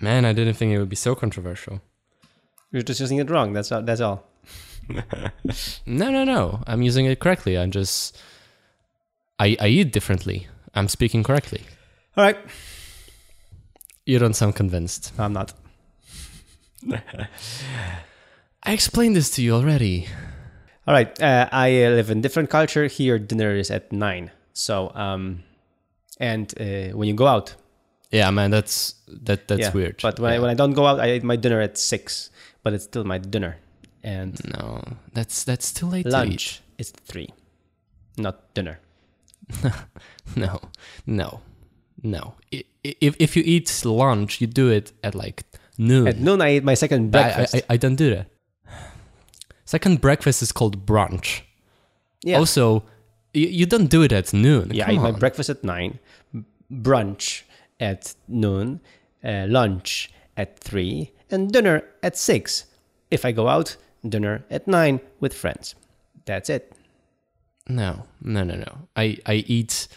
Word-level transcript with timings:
Man, 0.00 0.24
I 0.24 0.32
didn't 0.32 0.54
think 0.54 0.72
it 0.72 0.78
would 0.78 0.88
be 0.88 0.96
so 0.96 1.14
controversial. 1.14 1.82
You're 2.72 2.82
just 2.82 3.00
using 3.00 3.18
it 3.18 3.28
wrong. 3.30 3.52
That's 3.52 3.70
all. 3.72 3.82
That's 3.82 4.00
all. 4.00 4.24
No, 5.86 6.10
no, 6.10 6.24
no. 6.24 6.62
I'm 6.66 6.82
using 6.82 7.06
it 7.06 7.20
correctly. 7.20 7.56
I'm 7.56 7.70
just. 7.70 8.16
I, 9.38 9.56
I 9.60 9.68
eat 9.68 9.92
differently. 9.92 10.48
I'm 10.74 10.88
speaking 10.88 11.22
correctly. 11.22 11.62
All 12.16 12.24
right. 12.24 12.36
You 14.06 14.18
don't 14.18 14.34
sound 14.34 14.56
convinced. 14.56 15.12
I'm 15.18 15.32
not. 15.32 15.52
I 18.62 18.72
explained 18.72 19.16
this 19.16 19.30
to 19.32 19.42
you 19.42 19.54
already. 19.54 20.08
All 20.86 20.94
right. 20.94 21.20
Uh, 21.22 21.48
I 21.52 21.70
live 21.70 22.10
in 22.10 22.20
different 22.20 22.50
culture. 22.50 22.86
Here, 22.86 23.18
dinner 23.18 23.54
is 23.54 23.70
at 23.70 23.92
nine. 23.92 24.30
So, 24.52 24.90
um, 24.94 25.44
and 26.18 26.52
uh, 26.60 26.96
when 26.96 27.08
you 27.08 27.14
go 27.14 27.26
out, 27.26 27.54
Yeah, 28.10 28.30
man, 28.30 28.50
that's 28.50 28.94
that 29.06 29.46
that's 29.48 29.60
yeah. 29.60 29.72
weird. 29.72 30.00
But 30.02 30.18
when, 30.18 30.32
I, 30.32 30.38
when 30.38 30.50
I 30.50 30.54
don't 30.54 30.72
go 30.72 30.86
out, 30.86 30.98
I 31.00 31.12
eat 31.12 31.22
my 31.24 31.36
dinner 31.36 31.60
at 31.60 31.78
six. 31.78 32.30
But 32.62 32.72
it's 32.74 32.84
still 32.84 33.04
my 33.04 33.18
dinner, 33.18 33.56
and 34.02 34.36
no, 34.58 34.82
that's 35.14 35.44
that's 35.44 35.72
too 35.72 35.86
late 35.86 36.04
lunch 36.06 36.60
is 36.76 36.90
three, 36.90 37.30
not 38.18 38.52
dinner. 38.54 38.78
to. 39.62 39.72
No, 40.36 40.60
no, 41.06 41.40
no. 42.02 42.34
I- 42.52 42.64
i- 42.86 42.96
If 43.00 43.16
if 43.18 43.36
you 43.36 43.42
eat 43.46 43.82
lunch, 43.84 44.40
you 44.40 44.46
do 44.46 44.68
it 44.70 44.92
at 45.02 45.14
like 45.14 45.42
noon. 45.78 46.06
At 46.06 46.18
noon, 46.18 46.40
I 46.42 46.56
eat 46.56 46.64
my 46.64 46.74
second 46.74 47.08
I- 47.08 47.22
breakfast. 47.22 47.54
I, 47.54 47.58
I, 47.58 47.74
I 47.74 47.76
don't 47.78 47.96
do 47.96 48.10
that. 48.14 48.26
Second 49.64 50.00
breakfast 50.00 50.42
is 50.42 50.52
called 50.52 50.84
brunch. 50.86 51.42
yeah, 52.24 52.38
Also, 52.38 52.82
you, 53.32 53.46
you 53.48 53.66
don't 53.66 53.88
do 53.88 54.02
it 54.02 54.12
at 54.12 54.32
noon. 54.32 54.70
yeah. 54.74 54.84
I 54.84 54.86
Come 54.86 54.94
eat 54.96 55.12
my 55.12 55.18
breakfast 55.18 55.48
at 55.50 55.62
nine, 55.64 55.98
brunch 56.70 57.42
at 57.80 58.14
noon, 58.28 58.80
uh, 59.24 59.46
lunch 59.48 60.10
at 60.36 60.58
three, 60.58 61.12
and 61.30 61.50
dinner 61.50 61.82
at 62.02 62.16
six. 62.16 62.66
If 63.10 63.24
I 63.24 63.32
go 63.32 63.48
out, 63.48 63.76
dinner 64.08 64.44
at 64.50 64.68
nine 64.68 65.00
with 65.18 65.34
friends. 65.34 65.74
That's 66.26 66.48
it. 66.48 66.72
No, 67.68 68.06
no, 68.22 68.44
no, 68.44 68.54
no. 68.54 68.88
I, 68.96 69.18
I 69.26 69.44
eat 69.46 69.88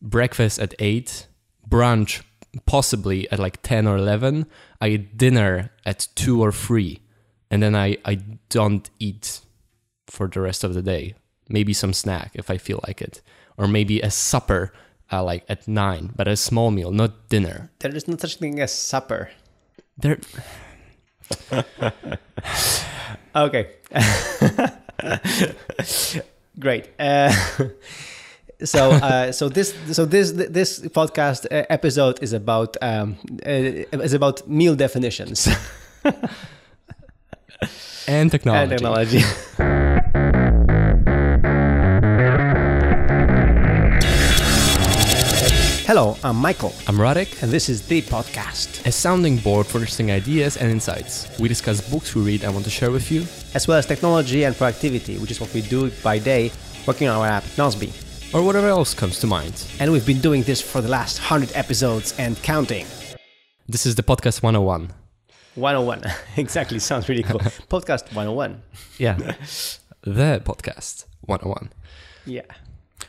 breakfast 0.00 0.58
at 0.58 0.74
8, 0.78 1.26
brunch 1.68 2.22
possibly 2.66 3.30
at 3.30 3.38
like 3.38 3.62
10 3.62 3.86
or 3.86 3.96
11. 3.96 4.46
I 4.80 4.88
eat 4.88 5.16
dinner 5.16 5.70
at 5.86 6.08
2 6.14 6.42
or 6.42 6.52
3. 6.52 7.00
And 7.50 7.62
then 7.62 7.74
I, 7.74 7.96
I 8.04 8.16
don't 8.48 8.88
eat 8.98 9.40
for 10.06 10.28
the 10.28 10.40
rest 10.40 10.64
of 10.64 10.74
the 10.74 10.82
day. 10.82 11.14
Maybe 11.48 11.72
some 11.72 11.92
snack 11.92 12.32
if 12.34 12.50
I 12.50 12.58
feel 12.58 12.80
like 12.86 13.00
it. 13.00 13.20
Or 13.56 13.66
maybe 13.66 14.00
a 14.00 14.10
supper 14.10 14.72
uh, 15.12 15.22
like 15.22 15.44
at 15.48 15.68
9, 15.68 16.12
but 16.16 16.26
a 16.26 16.36
small 16.36 16.70
meal, 16.70 16.90
not 16.90 17.28
dinner. 17.28 17.70
There 17.80 17.94
is 17.94 18.08
no 18.08 18.16
such 18.16 18.36
thing 18.36 18.60
as 18.60 18.72
supper. 18.72 19.30
There, 19.98 20.18
Okay. 23.34 23.68
Great. 26.58 26.88
Uh, 26.98 27.32
so, 28.64 28.90
uh, 28.90 29.32
so 29.32 29.48
this, 29.48 29.74
so 29.92 30.04
this, 30.04 30.32
this 30.32 30.80
podcast 30.80 31.46
uh, 31.46 31.64
episode 31.70 32.22
is 32.22 32.32
about 32.34 32.76
um, 32.82 33.16
uh, 33.46 34.02
is 34.02 34.12
about 34.12 34.46
meal 34.46 34.74
definitions 34.74 35.48
and 38.06 38.30
technology. 38.30 38.62
and 38.62 38.70
technology. 38.70 39.81
Hello, 45.84 46.16
I'm 46.22 46.36
Michael, 46.36 46.72
I'm 46.86 46.96
Radek, 46.96 47.42
and 47.42 47.50
this 47.50 47.68
is 47.68 47.86
the 47.86 48.02
podcast, 48.02 48.86
a 48.86 48.92
sounding 48.92 49.38
board 49.38 49.66
for 49.66 49.78
interesting 49.78 50.12
ideas 50.12 50.56
and 50.56 50.70
insights. 50.70 51.28
We 51.40 51.48
discuss 51.48 51.80
books 51.90 52.14
we 52.14 52.22
read 52.22 52.44
and 52.44 52.52
want 52.52 52.64
to 52.66 52.70
share 52.70 52.90
with 52.92 53.10
you, 53.10 53.26
as 53.54 53.66
well 53.66 53.78
as 53.78 53.86
technology 53.86 54.44
and 54.44 54.56
productivity, 54.56 55.18
which 55.18 55.30
is 55.32 55.40
what 55.40 55.52
we 55.52 55.60
do 55.62 55.90
by 56.02 56.18
day, 56.18 56.52
working 56.86 57.08
on 57.08 57.18
our 57.18 57.26
app 57.26 57.42
Nozbe. 57.56 57.90
or 58.32 58.42
whatever 58.42 58.68
else 58.68 58.94
comes 58.94 59.18
to 59.20 59.26
mind. 59.26 59.66
And 59.80 59.90
we've 59.90 60.06
been 60.06 60.20
doing 60.20 60.42
this 60.44 60.60
for 60.60 60.80
the 60.80 60.88
last 60.88 61.18
hundred 61.18 61.50
episodes 61.56 62.14
and 62.18 62.40
counting. 62.42 62.86
This 63.68 63.84
is 63.84 63.96
the 63.96 64.02
podcast 64.04 64.42
101. 64.42 64.92
101. 65.56 66.04
exactly. 66.36 66.78
Sounds 66.78 67.08
really 67.08 67.22
cool. 67.24 67.40
Podcast 67.68 68.04
101. 68.14 68.62
Yeah. 68.98 69.16
the 70.02 70.40
podcast 70.44 71.04
101. 71.22 71.70
Yeah. 72.24 72.42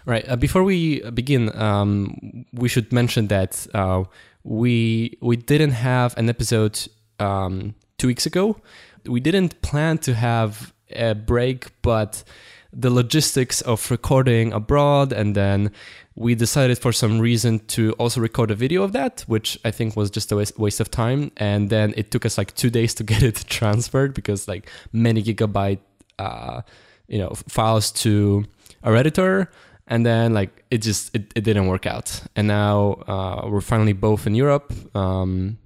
Right. 0.05 0.27
Uh, 0.27 0.35
before 0.35 0.63
we 0.63 1.01
begin, 1.11 1.55
um, 1.59 2.45
we 2.53 2.67
should 2.69 2.91
mention 2.91 3.27
that 3.27 3.67
uh, 3.73 4.03
we 4.43 5.17
we 5.21 5.35
didn't 5.35 5.71
have 5.71 6.17
an 6.17 6.29
episode 6.29 6.87
um, 7.19 7.75
two 7.97 8.07
weeks 8.07 8.25
ago. 8.25 8.57
We 9.05 9.19
didn't 9.19 9.61
plan 9.61 9.97
to 9.99 10.13
have 10.13 10.73
a 10.89 11.13
break, 11.13 11.71
but 11.81 12.23
the 12.71 12.89
logistics 12.89 13.61
of 13.61 13.91
recording 13.91 14.51
abroad, 14.51 15.13
and 15.13 15.35
then 15.35 15.71
we 16.15 16.35
decided 16.35 16.77
for 16.77 16.91
some 16.91 17.19
reason 17.19 17.59
to 17.67 17.93
also 17.93 18.21
record 18.21 18.51
a 18.51 18.55
video 18.55 18.83
of 18.83 18.91
that, 18.93 19.21
which 19.27 19.57
I 19.65 19.71
think 19.71 19.95
was 19.95 20.11
just 20.11 20.31
a 20.31 20.35
waste, 20.35 20.57
waste 20.59 20.79
of 20.79 20.91
time. 20.91 21.31
And 21.37 21.69
then 21.69 21.93
it 21.97 22.11
took 22.11 22.25
us 22.25 22.37
like 22.37 22.53
two 22.55 22.69
days 22.69 22.93
to 22.95 23.03
get 23.11 23.23
it 23.23 23.45
transferred 23.47 24.13
because 24.13 24.47
like 24.47 24.69
many 24.91 25.23
gigabyte, 25.23 25.79
uh, 26.19 26.61
you 27.07 27.17
know, 27.17 27.33
files 27.47 27.91
to 27.91 28.45
our 28.83 28.95
editor 28.95 29.49
and 29.88 30.05
then 30.05 30.33
like 30.33 30.63
it 30.71 30.79
just 30.79 31.13
it, 31.16 31.31
it 31.35 31.44
didn't 31.44 31.67
work 31.67 31.85
out. 31.85 32.21
And 32.35 32.47
now 32.47 32.94
uh, 33.07 33.47
we're 33.49 33.61
finally 33.61 33.94
both 33.94 34.27
in 34.27 34.35
europe. 34.35 34.73
Um, 34.95 35.57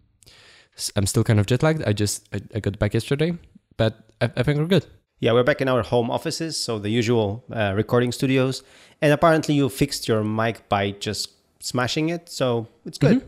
i'm 0.95 1.07
still 1.07 1.23
kind 1.23 1.39
of 1.39 1.45
jet 1.47 1.63
lagged. 1.63 1.83
I 1.83 1.93
just 1.93 2.27
i, 2.33 2.41
I 2.55 2.59
got 2.59 2.77
back 2.77 2.93
yesterday 2.93 3.37
but 3.77 3.93
I, 4.21 4.25
I 4.35 4.43
think 4.43 4.59
we're 4.59 4.65
good. 4.65 4.85
Yeah, 5.19 5.33
we're 5.33 5.43
back 5.43 5.61
in 5.61 5.67
our 5.67 5.81
home 5.81 6.11
offices, 6.11 6.61
so 6.61 6.77
the 6.77 6.89
usual 6.89 7.43
uh, 7.51 7.73
recording 7.75 8.11
studios. 8.11 8.61
And 9.01 9.11
apparently, 9.11 9.55
you 9.55 9.67
fixed 9.69 10.07
your 10.07 10.23
mic 10.23 10.69
by 10.69 10.91
just 10.91 11.29
smashing 11.59 12.09
it, 12.09 12.29
so 12.29 12.67
it's 12.85 12.97
good. 12.99 13.27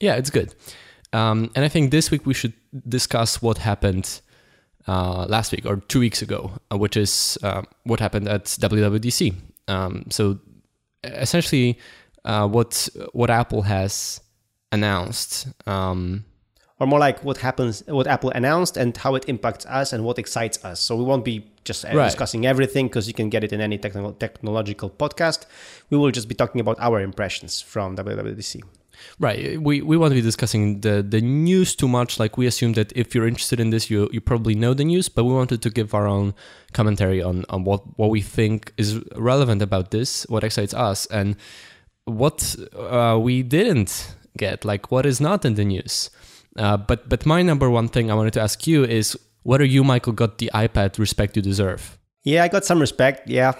yeah 0.00 0.14
it's 0.14 0.30
good. 0.30 0.54
Um, 1.12 1.50
and 1.54 1.64
i 1.64 1.68
think 1.68 1.90
this 1.90 2.10
week 2.10 2.26
we 2.26 2.34
should 2.34 2.52
discuss 2.88 3.40
what 3.40 3.58
happened 3.58 4.20
uh, 4.88 5.24
last 5.28 5.52
week 5.52 5.64
or 5.64 5.76
two 5.88 6.00
weeks 6.00 6.20
ago 6.20 6.50
uh, 6.70 6.76
which 6.76 6.96
is 6.96 7.38
uh, 7.42 7.62
what 7.84 8.00
happened 8.00 8.28
at 8.28 8.44
wwdc 8.44 9.34
um, 9.68 10.04
so 10.10 10.38
essentially 11.04 11.78
uh, 12.24 12.46
what 12.48 12.88
what 13.12 13.30
apple 13.30 13.62
has 13.62 14.20
announced 14.72 15.48
um, 15.66 16.24
Or 16.78 16.86
more 16.86 17.00
like 17.00 17.24
what 17.24 17.38
happens, 17.38 17.82
what 17.86 18.06
Apple 18.06 18.30
announced, 18.36 18.76
and 18.76 18.94
how 19.04 19.14
it 19.16 19.24
impacts 19.28 19.64
us, 19.80 19.94
and 19.94 20.04
what 20.04 20.18
excites 20.18 20.58
us. 20.62 20.78
So 20.78 20.94
we 21.00 21.04
won't 21.04 21.24
be 21.24 21.36
just 21.64 21.84
uh, 21.86 21.88
Right. 21.96 22.04
discussing 22.10 22.44
everything 22.44 22.88
because 22.88 23.08
you 23.08 23.14
can 23.14 23.30
get 23.30 23.42
it 23.44 23.50
in 23.52 23.60
any 23.62 23.78
technical 23.78 24.12
technological 24.12 24.90
podcast. 24.90 25.46
We 25.90 25.96
will 25.96 26.12
just 26.12 26.28
be 26.28 26.34
talking 26.34 26.60
about 26.60 26.76
our 26.78 27.00
impressions 27.00 27.62
from 27.72 27.96
WWDC. 27.96 28.60
Right. 29.18 29.60
We, 29.60 29.82
we 29.82 29.96
won't 29.96 30.14
be 30.14 30.20
discussing 30.20 30.80
the, 30.80 31.02
the 31.02 31.20
news 31.20 31.74
too 31.74 31.88
much. 31.88 32.18
Like 32.18 32.36
we 32.36 32.46
assume 32.46 32.74
that 32.74 32.92
if 32.94 33.14
you're 33.14 33.26
interested 33.26 33.60
in 33.60 33.70
this, 33.70 33.90
you 33.90 34.08
you 34.12 34.20
probably 34.20 34.54
know 34.54 34.74
the 34.74 34.84
news, 34.84 35.08
but 35.08 35.24
we 35.24 35.32
wanted 35.32 35.62
to 35.62 35.70
give 35.70 35.94
our 35.94 36.06
own 36.06 36.34
commentary 36.72 37.22
on, 37.22 37.44
on 37.48 37.64
what, 37.64 37.82
what 37.98 38.10
we 38.10 38.20
think 38.20 38.72
is 38.76 39.00
relevant 39.16 39.62
about 39.62 39.90
this, 39.90 40.24
what 40.28 40.44
excites 40.44 40.74
us, 40.74 41.06
and 41.06 41.36
what 42.04 42.56
uh, 42.76 43.18
we 43.20 43.42
didn't 43.42 44.14
get, 44.36 44.64
like 44.64 44.90
what 44.90 45.06
is 45.06 45.20
not 45.20 45.44
in 45.44 45.54
the 45.54 45.64
news. 45.64 46.10
Uh, 46.56 46.76
but 46.76 47.08
but 47.08 47.26
my 47.26 47.42
number 47.42 47.68
one 47.68 47.88
thing 47.88 48.10
I 48.10 48.14
wanted 48.14 48.32
to 48.34 48.40
ask 48.40 48.66
you 48.66 48.84
is 48.84 49.16
whether 49.42 49.64
you, 49.64 49.84
Michael, 49.84 50.12
got 50.12 50.38
the 50.38 50.50
iPad 50.54 50.98
respect 50.98 51.36
you 51.36 51.42
deserve. 51.42 51.98
Yeah, 52.24 52.44
I 52.44 52.48
got 52.48 52.64
some 52.64 52.80
respect. 52.80 53.28
Yeah, 53.28 53.52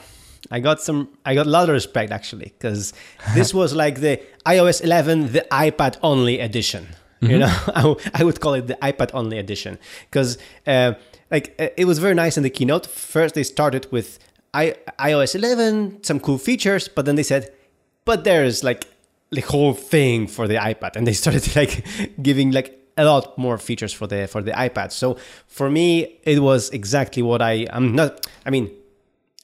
I 0.50 0.60
got 0.60 0.80
some. 0.80 1.08
I 1.24 1.34
got 1.34 1.46
a 1.46 1.50
lot 1.50 1.68
of 1.68 1.72
respect 1.74 2.12
actually, 2.12 2.52
because 2.58 2.92
this 3.34 3.52
was 3.52 3.74
like 3.74 4.00
the 4.00 4.20
iOS 4.44 4.82
11, 4.82 5.32
the 5.32 5.46
iPad 5.50 5.96
only 6.02 6.38
edition. 6.40 6.88
You 7.20 7.38
know, 7.38 7.46
I, 7.74 7.82
w- 7.82 7.96
I 8.14 8.22
would 8.24 8.40
call 8.40 8.54
it 8.54 8.66
the 8.66 8.74
iPad 8.74 9.10
only 9.14 9.38
edition 9.38 9.78
because, 10.10 10.36
uh, 10.66 10.92
like, 11.30 11.54
uh, 11.58 11.68
it 11.76 11.86
was 11.86 11.98
very 11.98 12.14
nice 12.14 12.36
in 12.36 12.42
the 12.42 12.50
keynote. 12.50 12.86
First, 12.86 13.34
they 13.34 13.42
started 13.42 13.90
with 13.90 14.18
I, 14.54 14.74
iOS 15.00 15.34
11, 15.34 16.04
some 16.04 16.20
cool 16.20 16.38
features, 16.38 16.88
but 16.88 17.04
then 17.06 17.16
they 17.16 17.22
said, 17.24 17.52
but 18.04 18.22
there's 18.24 18.62
like 18.62 18.86
the 19.30 19.40
whole 19.40 19.72
thing 19.72 20.26
for 20.28 20.46
the 20.46 20.54
iPad, 20.56 20.94
and 20.94 21.06
they 21.06 21.12
started 21.24 21.56
like 21.56 21.84
giving 22.22 22.52
like 22.52 22.78
a 22.98 23.04
lot 23.04 23.36
more 23.36 23.58
features 23.58 23.92
for 23.92 24.06
the 24.06 24.28
for 24.28 24.42
the 24.42 24.52
iPad. 24.52 24.92
So 24.92 25.16
for 25.46 25.68
me, 25.70 26.18
it 26.22 26.40
was 26.40 26.70
exactly 26.70 27.22
what 27.22 27.42
I 27.42 27.66
I'm 27.70 27.94
not. 27.94 28.26
I 28.44 28.50
mean, 28.50 28.70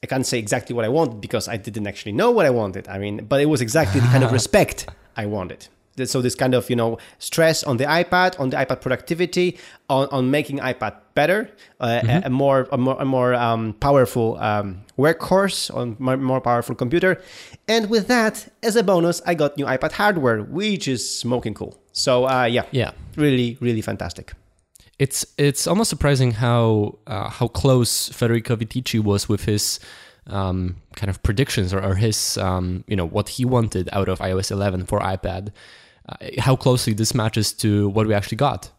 I 0.03 0.05
can't 0.05 0.25
say 0.25 0.37
exactly 0.37 0.75
what 0.75 0.85
I 0.85 0.89
wanted 0.89 1.21
because 1.21 1.47
I 1.47 1.57
didn't 1.57 1.87
actually 1.87 2.11
know 2.11 2.29
what 2.29 2.45
I 2.45 2.49
wanted. 2.49 2.87
I 2.89 2.97
mean, 2.99 3.25
but 3.25 3.39
it 3.41 3.45
was 3.47 3.61
exactly 3.61 4.01
the 4.01 4.07
kind 4.07 4.23
of 4.23 4.31
respect 4.39 4.89
I 5.15 5.25
wanted. 5.25 5.67
So 6.05 6.21
this 6.21 6.33
kind 6.35 6.55
of 6.55 6.69
you 6.71 6.75
know 6.75 6.97
stress 7.19 7.63
on 7.63 7.77
the 7.77 7.85
iPad, 7.85 8.39
on 8.39 8.49
the 8.49 8.57
iPad 8.57 8.81
productivity, 8.81 9.57
on, 9.89 10.07
on 10.11 10.31
making 10.31 10.57
iPad 10.59 10.95
better, 11.13 11.49
uh, 11.79 12.01
a, 12.03 12.21
a 12.25 12.29
more 12.29 12.67
a 12.71 12.77
more, 12.77 12.97
a 12.99 13.05
more 13.05 13.33
um, 13.35 13.73
powerful 13.79 14.37
um, 14.39 14.81
workhorse, 14.97 15.73
on 15.73 15.95
more, 15.99 16.17
more 16.17 16.41
powerful 16.41 16.75
computer, 16.75 17.21
and 17.67 17.89
with 17.91 18.07
that 18.07 18.47
as 18.63 18.75
a 18.75 18.81
bonus, 18.83 19.21
I 19.27 19.35
got 19.35 19.55
new 19.55 19.65
iPad 19.67 19.91
hardware, 19.91 20.41
which 20.41 20.87
is 20.87 21.07
smoking 21.07 21.53
cool. 21.53 21.77
So 21.91 22.25
uh, 22.27 22.45
yeah, 22.45 22.65
Yeah. 22.71 22.91
really, 23.15 23.57
really 23.61 23.81
fantastic. 23.81 24.33
It's 24.99 25.25
it's 25.37 25.67
almost 25.67 25.89
surprising 25.89 26.31
how 26.31 26.99
uh, 27.07 27.29
how 27.29 27.47
close 27.47 28.09
Federico 28.09 28.55
Viticci 28.55 29.03
was 29.03 29.27
with 29.27 29.45
his 29.45 29.79
um, 30.27 30.77
kind 30.95 31.09
of 31.09 31.21
predictions 31.23 31.73
or, 31.73 31.83
or 31.83 31.95
his 31.95 32.37
um, 32.37 32.83
you 32.87 32.95
know 32.95 33.05
what 33.05 33.29
he 33.29 33.45
wanted 33.45 33.89
out 33.91 34.07
of 34.07 34.19
iOS 34.19 34.51
11 34.51 34.85
for 34.85 34.99
iPad. 34.99 35.51
Uh, 36.07 36.15
how 36.39 36.55
closely 36.55 36.93
this 36.93 37.13
matches 37.15 37.53
to 37.53 37.89
what 37.89 38.07
we 38.07 38.13
actually 38.13 38.37
got. 38.37 38.69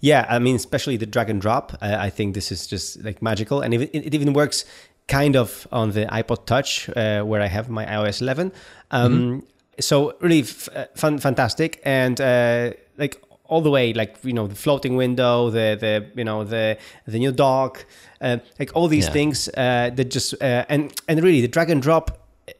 Yeah, 0.00 0.26
I 0.28 0.38
mean, 0.38 0.56
especially 0.56 0.96
the 0.96 1.06
drag 1.06 1.30
and 1.30 1.40
drop. 1.40 1.72
Uh, 1.80 1.96
I 1.98 2.10
think 2.10 2.34
this 2.34 2.52
is 2.52 2.66
just 2.66 3.02
like 3.02 3.20
magical, 3.22 3.60
and 3.60 3.74
it, 3.74 3.90
it 3.92 4.14
even 4.14 4.32
works 4.32 4.64
kind 5.08 5.36
of 5.36 5.66
on 5.72 5.90
the 5.90 6.06
iPod 6.06 6.46
Touch 6.46 6.88
uh, 6.90 7.22
where 7.22 7.40
I 7.42 7.48
have 7.48 7.68
my 7.68 7.84
iOS 7.84 8.20
11. 8.22 8.52
Um, 8.90 9.42
So 9.80 10.14
really 10.20 10.40
f- 10.40 10.68
uh, 10.74 10.84
fun, 10.94 11.18
fantastic, 11.18 11.80
and 11.84 12.20
uh, 12.20 12.72
like 12.98 13.20
all 13.50 13.60
the 13.62 13.70
way, 13.70 13.92
like 13.92 14.16
you 14.22 14.32
know, 14.32 14.46
the 14.48 14.54
floating 14.54 14.96
window, 14.96 15.50
the 15.50 15.76
the 15.80 15.92
you 16.18 16.24
know 16.24 16.44
the 16.44 16.76
the 17.06 17.18
new 17.18 17.32
dock, 17.32 17.84
uh, 18.20 18.38
like 18.58 18.70
all 18.74 18.88
these 18.88 19.06
Yeah. 19.08 19.12
things 19.12 19.48
uh, 19.48 19.90
that 19.96 20.10
just 20.14 20.34
uh, 20.40 20.64
and 20.68 20.92
and 21.08 21.22
really 21.22 21.40
the 21.42 21.48
drag 21.48 21.70
and 21.70 21.82
drop. 21.82 22.10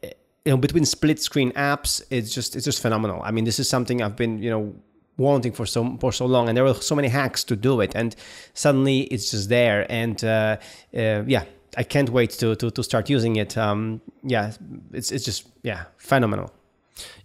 uh, 0.03 0.07
You 0.45 0.53
know, 0.53 0.61
between 0.61 0.85
split 0.85 1.21
screen 1.21 1.51
apps, 1.53 2.01
it's 2.09 2.35
just 2.35 2.55
it's 2.55 2.65
just 2.65 2.81
phenomenal. 2.81 3.21
I 3.27 3.31
mean, 3.31 3.45
this 3.45 3.59
is 3.59 3.69
something 3.69 4.01
I've 4.01 4.15
been 4.15 4.43
you 4.43 4.49
know 4.49 4.73
wanting 5.17 5.53
for 5.55 5.67
so 5.67 5.97
for 5.99 6.11
so 6.13 6.25
long, 6.27 6.47
and 6.49 6.55
there 6.57 6.63
were 6.65 6.81
so 6.81 6.95
many 6.95 7.09
hacks 7.09 7.43
to 7.45 7.55
do 7.55 7.81
it, 7.81 7.95
and 7.95 8.15
suddenly 8.53 8.97
it's 9.13 9.31
just 9.31 9.49
there, 9.49 9.85
and 9.89 10.23
uh, 10.23 10.57
uh, 10.97 11.23
yeah, 11.27 11.43
I 11.77 11.83
can't 11.83 12.09
wait 12.09 12.31
to 12.39 12.55
to, 12.55 12.71
to 12.71 12.81
start 12.83 13.09
using 13.09 13.37
it. 13.37 13.55
Um, 13.57 14.01
yeah, 14.23 14.53
it's 14.93 15.11
it's 15.11 15.25
just 15.25 15.47
yeah, 15.63 15.83
phenomenal. 15.97 16.49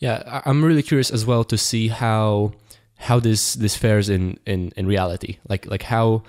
Yeah, 0.00 0.42
I'm 0.46 0.64
really 0.64 0.82
curious 0.82 1.12
as 1.12 1.24
well 1.24 1.44
to 1.44 1.56
see 1.56 1.88
how 1.88 2.52
how 2.96 3.20
this 3.20 3.54
this 3.54 3.76
fares 3.76 4.08
in 4.08 4.38
in 4.46 4.72
in 4.76 4.86
reality. 4.86 5.38
Like 5.48 5.66
like 5.66 5.82
how 5.82 6.22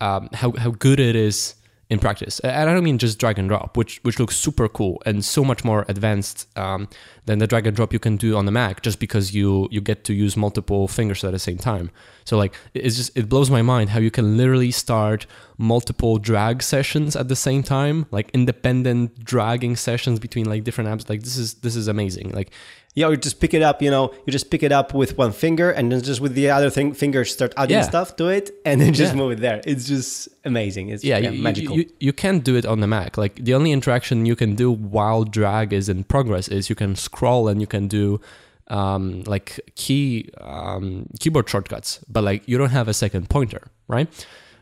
um, 0.00 0.28
how 0.32 0.52
how 0.52 0.70
good 0.70 1.00
it 1.00 1.16
is 1.16 1.54
in 1.90 1.98
practice. 1.98 2.38
And 2.40 2.70
I 2.70 2.72
don't 2.72 2.84
mean 2.84 2.98
just 2.98 3.18
drag 3.18 3.36
and 3.38 3.48
drop, 3.48 3.76
which 3.76 3.98
which 4.04 4.20
looks 4.20 4.36
super 4.36 4.68
cool 4.68 5.02
and 5.04 5.24
so 5.24 5.44
much 5.44 5.64
more 5.64 5.84
advanced 5.88 6.46
um, 6.56 6.88
than 7.26 7.40
the 7.40 7.48
drag 7.48 7.66
and 7.66 7.74
drop 7.74 7.92
you 7.92 7.98
can 7.98 8.16
do 8.16 8.36
on 8.36 8.46
the 8.46 8.52
Mac, 8.52 8.80
just 8.82 9.00
because 9.00 9.34
you 9.34 9.66
you 9.72 9.80
get 9.80 10.04
to 10.04 10.14
use 10.14 10.36
multiple 10.36 10.86
fingers 10.86 11.24
at 11.24 11.32
the 11.32 11.38
same 11.40 11.58
time. 11.58 11.90
So 12.24 12.38
like 12.38 12.54
it's 12.74 12.96
just 12.96 13.16
it 13.18 13.28
blows 13.28 13.50
my 13.50 13.60
mind 13.60 13.90
how 13.90 13.98
you 13.98 14.12
can 14.12 14.36
literally 14.36 14.70
start 14.70 15.26
multiple 15.58 16.18
drag 16.18 16.62
sessions 16.62 17.16
at 17.16 17.26
the 17.26 17.36
same 17.36 17.64
time, 17.64 18.06
like 18.12 18.30
independent 18.32 19.24
dragging 19.24 19.74
sessions 19.74 20.20
between 20.20 20.46
like 20.46 20.62
different 20.62 20.88
apps. 20.88 21.08
Like 21.08 21.22
this 21.24 21.36
is 21.36 21.54
this 21.54 21.74
is 21.74 21.88
amazing. 21.88 22.30
Like 22.30 22.52
Yeah, 22.96 23.06
or 23.06 23.10
you 23.12 23.16
just 23.18 23.38
pick 23.40 23.54
it 23.54 23.62
up. 23.62 23.80
You 23.82 23.90
know, 23.90 24.12
you 24.26 24.32
just 24.32 24.50
pick 24.50 24.62
it 24.64 24.72
up 24.72 24.92
with 24.94 25.16
one 25.16 25.30
finger, 25.32 25.70
and 25.70 25.92
then 25.92 26.02
just 26.02 26.20
with 26.20 26.34
the 26.34 26.50
other 26.50 26.70
thing, 26.70 26.92
finger 26.92 27.24
start 27.24 27.52
adding 27.56 27.76
Yeah. 27.76 27.82
stuff 27.82 28.16
to 28.16 28.26
it, 28.28 28.50
and 28.64 28.80
then 28.80 28.92
just 28.94 29.12
Yeah. 29.12 29.18
move 29.20 29.30
it 29.32 29.40
there. 29.40 29.60
It's 29.64 29.86
just 29.86 30.28
amazing. 30.44 30.88
It's 30.88 31.04
yeah, 31.04 31.18
yeah, 31.18 31.30
you, 31.30 31.36
you- 31.36 31.42
magical. 31.42 31.76
You, 31.76 31.84
you 32.00 32.12
can't 32.12 32.42
do 32.42 32.56
it 32.56 32.66
on 32.66 32.80
the 32.80 32.86
Mac. 32.88 33.16
Like 33.16 33.36
the 33.36 33.54
only 33.54 33.70
interaction 33.70 34.26
you 34.26 34.34
can 34.34 34.56
do 34.56 34.72
while 34.72 35.22
drag 35.24 35.72
is 35.72 35.88
in 35.88 36.02
progress 36.04 36.48
is 36.48 36.68
you 36.68 36.74
can 36.74 36.96
scroll 36.96 37.46
and 37.48 37.60
you 37.60 37.66
can 37.68 37.86
do 37.86 38.20
um, 38.68 39.22
like 39.26 39.60
key 39.76 40.28
um, 40.40 41.06
keyboard 41.20 41.48
shortcuts, 41.48 42.00
but 42.08 42.24
like 42.24 42.42
you 42.48 42.58
don't 42.58 42.70
have 42.70 42.88
a 42.88 42.94
second 42.94 43.28
pointer, 43.30 43.62
right? 43.88 44.08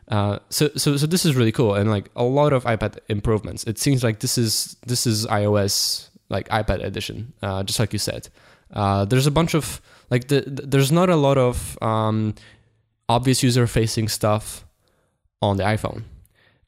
Uh, 0.08 0.38
so 0.48 0.68
so 0.76 0.96
so 0.96 1.06
this 1.06 1.24
is 1.26 1.34
really 1.36 1.52
cool 1.52 1.74
and 1.74 1.90
like 1.90 2.08
a 2.16 2.24
lot 2.24 2.52
of 2.52 2.64
iPad 2.64 2.98
improvements. 3.08 3.64
It 3.64 3.78
seems 3.78 4.02
like 4.02 4.20
this 4.20 4.38
is 4.38 4.76
this 4.86 5.06
is 5.06 5.26
iOS 5.26 6.08
like 6.28 6.48
iPad 6.48 6.84
edition, 6.84 7.32
uh, 7.42 7.62
just 7.62 7.78
like 7.78 7.92
you 7.92 7.98
said. 7.98 8.28
Uh, 8.72 9.04
there's 9.04 9.26
a 9.26 9.30
bunch 9.30 9.54
of 9.54 9.80
like 10.10 10.28
the, 10.28 10.40
the- 10.42 10.66
there's 10.66 10.92
not 10.92 11.08
a 11.10 11.16
lot 11.16 11.38
of 11.38 11.76
um, 11.82 12.34
obvious 13.08 13.42
user 13.42 13.66
facing 13.66 14.08
stuff 14.08 14.64
on 15.40 15.56
the 15.56 15.64
iPhone. 15.64 16.02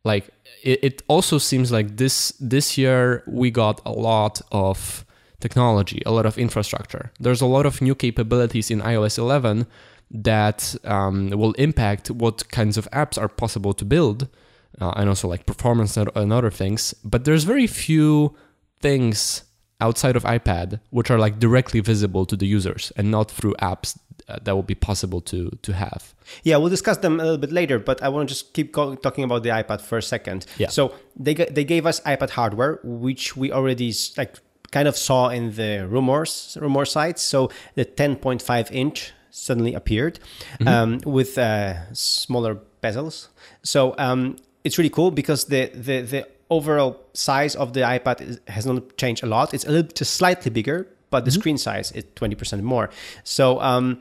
Like 0.04 0.28
it, 0.62 0.78
it 0.82 1.02
also 1.08 1.38
seems 1.38 1.70
like 1.70 1.96
this 1.96 2.32
this 2.40 2.78
year 2.78 3.22
we 3.26 3.50
got 3.50 3.80
a 3.84 3.92
lot 3.92 4.40
of 4.50 5.04
technology, 5.40 6.02
a 6.06 6.10
lot 6.12 6.26
of 6.26 6.38
infrastructure. 6.38 7.12
There's 7.20 7.40
a 7.42 7.46
lot 7.46 7.66
of 7.66 7.80
new 7.82 7.94
capabilities 7.94 8.70
in 8.70 8.80
iOS 8.80 9.18
11 9.18 9.66
that 10.12 10.74
um, 10.84 11.30
will 11.30 11.52
impact 11.52 12.10
what 12.10 12.48
kinds 12.50 12.76
of 12.76 12.90
apps 12.90 13.16
are 13.20 13.28
possible 13.28 13.72
to 13.74 13.84
build, 13.84 14.28
uh, 14.80 14.92
and 14.96 15.08
also 15.08 15.28
like 15.28 15.46
performance 15.46 15.96
and, 15.96 16.10
and 16.14 16.32
other 16.32 16.50
things. 16.50 16.94
But 17.04 17.24
there's 17.24 17.44
very 17.44 17.66
few 17.66 18.34
things 18.80 19.44
outside 19.80 20.16
of 20.16 20.24
iPad 20.24 20.80
which 20.90 21.10
are 21.10 21.18
like 21.18 21.38
directly 21.38 21.80
visible 21.80 22.26
to 22.26 22.36
the 22.36 22.46
users 22.46 22.92
and 22.96 23.10
not 23.10 23.30
through 23.30 23.54
apps 23.54 23.98
uh, 24.28 24.38
that 24.42 24.54
will 24.54 24.62
be 24.62 24.74
possible 24.74 25.20
to 25.20 25.50
to 25.62 25.72
have. 25.72 26.14
Yeah, 26.44 26.56
we'll 26.58 26.70
discuss 26.70 26.98
them 26.98 27.14
a 27.20 27.24
little 27.24 27.38
bit 27.38 27.52
later, 27.52 27.78
but 27.78 28.02
I 28.02 28.08
want 28.08 28.28
to 28.28 28.34
just 28.34 28.52
keep 28.52 28.72
talking 28.74 29.24
about 29.24 29.42
the 29.42 29.48
iPad 29.48 29.80
for 29.80 29.98
a 29.98 30.02
second. 30.02 30.46
Yeah. 30.58 30.68
So 30.68 30.94
they 31.16 31.34
they 31.34 31.64
gave 31.64 31.86
us 31.86 32.00
iPad 32.00 32.30
hardware, 32.30 32.78
which 32.84 33.36
we 33.36 33.50
already 33.50 33.92
like 34.16 34.36
kind 34.70 34.86
of 34.86 34.96
saw 34.96 35.28
in 35.28 35.54
the 35.56 35.86
rumors 35.88 36.56
rumor 36.60 36.84
sites. 36.84 37.22
So 37.22 37.50
the 37.74 37.84
10.5 37.84 38.70
inch 38.70 39.12
suddenly 39.30 39.74
appeared 39.74 40.18
um, 40.66 41.00
with 41.04 41.38
uh, 41.38 41.92
smaller 41.92 42.58
bezels. 42.82 43.28
So 43.62 43.94
um, 43.98 44.36
it's 44.64 44.78
really 44.78 44.90
cool 44.90 45.10
because 45.10 45.46
the 45.46 45.70
the 45.74 46.02
the 46.02 46.28
overall 46.50 47.00
size 47.14 47.54
of 47.54 47.72
the 47.72 47.80
iPad 47.80 48.20
is, 48.20 48.40
has 48.48 48.66
not 48.66 48.96
changed 48.96 49.22
a 49.22 49.26
lot. 49.26 49.54
It's 49.54 49.64
a 49.64 49.70
little 49.70 49.90
just 49.90 50.14
slightly 50.14 50.50
bigger, 50.50 50.86
but 51.10 51.24
the 51.24 51.30
screen 51.30 51.58
size 51.58 51.92
is 51.92 52.04
20% 52.16 52.62
more. 52.62 52.90
So 53.24 53.60
um, 53.60 54.00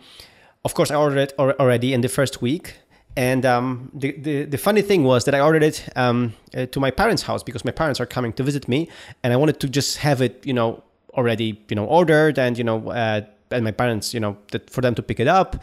of 0.65 0.73
course, 0.73 0.91
I 0.91 0.95
ordered 0.95 1.19
it 1.19 1.33
already 1.37 1.93
in 1.93 2.01
the 2.01 2.09
first 2.09 2.41
week. 2.41 2.75
And 3.15 3.45
um, 3.45 3.91
the, 3.93 4.11
the 4.11 4.45
the 4.45 4.57
funny 4.57 4.81
thing 4.81 5.03
was 5.03 5.25
that 5.25 5.33
I 5.33 5.41
ordered 5.41 5.63
it 5.63 5.89
um, 5.95 6.33
uh, 6.55 6.67
to 6.67 6.79
my 6.79 6.91
parents' 6.91 7.23
house 7.23 7.43
because 7.43 7.65
my 7.65 7.71
parents 7.71 7.99
are 7.99 8.05
coming 8.05 8.31
to 8.33 8.43
visit 8.43 8.67
me, 8.67 8.87
and 9.23 9.33
I 9.33 9.35
wanted 9.35 9.59
to 9.61 9.67
just 9.67 9.97
have 9.97 10.21
it, 10.21 10.45
you 10.45 10.53
know, 10.53 10.83
already, 11.13 11.59
you 11.69 11.75
know, 11.75 11.85
ordered, 11.85 12.37
and 12.37 12.57
you 12.57 12.63
know, 12.63 12.91
uh, 12.91 13.21
and 13.51 13.63
my 13.63 13.71
parents, 13.71 14.13
you 14.13 14.19
know, 14.19 14.37
that 14.51 14.69
for 14.69 14.81
them 14.81 14.95
to 14.95 15.01
pick 15.01 15.19
it 15.19 15.27
up. 15.27 15.61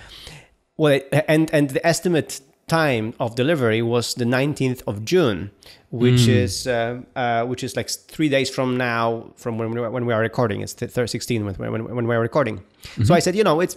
Well, 0.76 0.94
it, 0.94 1.24
and 1.28 1.48
and 1.54 1.70
the 1.70 1.86
estimate 1.86 2.40
time 2.68 3.14
of 3.20 3.36
delivery 3.36 3.80
was 3.80 4.14
the 4.14 4.24
19th 4.24 4.82
of 4.86 5.04
June, 5.04 5.50
which 5.90 6.26
is 6.26 6.66
uh, 6.66 7.00
uh, 7.14 7.44
which 7.44 7.62
is 7.62 7.76
like 7.76 7.88
three 7.88 8.28
days 8.28 8.50
from 8.50 8.76
now, 8.76 9.30
from 9.36 9.56
when 9.56 9.70
we, 9.70 9.80
when 9.88 10.04
we 10.04 10.12
are 10.12 10.20
recording. 10.20 10.60
It's 10.62 10.72
the 10.74 11.06
16 11.06 11.44
when, 11.44 11.54
when, 11.54 11.94
when 11.94 12.06
we 12.08 12.14
are 12.14 12.20
recording. 12.20 12.62
So 13.04 13.14
I 13.14 13.20
said, 13.20 13.36
you 13.36 13.44
know, 13.44 13.60
it's 13.60 13.76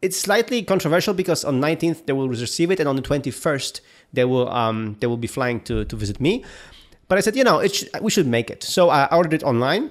it's 0.00 0.18
slightly 0.18 0.62
controversial 0.62 1.12
because 1.12 1.44
on 1.44 1.60
19th 1.60 2.06
they 2.06 2.14
will 2.14 2.28
receive 2.28 2.70
it, 2.70 2.80
and 2.80 2.88
on 2.88 2.96
the 2.96 3.02
21st 3.02 3.80
they 4.12 4.24
will 4.24 4.48
um 4.48 4.96
they 5.00 5.06
will 5.06 5.18
be 5.18 5.28
flying 5.28 5.60
to 5.62 5.84
to 5.84 5.96
visit 5.96 6.20
me. 6.20 6.42
But 7.08 7.18
I 7.18 7.20
said, 7.20 7.36
you 7.36 7.44
know, 7.44 7.58
it 7.58 7.74
sh- 7.74 7.84
we 8.00 8.10
should 8.10 8.26
make 8.26 8.50
it. 8.50 8.62
So 8.62 8.88
I 8.88 9.06
ordered 9.12 9.34
it 9.34 9.42
online, 9.42 9.90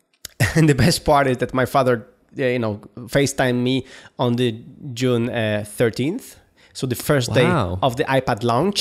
and 0.54 0.68
the 0.68 0.74
best 0.74 1.04
part 1.04 1.26
is 1.26 1.38
that 1.38 1.52
my 1.52 1.66
father, 1.66 2.06
uh, 2.38 2.44
you 2.44 2.58
know, 2.60 2.80
FaceTime 2.96 3.56
me 3.62 3.86
on 4.18 4.36
the 4.36 4.52
June 4.92 5.30
uh, 5.30 5.64
13th, 5.66 6.36
so 6.78 6.86
the 6.86 7.00
first 7.08 7.28
Wow. 7.30 7.34
day 7.40 7.50
of 7.86 7.92
the 7.98 8.04
iPad 8.18 8.40
launch, 8.52 8.80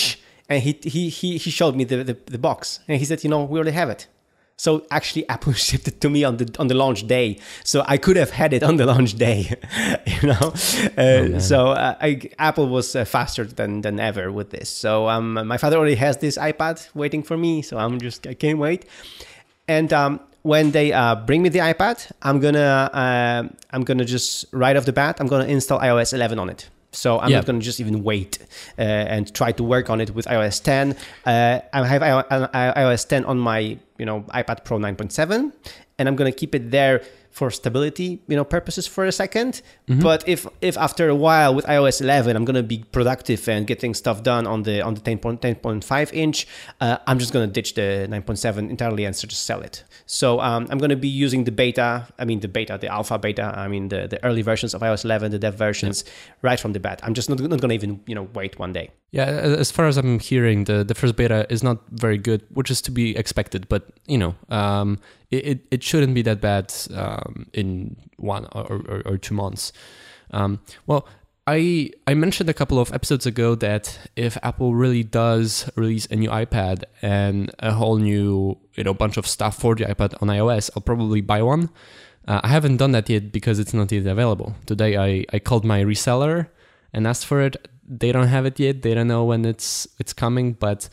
and 0.50 0.58
he 0.66 0.72
he 0.96 1.02
he, 1.20 1.30
he 1.44 1.50
showed 1.60 1.76
me 1.80 1.84
the, 1.92 1.98
the 2.10 2.16
the 2.36 2.42
box, 2.48 2.60
and 2.88 2.96
he 3.02 3.06
said, 3.10 3.20
you 3.24 3.30
know, 3.34 3.42
we 3.52 3.56
already 3.60 3.78
have 3.82 3.90
it. 3.96 4.08
So 4.66 4.70
actually, 4.90 5.24
Apple 5.36 5.54
shipped 5.54 5.88
it 5.92 5.98
to 6.04 6.10
me 6.16 6.20
on 6.30 6.38
the 6.38 6.46
on 6.62 6.68
the 6.72 6.76
launch 6.84 7.02
day. 7.18 7.28
So 7.64 7.78
I 7.94 7.98
could 8.06 8.18
have 8.24 8.32
had 8.42 8.52
it 8.58 8.64
on 8.70 8.78
the 8.78 8.86
launch 8.94 9.14
day, 9.28 9.40
you 10.22 10.24
know. 10.32 10.46
Uh, 11.04 11.40
so 11.40 11.58
uh, 11.86 12.08
I, 12.08 12.10
Apple 12.50 12.68
was 12.78 12.96
uh, 12.96 13.06
faster 13.06 13.46
than 13.60 13.82
than 13.82 14.00
ever 14.00 14.32
with 14.32 14.50
this. 14.50 14.70
So 14.84 14.90
um, 15.16 15.34
my 15.54 15.58
father 15.58 15.78
already 15.78 15.98
has 16.06 16.18
this 16.18 16.38
iPad 16.52 16.78
waiting 16.94 17.24
for 17.24 17.38
me. 17.38 17.62
So 17.62 17.78
I'm 17.84 17.96
just 18.08 18.26
I 18.28 18.34
can't 18.44 18.60
wait. 18.60 18.82
And 19.68 19.92
um, 19.94 20.20
when 20.44 20.72
they 20.72 20.88
uh, 20.94 21.16
bring 21.28 21.42
me 21.42 21.50
the 21.50 21.60
iPad, 21.74 21.98
I'm 22.28 22.40
gonna 22.40 22.90
uh, 23.04 23.42
I'm 23.74 23.84
gonna 23.84 24.06
just 24.06 24.46
right 24.54 24.76
off 24.78 24.86
the 24.86 24.94
bat 24.94 25.18
I'm 25.22 25.28
gonna 25.28 25.50
install 25.58 25.80
iOS 25.80 26.14
11 26.14 26.40
on 26.40 26.50
it. 26.50 26.70
So 26.98 27.20
I'm 27.20 27.30
Yeah. 27.30 27.38
not 27.38 27.46
gonna 27.46 27.60
just 27.72 27.80
even 27.80 28.04
wait 28.04 28.40
uh, 28.80 28.82
and 29.14 29.24
try 29.40 29.52
to 29.60 29.64
work 29.64 29.90
on 29.94 30.02
it 30.02 30.10
with 30.16 30.26
iOS 30.26 30.58
10. 30.64 30.96
Uh, 31.26 31.60
I 31.72 31.86
have 31.94 32.02
iOS 32.82 33.08
10 33.08 33.26
on 33.26 33.38
my 33.38 33.60
you 34.00 34.06
know 34.10 34.18
iPad 34.34 34.64
Pro 34.66 34.78
9.7, 34.80 35.52
and 35.98 36.08
I'm 36.08 36.16
gonna 36.16 36.32
keep 36.42 36.56
it 36.56 36.72
there 36.72 37.02
for 37.38 37.52
stability 37.52 38.10
you 38.28 38.36
know 38.38 38.44
purposes 38.58 38.86
for 38.94 39.04
a 39.06 39.14
2nd 39.24 39.62
But 40.08 40.20
if 40.34 40.42
if 40.70 40.76
after 40.88 41.06
a 41.16 41.18
while 41.26 41.52
with 41.58 41.66
iOS 41.76 42.02
11 42.02 42.36
I'm 42.36 42.46
gonna 42.50 42.70
be 42.76 42.80
productive 42.98 43.42
and 43.54 43.62
getting 43.72 43.94
stuff 43.94 44.18
done 44.32 44.44
on 44.54 44.64
the 44.64 44.82
on 44.88 44.94
the 44.98 45.02
10. 45.02 45.20
inch, 46.14 46.48
uh, 46.82 46.98
I'm 47.08 47.20
just 47.20 47.32
gonna 47.34 47.54
ditch 47.58 47.76
the 47.76 48.08
9.7 48.10 48.70
entirely 48.70 49.06
and 49.06 49.16
just 49.16 49.44
sell 49.46 49.62
it. 49.62 49.84
So 50.06 50.40
um, 50.40 50.68
I'm 50.72 50.80
gonna 50.84 51.02
be 51.08 51.14
using 51.26 51.44
the 51.44 51.52
beta. 51.52 51.90
I 52.22 52.26
mean 52.26 52.40
the 52.40 52.52
beta, 52.58 52.78
the 52.84 52.90
alpha 52.98 53.18
beta. 53.26 53.54
I 53.64 53.68
mean 53.68 53.90
the, 53.94 54.08
the 54.14 54.20
early 54.28 54.42
versions 54.42 54.74
of 54.74 54.82
iOS 54.82 55.06
11, 55.06 55.32
the 55.32 55.40
dev 55.40 55.56
versions, 55.56 56.04
right 56.42 56.60
from 56.60 56.74
the 56.74 56.80
bat. 56.80 56.98
I'm 57.04 57.14
just 57.14 57.30
not, 57.30 57.40
not 57.40 57.62
gonna 57.62 57.74
even 57.82 58.02
you 58.10 58.16
know 58.16 58.28
wait 58.34 58.58
one 58.60 58.74
day. 58.74 58.90
Yeah, 59.12 59.26
as 59.26 59.72
far 59.72 59.88
as 59.88 59.96
I'm 59.98 60.20
hearing, 60.20 60.66
the, 60.66 60.84
the 60.84 60.94
first 60.94 61.16
beta 61.16 61.48
is 61.50 61.64
not 61.64 61.80
very 61.92 62.18
good, 62.18 62.44
which 62.54 62.70
is 62.70 62.82
to 62.82 62.92
be 62.92 63.16
expected. 63.16 63.70
But 63.70 63.88
you 64.06 64.18
know, 64.18 64.36
um, 64.50 65.00
it, 65.32 65.66
it 65.72 65.82
shouldn't 65.82 66.14
be 66.14 66.22
that 66.24 66.42
bad 66.42 66.74
um, 66.94 67.48
in 67.54 67.96
one 68.18 68.48
or, 68.52 68.82
or, 68.88 69.02
or 69.06 69.18
two 69.18 69.34
months. 69.34 69.72
Um, 70.32 70.60
well, 70.88 71.08
I 71.48 71.92
I 72.06 72.14
mentioned 72.14 72.50
a 72.50 72.54
couple 72.54 72.78
of 72.78 72.94
episodes 72.94 73.26
ago 73.26 73.56
that 73.56 73.98
if 74.18 74.38
Apple 74.44 74.76
really 74.76 75.04
does 75.04 75.70
release 75.78 76.06
a 76.08 76.18
new 76.18 76.30
iPad 76.30 76.84
and 77.02 77.50
a 77.60 77.72
whole 77.72 77.96
new 77.98 78.58
you 78.76 78.84
know 78.84 78.94
bunch 78.94 79.16
of 79.16 79.26
stuff 79.26 79.58
for 79.58 79.74
the 79.74 79.86
iPad 79.86 80.22
on 80.22 80.28
iOS, 80.28 80.70
I'll 80.76 80.84
probably 80.84 81.22
buy 81.22 81.42
one. 81.42 81.70
Uh, 82.28 82.42
I 82.44 82.50
haven't 82.50 82.78
done 82.78 82.92
that 82.92 83.10
yet 83.10 83.32
because 83.32 83.58
it's 83.58 83.74
not 83.74 83.90
yet 83.94 84.06
available. 84.06 84.56
Today 84.66 84.98
I, 84.98 85.26
I 85.32 85.40
called 85.40 85.64
my 85.64 85.82
reseller 85.82 86.50
and 86.92 87.08
asked 87.08 87.26
for 87.26 87.40
it. 87.42 87.56
They 87.88 88.12
don't 88.12 88.28
have 88.28 88.46
it 88.46 88.60
yet. 88.60 88.82
They 88.82 88.94
don't 88.94 89.08
know 89.08 89.24
when 89.24 89.46
it's 89.46 89.88
it's 90.00 90.14
coming, 90.14 90.54
but 90.54 90.90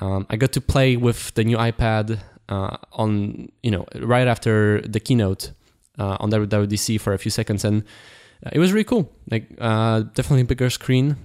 um, 0.00 0.26
I 0.30 0.36
got 0.36 0.52
to 0.52 0.60
play 0.60 0.96
with 0.96 1.34
the 1.34 1.44
new 1.44 1.56
iPad 1.56 2.20
uh, 2.48 2.76
on 2.92 3.48
you 3.62 3.70
know 3.70 3.86
right 4.00 4.26
after 4.26 4.80
the 4.82 5.00
keynote 5.00 5.52
uh, 5.98 6.16
on 6.20 6.30
WWDC 6.30 7.00
for 7.00 7.12
a 7.12 7.18
few 7.18 7.30
seconds, 7.30 7.64
and 7.64 7.84
it 8.52 8.58
was 8.58 8.72
really 8.72 8.84
cool. 8.84 9.12
Like 9.30 9.48
uh, 9.60 10.00
definitely 10.14 10.44
bigger 10.44 10.70
screen. 10.70 11.16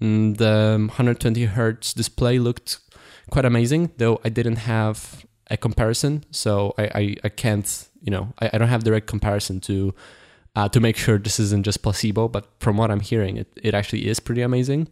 Mm, 0.00 0.36
the 0.36 0.76
120 0.78 1.44
hertz 1.44 1.94
display 1.94 2.38
looked 2.38 2.78
quite 3.30 3.44
amazing, 3.44 3.92
though 3.96 4.20
I 4.24 4.28
didn't 4.28 4.56
have 4.56 5.24
a 5.50 5.56
comparison, 5.56 6.24
so 6.30 6.74
I 6.78 6.84
I, 6.94 7.16
I 7.24 7.28
can't 7.28 7.88
you 8.02 8.10
know 8.10 8.32
I, 8.40 8.50
I 8.52 8.58
don't 8.58 8.68
have 8.68 8.84
direct 8.84 9.06
comparison 9.06 9.60
to. 9.62 9.94
Uh, 10.56 10.68
to 10.68 10.78
make 10.78 10.96
sure 10.96 11.18
this 11.18 11.40
isn't 11.40 11.64
just 11.64 11.82
placebo, 11.82 12.28
but 12.28 12.46
from 12.60 12.76
what 12.76 12.88
I'm 12.88 13.00
hearing, 13.00 13.36
it, 13.38 13.48
it 13.60 13.74
actually 13.74 14.06
is 14.06 14.20
pretty 14.20 14.40
amazing. 14.40 14.86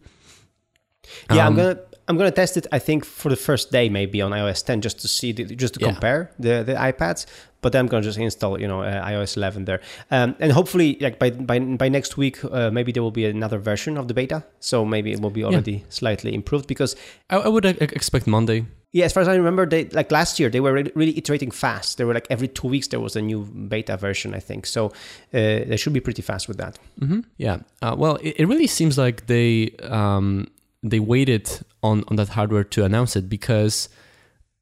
Yeah, 1.31 1.47
um, 1.47 1.53
I'm 1.53 1.55
gonna 1.55 1.79
I'm 2.07 2.17
gonna 2.17 2.31
test 2.31 2.57
it. 2.57 2.67
I 2.71 2.79
think 2.79 3.05
for 3.05 3.29
the 3.29 3.35
first 3.35 3.71
day, 3.71 3.87
maybe 3.89 4.21
on 4.21 4.31
iOS 4.31 4.65
10, 4.65 4.81
just 4.81 4.99
to 5.01 5.07
see, 5.07 5.31
the, 5.31 5.55
just 5.55 5.75
to 5.75 5.79
yeah. 5.79 5.91
compare 5.91 6.31
the 6.37 6.63
the 6.63 6.73
iPads. 6.73 7.25
But 7.61 7.71
then 7.71 7.79
I'm 7.79 7.87
gonna 7.87 8.03
just 8.03 8.17
install, 8.17 8.59
you 8.59 8.67
know, 8.67 8.81
uh, 8.81 9.07
iOS 9.07 9.37
11 9.37 9.63
there, 9.63 9.79
um, 10.11 10.35
and 10.39 10.51
hopefully, 10.51 10.97
like 10.99 11.17
by 11.17 11.29
by 11.29 11.59
by 11.59 11.87
next 11.87 12.17
week, 12.17 12.43
uh, 12.43 12.69
maybe 12.71 12.91
there 12.91 13.01
will 13.01 13.11
be 13.11 13.25
another 13.25 13.57
version 13.57 13.97
of 13.97 14.09
the 14.09 14.13
beta. 14.13 14.43
So 14.59 14.83
maybe 14.83 15.13
it 15.13 15.21
will 15.21 15.29
be 15.29 15.45
already 15.45 15.71
yeah. 15.71 15.89
slightly 15.89 16.33
improved 16.33 16.67
because 16.67 16.97
I, 17.29 17.37
I 17.37 17.47
would 17.47 17.65
expect 17.65 18.27
Monday. 18.27 18.65
Yeah, 18.93 19.05
as 19.05 19.13
far 19.13 19.21
as 19.21 19.27
I 19.27 19.35
remember, 19.35 19.65
they 19.65 19.85
like 19.85 20.11
last 20.11 20.39
year 20.39 20.49
they 20.49 20.59
were 20.59 20.71
really, 20.71 20.91
really 20.93 21.17
iterating 21.17 21.49
fast. 21.49 21.97
They 21.97 22.03
were 22.03 22.13
like 22.13 22.27
every 22.29 22.47
two 22.47 22.67
weeks 22.67 22.87
there 22.87 22.99
was 22.99 23.15
a 23.15 23.21
new 23.23 23.41
beta 23.41 23.97
version, 23.97 24.35
I 24.35 24.39
think. 24.39 24.67
So 24.67 24.87
uh, 25.33 25.65
they 25.65 25.77
should 25.77 25.93
be 25.93 25.99
pretty 25.99 26.21
fast 26.21 26.47
with 26.47 26.57
that. 26.57 26.77
Mm-hmm. 26.99 27.21
Yeah. 27.37 27.57
Uh, 27.81 27.95
well, 27.97 28.17
it, 28.17 28.35
it, 28.37 28.45
really 28.47 28.67
seems 28.67 28.95
like 28.95 29.25
they 29.25 29.71
um, 29.81 30.47
they 30.83 30.99
waited 30.99 31.49
on 31.81 32.03
on 32.07 32.17
that 32.17 32.29
hardware 32.29 32.63
to 32.63 32.85
announce 32.85 33.15
it 33.15 33.27
because 33.27 33.89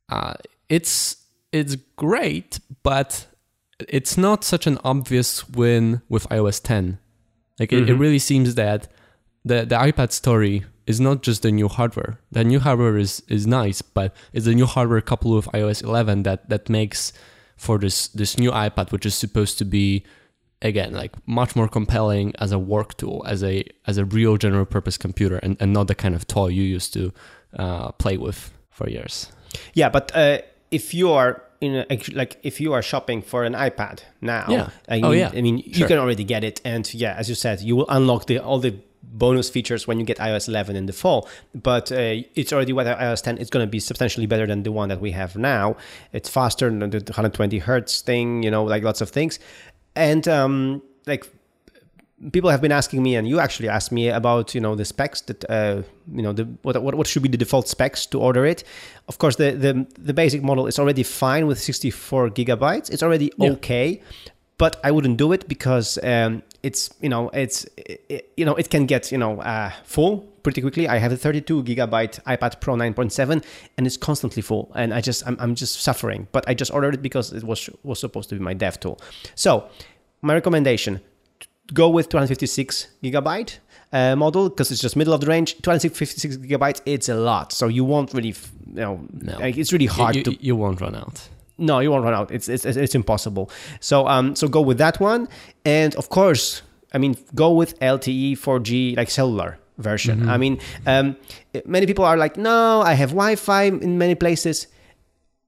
uh, 0.08 0.36
it's 0.70 1.18
it's 1.52 1.76
great, 1.98 2.62
but 2.84 3.28
it's 3.90 4.18
not 4.18 4.46
such 4.46 4.66
an 4.66 4.78
obvious 4.86 5.50
win 5.50 6.02
with 6.08 6.30
iOS 6.30 6.64
10. 6.64 7.00
Like 7.60 7.70
mm-hmm. 7.70 7.84
it, 7.84 7.90
it, 7.90 7.92
mm-hmm. 7.92 8.02
really 8.02 8.20
seems 8.20 8.56
that 8.56 8.88
the 9.44 9.66
the 9.66 9.76
iPad 9.76 10.14
story 10.14 10.64
is 10.88 11.00
not 11.00 11.22
just 11.22 11.42
the 11.42 11.52
new 11.52 11.68
hardware. 11.68 12.20
The 12.32 12.44
new 12.44 12.60
hardware 12.60 12.98
is 12.98 13.24
is 13.28 13.46
nice, 13.46 13.82
but 13.82 14.16
it's 14.34 14.46
the 14.46 14.56
new 14.56 14.66
hardware 14.66 15.02
coupled 15.02 15.36
with 15.36 15.54
iOS 15.54 15.84
11 15.84 16.24
that 16.24 16.50
that 16.50 16.70
makes 16.70 17.14
for 17.56 17.78
this 17.78 18.08
this 18.10 18.38
new 18.38 18.52
iPad, 18.52 18.92
which 18.92 19.06
is 19.06 19.16
supposed 19.16 19.58
to 19.60 19.66
be 19.66 20.04
again 20.62 20.94
like 20.94 21.16
much 21.28 21.56
more 21.56 21.68
compelling 21.68 22.34
as 22.40 22.52
a 22.52 22.60
work 22.60 22.98
tool, 22.98 23.24
as 23.28 23.44
a 23.44 23.64
as 23.88 23.98
a 23.98 24.06
real 24.06 24.38
general 24.38 24.66
purpose 24.66 24.98
computer, 24.98 25.38
and, 25.38 25.58
and 25.60 25.74
not 25.74 25.88
the 25.88 25.96
kind 25.96 26.16
of 26.16 26.28
toy 26.28 26.48
you 26.48 26.64
used 26.64 26.94
to 26.94 27.14
uh, 27.58 27.92
play 27.94 28.18
with 28.18 28.52
for 28.70 28.90
years. 28.90 29.32
Yeah, 29.74 29.90
but 29.90 30.12
uh, 30.16 30.40
if 30.72 30.94
you 30.94 31.12
are 31.12 31.44
in 31.60 31.86
a, 31.90 32.00
like 32.14 32.40
if 32.44 32.60
you 32.60 32.74
are 32.74 32.82
shopping 32.82 33.22
for 33.22 33.44
an 33.44 33.54
iPad 33.54 34.02
now, 34.22 34.46
yeah. 34.50 34.70
I 34.90 34.96
mean, 34.96 35.06
oh, 35.06 35.12
yeah. 35.12 35.32
I 35.34 35.42
mean 35.42 35.62
sure. 35.62 35.72
you 35.74 35.86
can 35.86 35.98
already 35.98 36.24
get 36.24 36.44
it, 36.44 36.62
and 36.66 36.92
yeah, 36.94 37.14
as 37.14 37.30
you 37.30 37.36
said, 37.36 37.62
you 37.62 37.76
will 37.76 37.90
unlock 37.90 38.26
the 38.26 38.40
all 38.40 38.60
the 38.60 38.76
bonus 39.12 39.50
features 39.50 39.88
when 39.88 40.00
you 40.00 40.06
get 40.06 40.18
iOS 40.18 40.48
11 40.48 40.76
in 40.76 40.86
the 40.86 40.94
fall. 40.94 41.28
But 41.54 41.92
uh, 41.92 42.24
it's 42.36 42.54
already 42.54 42.74
with 42.74 42.88
iOS 42.88 43.22
10. 43.24 43.38
It's 43.38 43.50
going 43.50 43.66
to 43.66 43.70
be 43.70 43.80
substantially 43.80 44.26
better 44.26 44.48
than 44.48 44.64
the 44.64 44.72
one 44.72 44.90
that 44.90 45.02
we 45.02 45.12
have 45.12 45.36
now. 45.36 45.76
It's 46.14 46.30
faster 46.30 46.70
than 46.70 46.90
the 46.90 47.00
120 47.00 47.60
hertz 47.60 48.02
thing, 48.02 48.44
you 48.44 48.52
know, 48.52 48.64
like 48.64 48.84
lots 48.84 49.02
of 49.02 49.10
things. 49.10 49.40
And 49.96 50.28
um, 50.28 50.82
like 51.06 51.28
people 52.32 52.50
have 52.50 52.62
been 52.62 52.72
asking 52.72 53.02
me, 53.02 53.16
and 53.16 53.28
you 53.28 53.40
actually 53.40 53.68
asked 53.68 53.92
me 53.92 54.10
about 54.10 54.54
you 54.54 54.62
know 54.62 54.76
the 54.76 54.86
specs 54.86 55.22
that 55.22 55.50
uh, 55.50 55.82
you 56.14 56.22
know 56.22 56.34
the 56.34 56.46
what, 56.62 56.82
what 56.82 56.96
what 56.96 57.08
should 57.08 57.24
be 57.24 57.30
the 57.30 57.38
default 57.38 57.68
specs 57.68 58.06
to 58.08 58.20
order 58.20 58.46
it. 58.46 58.64
Of 59.08 59.18
course, 59.18 59.36
the 59.38 59.52
the 59.52 59.86
the 59.98 60.14
basic 60.14 60.44
model 60.44 60.68
is 60.68 60.78
already 60.80 61.04
fine 61.04 61.48
with 61.48 61.60
64 61.60 62.30
gigabytes. 62.30 62.90
It's 62.92 63.04
already 63.04 63.32
yeah. 63.38 63.52
okay, 63.52 64.02
but 64.62 64.80
I 64.84 64.92
wouldn't 64.92 65.18
do 65.18 65.32
it 65.32 65.48
because 65.48 65.98
um, 66.04 66.44
it's 66.62 66.94
you 67.02 67.10
know 67.10 67.30
it's 67.30 67.66
it, 67.78 68.32
you 68.38 68.46
know 68.46 68.54
it 68.54 68.70
can 68.70 68.86
get 68.86 69.12
you 69.12 69.18
know 69.18 69.42
uh, 69.42 69.72
full 69.84 70.20
pretty 70.44 70.62
quickly. 70.62 70.88
I 70.88 71.00
have 71.00 71.12
a 71.12 71.18
32 71.18 71.64
gigabyte 71.64 72.22
iPad 72.26 72.62
Pro 72.62 72.76
9.7 72.76 73.44
and 73.78 73.88
it's 73.88 73.98
constantly 73.98 74.44
full, 74.44 74.72
and 74.76 74.94
I 74.94 75.02
just 75.02 75.26
I'm, 75.26 75.36
I'm 75.40 75.56
just 75.56 75.82
suffering. 75.82 76.28
But 76.32 76.48
I 76.48 76.54
just 76.54 76.72
ordered 76.72 76.94
it 76.94 77.02
because 77.02 77.34
it 77.34 77.44
was 77.44 77.72
was 77.82 78.00
supposed 78.00 78.30
to 78.30 78.36
be 78.36 78.42
my 78.42 78.54
dev 78.54 78.80
tool. 78.80 79.02
So 79.34 79.68
my 80.22 80.36
recommendation: 80.36 81.02
go 81.74 81.90
with 81.90 82.10
256 82.10 82.88
gigabyte. 83.04 83.58
Uh, 83.94 84.16
model 84.16 84.48
because 84.48 84.72
it's 84.72 84.80
just 84.80 84.96
middle 84.96 85.14
of 85.14 85.20
the 85.20 85.28
range 85.28 85.62
256 85.64 86.38
gigabytes 86.38 86.80
it's 86.86 87.10
a 87.10 87.14
lot 87.14 87.52
so 87.52 87.68
you 87.68 87.84
won't 87.84 88.14
really 88.14 88.30
you 88.30 88.86
know 88.86 89.06
no. 89.12 89.38
like, 89.38 89.58
it's 89.58 89.74
really 89.74 89.86
hard 89.86 90.16
you, 90.16 90.24
to 90.24 90.32
you 90.42 90.56
won't 90.56 90.80
run 90.80 90.96
out 90.96 91.28
no, 91.62 91.80
you 91.80 91.92
won't 91.92 92.04
run 92.04 92.14
out. 92.14 92.32
It's 92.32 92.50
it's 92.50 92.66
it's 92.66 92.96
impossible. 92.96 93.50
So 93.80 94.08
um, 94.08 94.36
so 94.36 94.48
go 94.48 94.62
with 94.62 94.78
that 94.80 95.00
one, 95.00 95.28
and 95.64 95.96
of 95.96 96.10
course, 96.10 96.62
I 96.94 96.98
mean, 96.98 97.16
go 97.34 97.52
with 97.54 97.80
LTE 97.80 98.34
4G 98.34 98.98
like 98.98 99.10
cellular 99.10 99.60
version. 99.78 100.20
Mm-hmm. 100.20 100.30
I 100.30 100.38
mean, 100.38 100.60
um, 100.86 101.16
many 101.66 101.86
people 101.86 102.06
are 102.06 102.18
like, 102.18 102.38
no, 102.38 102.82
I 102.82 102.94
have 102.94 103.10
Wi-Fi 103.10 103.64
in 103.64 103.98
many 103.98 104.16
places. 104.16 104.68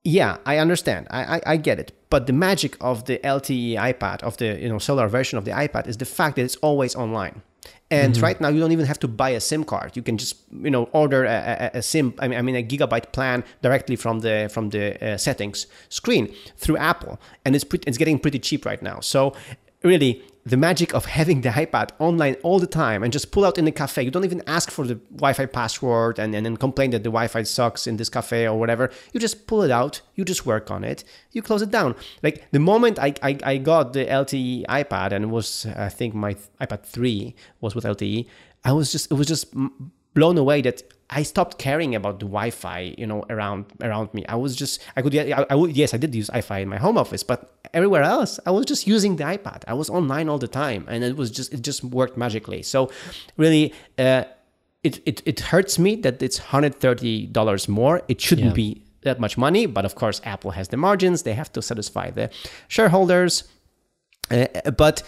Yeah, 0.03 0.37
I 0.45 0.57
understand. 0.57 1.07
I, 1.09 1.37
I, 1.37 1.41
I 1.53 1.57
get 1.57 1.79
it. 1.79 1.91
But 2.09 2.27
the 2.27 2.33
magic 2.33 2.77
of 2.81 3.05
the 3.05 3.17
LTE 3.19 3.75
iPad, 3.75 4.21
of 4.21 4.37
the 4.37 4.59
you 4.59 4.69
know 4.69 4.79
cellular 4.79 5.07
version 5.07 5.37
of 5.37 5.45
the 5.45 5.51
iPad, 5.51 5.87
is 5.87 5.97
the 5.97 6.05
fact 6.05 6.35
that 6.35 6.43
it's 6.43 6.57
always 6.57 6.95
online. 6.95 7.41
And 7.91 8.13
mm-hmm. 8.13 8.23
right 8.23 8.41
now, 8.41 8.49
you 8.49 8.59
don't 8.59 8.71
even 8.71 8.85
have 8.85 8.99
to 8.99 9.07
buy 9.07 9.29
a 9.29 9.39
SIM 9.39 9.63
card. 9.63 9.95
You 9.95 10.01
can 10.01 10.17
just, 10.17 10.35
you 10.51 10.71
know, 10.71 10.85
order 10.93 11.25
a, 11.25 11.69
a, 11.73 11.77
a 11.79 11.81
SIM. 11.81 12.13
I 12.19 12.27
mean, 12.27 12.39
I 12.39 12.41
mean, 12.41 12.55
a 12.55 12.63
gigabyte 12.63 13.11
plan 13.11 13.43
directly 13.61 13.95
from 13.95 14.19
the 14.19 14.49
from 14.51 14.69
the 14.69 15.13
uh, 15.13 15.17
settings 15.17 15.67
screen 15.89 16.33
through 16.57 16.77
Apple, 16.77 17.19
and 17.45 17.55
it's 17.55 17.63
pretty, 17.63 17.87
it's 17.87 17.97
getting 17.97 18.19
pretty 18.19 18.39
cheap 18.39 18.65
right 18.65 18.81
now. 18.81 18.99
So 18.99 19.35
really 19.83 20.23
the 20.45 20.57
magic 20.57 20.93
of 20.93 21.05
having 21.05 21.41
the 21.41 21.49
iPad 21.49 21.91
online 21.99 22.35
all 22.43 22.59
the 22.59 22.67
time 22.67 23.01
and 23.03 23.13
just 23.13 23.31
pull 23.31 23.45
out 23.45 23.57
in 23.57 23.65
the 23.65 23.71
cafe. 23.71 24.03
You 24.03 24.11
don't 24.11 24.25
even 24.25 24.41
ask 24.45 24.69
for 24.69 24.85
the 24.85 24.95
Wi-Fi 24.95 25.45
password 25.45 26.19
and, 26.19 26.35
and 26.35 26.45
then 26.45 26.57
complain 26.57 26.91
that 26.91 27.03
the 27.03 27.09
Wi-Fi 27.09 27.43
sucks 27.43 27.87
in 27.87 27.97
this 27.97 28.09
cafe 28.09 28.47
or 28.47 28.59
whatever. 28.59 28.91
You 29.13 29.19
just 29.19 29.47
pull 29.47 29.61
it 29.61 29.71
out, 29.71 30.01
you 30.15 30.25
just 30.25 30.45
work 30.45 30.69
on 30.69 30.83
it, 30.83 31.03
you 31.31 31.41
close 31.41 31.61
it 31.61 31.71
down. 31.71 31.95
Like 32.21 32.45
the 32.51 32.59
moment 32.59 32.99
I, 32.99 33.13
I, 33.21 33.37
I 33.43 33.57
got 33.57 33.93
the 33.93 34.05
LTE 34.05 34.65
iPad 34.67 35.13
and 35.13 35.31
was 35.31 35.65
I 35.65 35.89
think 35.89 36.13
my 36.13 36.35
iPad 36.59 36.83
3 36.83 37.35
was 37.61 37.75
with 37.75 37.85
LTE, 37.85 38.27
I 38.65 38.71
was 38.73 38.91
just 38.91 39.11
it 39.11 39.15
was 39.15 39.27
just 39.27 39.53
blown 40.13 40.37
away 40.37 40.61
that 40.61 40.83
I 41.09 41.23
stopped 41.23 41.59
caring 41.59 41.93
about 41.95 42.19
the 42.19 42.25
Wi-Fi, 42.25 42.95
you 42.97 43.05
know, 43.05 43.23
around 43.29 43.65
around 43.81 44.13
me. 44.13 44.25
I 44.27 44.35
was 44.35 44.55
just 44.55 44.81
I 44.95 45.01
could 45.01 45.15
I, 45.15 45.45
I 45.49 45.55
would 45.55 45.75
yes 45.75 45.93
I 45.93 45.97
did 45.97 46.15
use 46.15 46.27
Wi-Fi 46.27 46.59
in 46.59 46.69
my 46.69 46.77
home 46.77 46.97
office, 46.97 47.23
but 47.23 47.53
everywhere 47.73 48.03
else 48.03 48.39
I 48.45 48.51
was 48.51 48.65
just 48.65 48.87
using 48.87 49.17
the 49.17 49.23
iPad. 49.23 49.63
I 49.67 49.73
was 49.73 49.89
online 49.89 50.27
all 50.29 50.39
the 50.39 50.47
time, 50.47 50.85
and 50.89 51.03
it 51.03 51.15
was 51.15 51.29
just 51.29 51.53
it 51.53 51.61
just 51.61 51.83
worked 51.83 52.17
magically. 52.17 52.63
So 52.63 52.89
really, 53.37 53.73
uh, 53.99 54.23
it, 54.83 55.01
it 55.05 55.21
it 55.25 55.39
hurts 55.39 55.77
me 55.77 55.95
that 55.97 56.21
it's 56.21 56.37
hundred 56.37 56.75
thirty 56.79 57.27
dollars 57.27 57.67
more. 57.67 58.01
It 58.07 58.19
shouldn't 58.19 58.49
yeah. 58.49 58.53
be 58.53 58.83
that 59.03 59.19
much 59.19 59.37
money, 59.37 59.65
but 59.65 59.85
of 59.85 59.95
course 59.95 60.19
Apple 60.23 60.51
has 60.51 60.69
the 60.69 60.77
margins. 60.77 61.23
They 61.23 61.33
have 61.33 61.51
to 61.53 61.61
satisfy 61.61 62.09
the 62.09 62.29
shareholders. 62.67 63.43
Uh, 64.31 64.47
but 64.71 65.03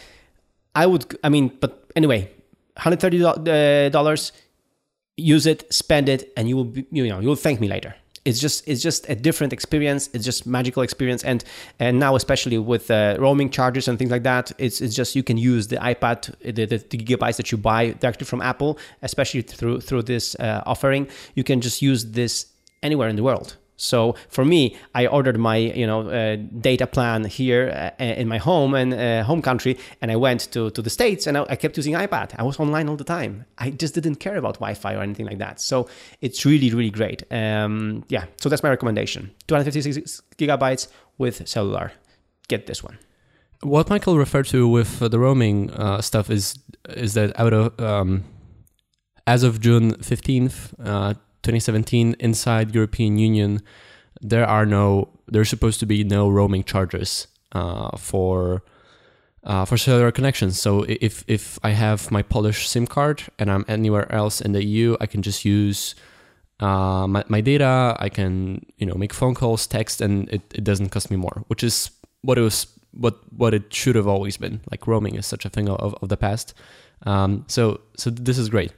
I 0.76 0.86
would 0.86 1.18
I 1.24 1.30
mean, 1.30 1.52
but 1.60 1.90
anyway, 1.96 2.30
hundred 2.78 3.00
thirty 3.00 3.24
uh, 3.24 3.90
dollars 3.90 4.32
use 5.18 5.46
it, 5.46 5.72
spend 5.74 6.10
it, 6.10 6.32
and 6.36 6.50
you 6.50 6.56
will 6.56 6.66
be, 6.66 6.86
you 6.92 7.08
know 7.08 7.20
you 7.20 7.28
will 7.28 7.36
thank 7.36 7.60
me 7.60 7.68
later. 7.68 7.96
It's 8.26 8.40
just 8.40 8.68
it's 8.68 8.82
just 8.82 9.08
a 9.08 9.16
different 9.16 9.54
experience. 9.54 10.10
It's 10.14 10.26
just 10.26 10.48
magical 10.48 10.82
experience, 10.82 11.24
and 11.24 11.44
and 11.80 12.00
now 12.00 12.16
especially 12.16 12.58
with 12.58 12.90
uh, 12.90 13.18
roaming 13.20 13.52
charges 13.52 13.88
and 13.88 14.00
things 14.00 14.10
like 14.10 14.24
that, 14.24 14.52
it's 14.58 14.82
it's 14.82 14.96
just 14.96 15.16
you 15.16 15.22
can 15.24 15.38
use 15.38 15.68
the 15.68 15.78
iPad, 15.78 16.34
the, 16.42 16.66
the, 16.66 16.78
the 16.78 16.98
gigabytes 16.98 17.38
that 17.38 17.52
you 17.52 17.58
buy 17.58 17.92
directly 17.92 18.26
from 18.26 18.42
Apple, 18.42 18.80
especially 19.04 19.44
through 19.44 19.82
through 19.82 20.04
this 20.04 20.36
uh, 20.40 20.64
offering. 20.66 21.08
You 21.36 21.44
can 21.44 21.62
just 21.62 21.84
use 21.84 22.12
this 22.12 22.48
anywhere 22.82 23.10
in 23.10 23.16
the 23.16 23.24
world. 23.24 23.58
So 23.78 24.16
for 24.30 24.46
me, 24.46 24.78
I 24.94 25.08
ordered 25.08 25.38
my 25.38 25.58
you 25.58 25.86
know 25.86 26.10
uh, 26.10 26.38
data 26.60 26.88
plan 26.88 27.26
here 27.26 27.94
uh, 28.00 28.04
in 28.04 28.28
my 28.28 28.38
home 28.38 28.74
and 28.74 28.94
uh, 28.94 29.24
home 29.24 29.42
country, 29.42 29.78
and 30.02 30.12
I 30.12 30.16
went 30.16 30.52
to, 30.52 30.70
to 30.72 30.82
the 30.82 30.90
states, 30.90 31.28
and 31.28 31.38
I, 31.38 31.46
I, 31.50 31.56
kept 31.56 31.76
using 31.78 31.94
iPad. 31.94 32.34
I 32.38 32.44
was 32.44 32.60
online 32.60 32.88
all 32.90 32.96
the 32.96 33.04
time. 33.04 33.46
I 33.58 33.72
just 33.72 33.94
didn't 33.94 34.16
care 34.16 34.38
about 34.38 34.56
Wi-Fi 34.56 34.94
or 34.94 35.02
anything 35.02 35.26
like 35.26 35.40
that. 35.40 35.60
So 35.60 35.90
it's 36.22 36.46
really 36.46 36.70
really 36.72 36.90
great. 36.90 37.24
Um, 37.32 38.04
yeah, 38.08 38.26
so 38.38 38.50
that's 38.50 38.64
my 38.64 38.70
recommendation: 38.70 39.32
256 39.48 40.22
gigabytes 40.38 40.88
with 41.18 41.48
cellular. 41.48 41.92
Get 42.48 42.68
this 42.68 42.84
one. 42.84 42.98
What 43.62 43.90
Michael 43.90 44.18
referred 44.18 44.46
to 44.48 44.68
with 44.68 45.02
uh, 45.02 45.08
the 45.08 45.20
roaming 45.20 45.72
uh, 45.72 46.02
stuff 46.02 46.30
is 46.30 46.60
is 46.90 47.14
that 47.16 47.38
out 47.40 47.54
of 47.54 47.80
um, 47.80 48.24
as 49.28 49.44
of 49.44 49.60
June 49.60 49.96
fifteenth, 50.02 50.74
uh, 51.46 51.52
twenty 51.52 51.60
seventeen, 51.60 52.16
inside 52.20 52.76
European 52.76 53.18
Union, 53.18 53.62
there 54.22 54.46
are 54.46 54.66
no 54.66 55.10
there's 55.28 55.50
supposed 55.50 55.80
to 55.80 55.86
be 55.86 56.04
no 56.04 56.30
roaming 56.30 56.64
charges 56.64 57.28
uh, 57.52 57.98
for 57.98 58.64
uh, 59.44 59.66
for 59.66 59.78
cellular 59.78 60.12
connections. 60.12 60.60
So 60.60 60.86
if 60.88 61.24
if 61.28 61.60
I 61.64 61.72
have 61.72 62.12
my 62.12 62.24
Polish 62.24 62.68
SIM 62.68 62.88
card 62.88 63.24
and 63.40 63.50
I'm 63.50 63.66
anywhere 63.68 64.12
else 64.12 64.42
in 64.42 64.54
the 64.54 64.64
EU, 64.64 64.98
I 65.00 65.06
can 65.06 65.22
just 65.22 65.46
use 65.46 65.96
uh, 66.60 67.08
my, 67.08 67.24
my 67.28 67.42
data. 67.42 67.96
I 68.00 68.10
can 68.10 68.66
you 68.78 68.86
know 68.86 68.96
make 68.96 69.14
phone 69.14 69.36
calls, 69.36 69.68
text, 69.68 70.02
and 70.02 70.30
it, 70.30 70.42
it 70.54 70.64
doesn't 70.64 70.90
cost 70.90 71.12
me 71.12 71.18
more, 71.18 71.44
which 71.48 71.64
is 71.64 71.92
what 72.22 72.38
it 72.38 72.42
was 72.42 72.68
what 72.92 73.20
what 73.34 73.54
it 73.54 73.74
should 73.74 73.96
have 73.96 74.08
always 74.08 74.38
been. 74.38 74.62
Like 74.72 74.88
roaming 74.88 75.16
is 75.16 75.26
such 75.26 75.46
a 75.46 75.50
thing 75.50 75.70
of, 75.70 75.96
of 76.02 76.10
the 76.10 76.18
past. 76.18 76.54
Um, 77.06 77.46
so 77.48 77.82
so 77.98 78.10
this 78.10 78.38
is 78.38 78.50
great. 78.50 78.72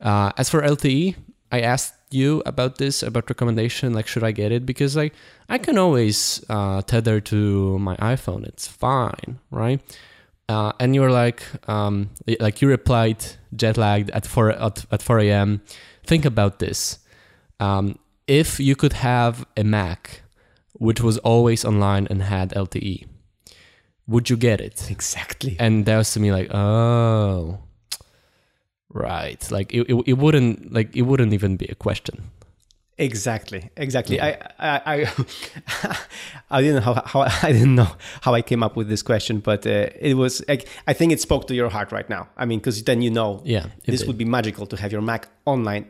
Uh, 0.00 0.30
as 0.36 0.48
for 0.48 0.62
LTE, 0.62 1.16
I 1.50 1.60
asked 1.60 1.94
you 2.10 2.42
about 2.46 2.78
this 2.78 3.02
about 3.02 3.28
recommendation 3.28 3.92
like 3.92 4.06
should 4.06 4.24
i 4.24 4.32
get 4.32 4.52
it? 4.52 4.64
Because 4.64 4.96
like 4.96 5.14
i 5.48 5.58
can 5.58 5.78
always 5.78 6.44
uh, 6.48 6.82
tether 6.82 7.20
to 7.20 7.78
my 7.78 7.96
iphone. 7.96 8.46
It's 8.46 8.66
fine 8.66 9.38
right? 9.50 9.80
Uh, 10.48 10.72
and 10.80 10.94
you 10.94 11.02
were 11.02 11.10
like 11.10 11.42
um, 11.68 12.10
like 12.40 12.62
you 12.62 12.68
replied 12.68 13.24
jet 13.54 13.76
lagged 13.76 14.10
at 14.10 14.24
4 14.24 14.50
at, 14.52 14.86
at 14.90 15.02
4 15.02 15.18
a.m 15.20 15.60
think 16.04 16.24
about 16.24 16.58
this. 16.58 16.98
Um, 17.60 17.98
if 18.26 18.58
you 18.58 18.74
could 18.76 18.94
have 18.94 19.44
a 19.56 19.64
mac 19.64 20.22
which 20.72 21.00
was 21.00 21.18
always 21.18 21.64
online 21.64 22.06
and 22.08 22.22
had 22.22 22.50
lte 22.50 23.06
would 24.06 24.30
you 24.30 24.36
get 24.36 24.60
it? 24.60 24.90
Exactly. 24.90 25.56
and 25.60 25.84
that 25.84 25.96
was 25.98 26.12
to 26.12 26.20
me 26.20 26.32
like 26.32 26.48
oh 26.54 27.58
right 28.92 29.50
like 29.50 29.72
it, 29.72 29.88
it, 29.88 30.02
it 30.06 30.12
wouldn't 30.14 30.72
like 30.72 30.94
it 30.96 31.02
wouldn't 31.02 31.32
even 31.32 31.56
be 31.56 31.66
a 31.66 31.74
question 31.74 32.30
Exactly, 33.00 33.70
exactly. 33.76 34.20
I, 34.20 34.30
I, 34.58 34.80
I, 34.84 35.96
I 36.50 36.60
didn't 36.60 36.84
know 36.84 36.94
how, 36.94 37.02
how 37.06 37.20
I 37.46 37.52
didn't 37.52 37.76
know 37.76 37.88
how 38.22 38.34
I 38.34 38.42
came 38.42 38.64
up 38.64 38.74
with 38.74 38.88
this 38.88 39.02
question, 39.02 39.38
but 39.38 39.64
uh, 39.64 39.90
it 40.00 40.14
was 40.14 40.42
like 40.48 40.68
I 40.88 40.94
think 40.94 41.12
it 41.12 41.20
spoke 41.20 41.46
to 41.46 41.54
your 41.54 41.70
heart 41.70 41.92
right 41.92 42.10
now. 42.10 42.28
I 42.36 42.44
mean, 42.44 42.58
because 42.58 42.82
then 42.82 43.00
you 43.00 43.12
know, 43.12 43.40
yeah 43.44 43.66
this 43.86 44.00
did. 44.00 44.08
would 44.08 44.18
be 44.18 44.24
magical 44.24 44.66
to 44.66 44.76
have 44.76 44.90
your 44.90 45.00
Mac 45.00 45.28
online 45.46 45.86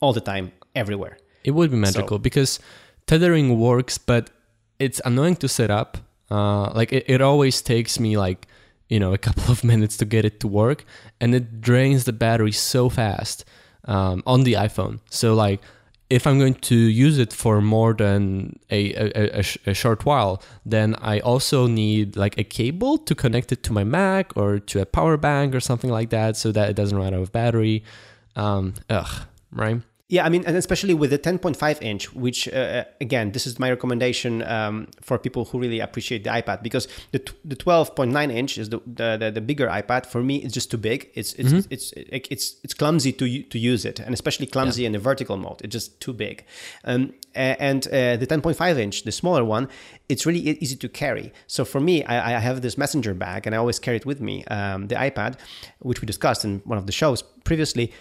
all 0.00 0.12
the 0.12 0.20
time, 0.20 0.52
everywhere. 0.74 1.16
It 1.44 1.52
would 1.52 1.70
be 1.70 1.78
magical 1.78 2.18
because 2.18 2.60
tethering 3.06 3.58
works, 3.58 3.96
but 3.96 4.28
it's 4.78 5.00
annoying 5.06 5.36
to 5.36 5.48
set 5.48 5.70
up. 5.70 5.96
Uh, 6.30 6.70
like 6.74 6.92
it, 6.92 7.04
it 7.08 7.22
always 7.22 7.62
takes 7.62 7.98
me 7.98 8.18
like 8.18 8.46
you 8.90 9.00
know 9.00 9.14
a 9.14 9.18
couple 9.18 9.50
of 9.50 9.64
minutes 9.72 9.96
to 9.98 10.04
get 10.04 10.26
it 10.26 10.40
to 10.40 10.48
work, 10.48 10.84
and 11.20 11.34
it 11.34 11.62
drains 11.62 12.04
the 12.04 12.12
battery 12.12 12.52
so 12.52 12.90
fast 12.90 13.46
um, 13.86 14.22
on 14.26 14.44
the 14.44 14.54
iPhone. 14.54 15.00
So 15.08 15.32
like 15.34 15.60
if 16.10 16.26
I'm 16.26 16.40
going 16.40 16.54
to 16.54 16.74
use 16.74 17.18
it 17.18 17.32
for 17.32 17.60
more 17.60 17.94
than 17.94 18.58
a, 18.68 18.92
a, 18.94 19.38
a, 19.38 19.44
a 19.70 19.74
short 19.74 20.04
while, 20.04 20.42
then 20.66 20.96
I 20.96 21.20
also 21.20 21.68
need 21.68 22.16
like 22.16 22.36
a 22.36 22.42
cable 22.42 22.98
to 22.98 23.14
connect 23.14 23.52
it 23.52 23.62
to 23.62 23.72
my 23.72 23.84
Mac 23.84 24.36
or 24.36 24.58
to 24.58 24.80
a 24.80 24.86
power 24.86 25.16
bank 25.16 25.54
or 25.54 25.60
something 25.60 25.88
like 25.88 26.10
that, 26.10 26.36
so 26.36 26.50
that 26.50 26.68
it 26.68 26.74
doesn't 26.74 26.98
run 26.98 27.14
out 27.14 27.22
of 27.22 27.32
battery. 27.32 27.84
Um, 28.34 28.74
ugh, 28.90 29.22
right? 29.52 29.82
Yeah, 30.10 30.26
I 30.26 30.28
mean, 30.28 30.42
and 30.44 30.56
especially 30.56 30.92
with 30.92 31.10
the 31.10 31.20
10.5 31.20 31.80
inch, 31.80 32.12
which 32.14 32.48
uh, 32.48 32.84
again, 33.00 33.30
this 33.30 33.46
is 33.46 33.60
my 33.60 33.70
recommendation 33.70 34.42
um, 34.42 34.88
for 35.00 35.18
people 35.18 35.44
who 35.44 35.60
really 35.60 35.78
appreciate 35.78 36.24
the 36.24 36.30
iPad 36.30 36.64
because 36.64 36.88
the 37.12 37.20
t- 37.20 37.32
the 37.44 37.54
12.9 37.54 38.32
inch 38.32 38.58
is 38.58 38.70
the, 38.70 38.80
the, 38.86 39.16
the 39.20 39.30
the 39.30 39.40
bigger 39.40 39.68
iPad. 39.68 40.06
For 40.06 40.20
me, 40.20 40.38
it's 40.42 40.52
just 40.52 40.68
too 40.68 40.78
big. 40.78 41.10
It's 41.14 41.34
it's 41.34 41.52
it's, 41.70 41.92
it's 41.96 42.22
it's 42.28 42.56
it's 42.64 42.74
clumsy 42.74 43.12
to 43.12 43.42
to 43.44 43.58
use 43.58 43.84
it, 43.84 44.00
and 44.00 44.12
especially 44.12 44.46
clumsy 44.46 44.84
in 44.84 44.90
the 44.90 44.98
vertical 44.98 45.36
mode. 45.36 45.60
It's 45.62 45.72
just 45.72 46.00
too 46.00 46.12
big. 46.12 46.44
Um, 46.84 47.14
and 47.36 47.86
uh, 47.86 48.16
the 48.16 48.26
10.5 48.26 48.78
inch, 48.78 49.04
the 49.04 49.12
smaller 49.12 49.44
one, 49.44 49.68
it's 50.08 50.26
really 50.26 50.40
easy 50.40 50.74
to 50.74 50.88
carry. 50.88 51.32
So 51.46 51.64
for 51.64 51.78
me, 51.78 52.02
I, 52.02 52.34
I 52.34 52.40
have 52.40 52.62
this 52.62 52.76
messenger 52.76 53.14
bag, 53.14 53.46
and 53.46 53.54
I 53.54 53.58
always 53.58 53.78
carry 53.78 53.98
it 53.98 54.06
with 54.06 54.20
me. 54.20 54.44
Um, 54.46 54.88
the 54.88 54.96
iPad, 54.96 55.38
which 55.78 56.00
we 56.00 56.06
discussed 56.06 56.44
in 56.44 56.62
one 56.64 56.78
of 56.78 56.86
the 56.86 56.92
shows 56.92 57.22
previously. 57.44 57.92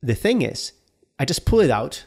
The 0.00 0.14
thing 0.14 0.42
is 0.42 0.72
I 1.18 1.24
just 1.24 1.44
pull 1.44 1.60
it 1.60 1.70
out. 1.70 2.04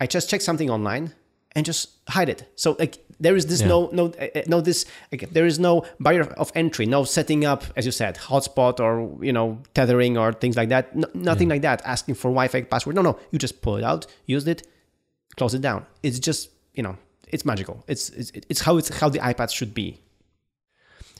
I 0.00 0.06
just 0.06 0.28
check 0.28 0.40
something 0.42 0.70
online 0.70 1.14
and 1.54 1.64
just 1.64 1.88
hide 2.08 2.28
it. 2.28 2.52
So 2.56 2.76
like 2.78 2.98
there 3.18 3.34
is 3.34 3.46
this 3.46 3.60
Yeah. 3.62 3.68
no 3.68 3.88
no 3.92 4.06
uh, 4.08 4.42
no 4.46 4.60
this 4.60 4.84
like, 5.10 5.30
there 5.30 5.46
is 5.46 5.58
no 5.58 5.84
barrier 5.98 6.24
of 6.36 6.52
entry, 6.54 6.84
no 6.86 7.04
setting 7.04 7.44
up 7.46 7.64
as 7.76 7.86
you 7.86 7.92
said 7.92 8.16
hotspot 8.16 8.78
or 8.78 9.24
you 9.24 9.32
know 9.32 9.58
tethering 9.74 10.18
or 10.18 10.32
things 10.32 10.56
like 10.56 10.68
that. 10.68 10.94
No, 10.94 11.08
nothing 11.14 11.48
like 11.48 11.62
that. 11.62 11.80
Asking 11.84 12.14
for 12.14 12.28
Wi-Fi 12.28 12.62
password. 12.62 12.94
No 12.96 13.02
no. 13.02 13.18
You 13.30 13.38
just 13.38 13.62
pull 13.62 13.76
it 13.76 13.84
out, 13.84 14.06
use 14.26 14.46
it, 14.46 14.66
close 15.36 15.54
it 15.54 15.62
down. 15.62 15.86
It's 16.02 16.18
just 16.18 16.50
you 16.74 16.82
know 16.82 16.96
it's 17.28 17.44
magical. 17.46 17.82
It's 17.88 18.10
it's, 18.10 18.30
it's 18.50 18.60
how 18.60 18.76
it's 18.76 18.90
how 19.00 19.08
the 19.08 19.20
iPad 19.20 19.50
should 19.50 19.72
be. 19.72 20.00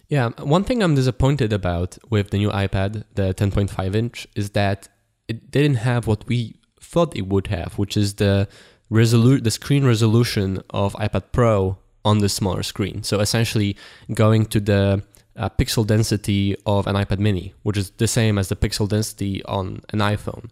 Yeah, 0.09 0.29
one 0.39 0.63
thing 0.63 0.83
I'm 0.83 0.95
disappointed 0.95 1.53
about 1.53 1.99
with 2.11 2.31
the 2.31 2.39
new 2.39 2.51
iPad, 2.51 3.03
the 3.15 3.35
10.5 3.35 3.97
inch, 3.97 4.29
is 4.37 4.51
that 4.51 4.87
it 5.27 5.51
didn't 5.51 5.77
have 5.79 6.07
what 6.07 6.29
we 6.29 6.61
thought 6.93 7.17
it 7.17 7.27
would 7.33 7.49
have, 7.49 7.71
which 7.81 7.97
is 7.97 8.15
the 8.15 8.49
resolu- 8.91 9.43
the 9.43 9.51
screen 9.51 9.85
resolution 9.85 10.49
of 10.71 10.95
iPad 10.95 11.25
Pro 11.33 11.79
on 12.05 12.19
the 12.19 12.29
smaller 12.29 12.63
screen. 12.63 13.03
So 13.03 13.21
essentially, 13.21 13.77
going 14.15 14.47
to 14.47 14.61
the 14.61 15.03
uh, 15.37 15.51
pixel 15.51 15.87
density 15.87 16.57
of 16.65 16.87
an 16.87 16.95
iPad 16.97 17.19
Mini, 17.19 17.55
which 17.63 17.77
is 17.77 17.91
the 18.03 18.09
same 18.09 18.39
as 18.39 18.49
the 18.49 18.57
pixel 18.57 18.89
density 18.89 19.45
on 19.45 19.83
an 19.93 19.99
iPhone. 19.99 20.51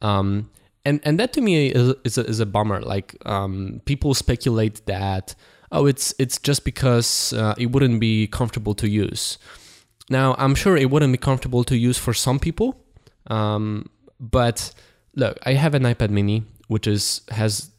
Um, 0.00 0.50
and 0.84 1.00
and 1.04 1.18
that 1.18 1.32
to 1.32 1.40
me 1.40 1.68
is 1.68 1.94
is 2.04 2.18
a, 2.18 2.24
is 2.26 2.40
a 2.40 2.46
bummer. 2.46 2.80
Like 2.80 3.16
um, 3.26 3.80
people 3.84 4.14
speculate 4.14 4.84
that 4.86 5.34
oh, 5.72 5.86
it's 5.86 6.14
it's 6.18 6.38
just 6.38 6.64
because 6.64 7.32
uh, 7.32 7.54
it 7.58 7.72
wouldn't 7.72 8.00
be 8.00 8.26
comfortable 8.26 8.74
to 8.74 8.88
use. 8.88 9.38
Now 10.10 10.34
I'm 10.38 10.54
sure 10.54 10.76
it 10.76 10.90
wouldn't 10.90 11.12
be 11.12 11.18
comfortable 11.18 11.64
to 11.64 11.76
use 11.76 11.98
for 11.98 12.14
some 12.14 12.38
people, 12.38 12.76
um, 13.28 13.88
but 14.20 14.74
look, 15.14 15.38
I 15.44 15.54
have 15.54 15.74
an 15.74 15.82
iPad 15.82 16.10
Mini 16.10 16.44
which 16.68 16.86
is 16.86 17.20
has 17.30 17.70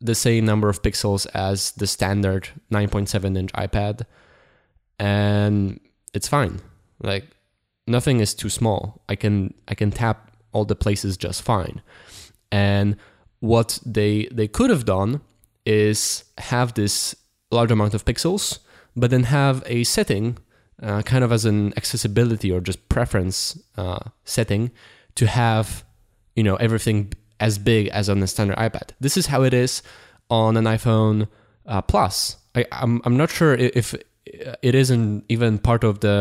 the 0.00 0.14
same 0.14 0.46
number 0.46 0.68
of 0.68 0.82
pixels 0.82 1.26
as 1.34 1.72
the 1.72 1.86
standard 1.86 2.48
9.7 2.72 3.36
inch 3.36 3.52
iPad, 3.52 4.02
and 4.98 5.78
it's 6.14 6.28
fine. 6.28 6.60
Like 7.02 7.26
nothing 7.86 8.20
is 8.20 8.34
too 8.34 8.48
small. 8.48 9.02
I 9.08 9.16
can 9.16 9.54
I 9.68 9.74
can 9.74 9.90
tap 9.90 10.30
all 10.52 10.64
the 10.64 10.76
places 10.76 11.16
just 11.16 11.42
fine. 11.42 11.82
And 12.50 12.96
what 13.40 13.78
they 13.84 14.28
they 14.32 14.48
could 14.48 14.70
have 14.70 14.84
done 14.84 15.20
is 15.66 16.24
have 16.38 16.74
this 16.74 17.14
large 17.50 17.70
amount 17.70 17.94
of 17.94 18.04
pixels, 18.04 18.58
but 18.96 19.10
then 19.10 19.24
have 19.24 19.62
a 19.66 19.84
setting, 19.84 20.38
uh, 20.82 21.02
kind 21.02 21.24
of 21.24 21.32
as 21.32 21.44
an 21.44 21.74
accessibility 21.76 22.50
or 22.50 22.60
just 22.60 22.88
preference 22.88 23.60
uh, 23.76 23.98
setting, 24.24 24.70
to 25.16 25.26
have 25.26 25.84
you 26.40 26.44
know 26.48 26.56
everything 26.66 26.98
as 27.46 27.58
big 27.58 27.88
as 27.98 28.08
on 28.08 28.20
the 28.20 28.26
standard 28.34 28.56
iPad. 28.66 28.88
This 29.04 29.16
is 29.20 29.26
how 29.32 29.40
it 29.48 29.54
is 29.64 29.82
on 30.28 30.56
an 30.56 30.64
iPhone 30.76 31.28
uh, 31.72 31.82
Plus. 31.92 32.36
I, 32.58 32.64
I'm 32.82 33.00
I'm 33.06 33.16
not 33.22 33.30
sure 33.38 33.54
if 33.80 33.94
it 34.62 34.74
isn't 34.74 35.24
even 35.28 35.58
part 35.58 35.82
of 35.84 36.00
the 36.00 36.16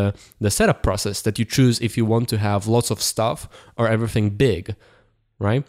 the 0.45 0.49
setup 0.49 0.79
process 0.83 1.21
that 1.25 1.37
you 1.39 1.45
choose 1.45 1.79
if 1.87 1.97
you 1.97 2.05
want 2.13 2.29
to 2.29 2.37
have 2.37 2.67
lots 2.75 2.91
of 2.91 2.99
stuff 3.01 3.47
or 3.77 3.87
everything 3.87 4.29
big, 4.37 4.75
right? 5.39 5.63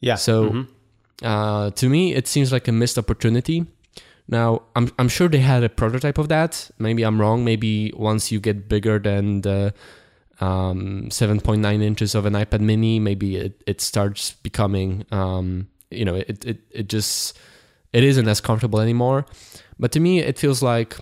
Yeah. 0.00 0.16
So 0.18 0.34
Mhm. 0.50 0.66
uh, 1.22 1.70
to 1.80 1.88
me, 1.88 2.14
it 2.14 2.26
seems 2.28 2.52
like 2.52 2.68
a 2.68 2.72
missed 2.72 2.98
opportunity. 2.98 3.66
Now, 4.28 4.48
I'm 4.76 4.86
I'm 4.98 5.08
sure 5.08 5.28
they 5.28 5.42
had 5.42 5.62
a 5.64 5.68
prototype 5.68 6.18
of 6.22 6.28
that. 6.28 6.70
Maybe 6.78 7.02
I'm 7.06 7.20
wrong. 7.20 7.44
Maybe 7.44 7.92
once 7.96 8.32
you 8.32 8.40
get 8.40 8.68
bigger 8.68 8.98
than 8.98 9.42
the 9.42 9.72
um, 10.40 11.06
7.9 11.10 11.82
inches 11.82 12.14
of 12.14 12.26
an 12.26 12.34
iPad 12.34 12.60
Mini, 12.60 12.98
maybe 12.98 13.36
it, 13.36 13.62
it 13.66 13.80
starts 13.80 14.32
becoming, 14.32 15.04
um, 15.10 15.68
you 15.90 16.04
know, 16.04 16.14
it, 16.14 16.44
it 16.44 16.58
it 16.70 16.88
just 16.88 17.38
it 17.92 18.02
isn't 18.02 18.26
as 18.26 18.40
comfortable 18.40 18.80
anymore. 18.80 19.26
But 19.78 19.92
to 19.92 20.00
me, 20.00 20.20
it 20.20 20.38
feels 20.38 20.62
like 20.62 20.96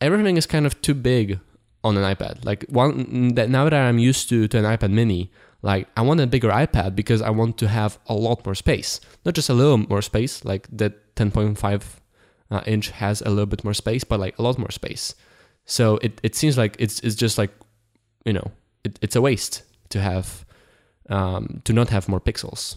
everything 0.00 0.36
is 0.36 0.46
kind 0.46 0.66
of 0.66 0.80
too 0.82 0.94
big 0.94 1.40
on 1.84 1.96
an 1.96 2.04
iPad. 2.04 2.44
Like 2.44 2.64
one 2.68 3.34
that 3.34 3.50
now 3.50 3.64
that 3.64 3.74
I'm 3.74 3.98
used 3.98 4.28
to 4.28 4.46
to 4.48 4.58
an 4.58 4.64
iPad 4.64 4.90
Mini, 4.90 5.32
like 5.62 5.88
I 5.96 6.02
want 6.02 6.20
a 6.20 6.26
bigger 6.26 6.50
iPad 6.50 6.94
because 6.94 7.22
I 7.22 7.30
want 7.30 7.58
to 7.58 7.68
have 7.68 7.98
a 8.06 8.14
lot 8.14 8.44
more 8.44 8.54
space, 8.54 9.00
not 9.24 9.34
just 9.34 9.48
a 9.48 9.54
little 9.54 9.78
more 9.78 10.02
space. 10.02 10.44
Like 10.44 10.68
the 10.70 10.94
10.5 11.16 11.82
uh, 12.50 12.62
inch 12.66 12.90
has 12.90 13.22
a 13.22 13.30
little 13.30 13.46
bit 13.46 13.64
more 13.64 13.74
space, 13.74 14.04
but 14.04 14.20
like 14.20 14.38
a 14.38 14.42
lot 14.42 14.58
more 14.58 14.70
space. 14.70 15.14
So 15.64 15.98
it, 15.98 16.20
it 16.22 16.34
seems 16.34 16.58
like 16.58 16.76
it's 16.78 17.00
it's 17.00 17.14
just 17.14 17.38
like 17.38 17.50
you 18.24 18.32
know 18.32 18.50
it, 18.84 18.98
it's 19.02 19.16
a 19.16 19.20
waste 19.20 19.62
to 19.90 20.00
have 20.00 20.44
um, 21.08 21.60
to 21.64 21.72
not 21.72 21.90
have 21.90 22.08
more 22.08 22.20
pixels. 22.20 22.76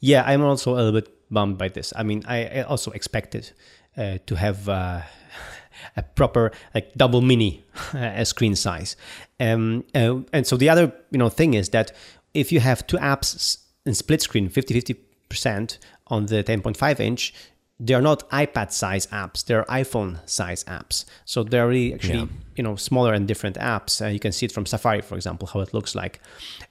Yeah, 0.00 0.22
I'm 0.26 0.42
also 0.42 0.74
a 0.74 0.76
little 0.76 0.92
bit 0.92 1.08
bummed 1.30 1.58
by 1.58 1.68
this. 1.68 1.92
I 1.96 2.02
mean, 2.02 2.22
I, 2.26 2.46
I 2.46 2.62
also 2.62 2.90
expected 2.92 3.52
uh, 3.96 4.18
to 4.26 4.34
have 4.36 4.68
uh, 4.68 5.02
a 5.96 6.02
proper 6.02 6.52
like 6.74 6.94
double 6.94 7.20
mini 7.20 7.64
screen 8.24 8.56
size. 8.56 8.96
Um, 9.38 9.84
uh, 9.94 10.20
and 10.32 10.46
so 10.46 10.56
the 10.56 10.68
other 10.68 10.92
you 11.10 11.18
know 11.18 11.28
thing 11.28 11.54
is 11.54 11.70
that 11.70 11.92
if 12.34 12.52
you 12.52 12.60
have 12.60 12.86
two 12.86 12.98
apps 12.98 13.58
in 13.84 13.94
split 13.94 14.20
screen, 14.20 14.50
50-50% 14.50 15.78
on 16.08 16.26
the 16.26 16.44
10.5 16.44 17.00
inch, 17.00 17.32
they 17.78 17.94
are 17.94 18.02
not 18.02 18.28
iPad 18.30 18.72
size 18.72 19.06
apps; 19.08 19.44
they're 19.44 19.64
iPhone 19.64 20.18
size 20.28 20.64
apps. 20.64 21.04
So 21.24 21.42
they're 21.44 21.68
really 21.68 21.94
actually 21.94 22.18
Yeah. 22.18 22.26
you 22.56 22.62
know 22.64 22.76
smaller 22.76 23.12
and 23.14 23.26
different 23.28 23.56
apps. 23.56 24.00
Uh, 24.04 24.08
you 24.08 24.18
can 24.18 24.32
see 24.32 24.46
it 24.46 24.52
from 24.52 24.66
Safari, 24.66 25.02
for 25.02 25.14
example, 25.16 25.46
how 25.52 25.60
it 25.60 25.74
looks 25.74 25.94
like. 25.94 26.20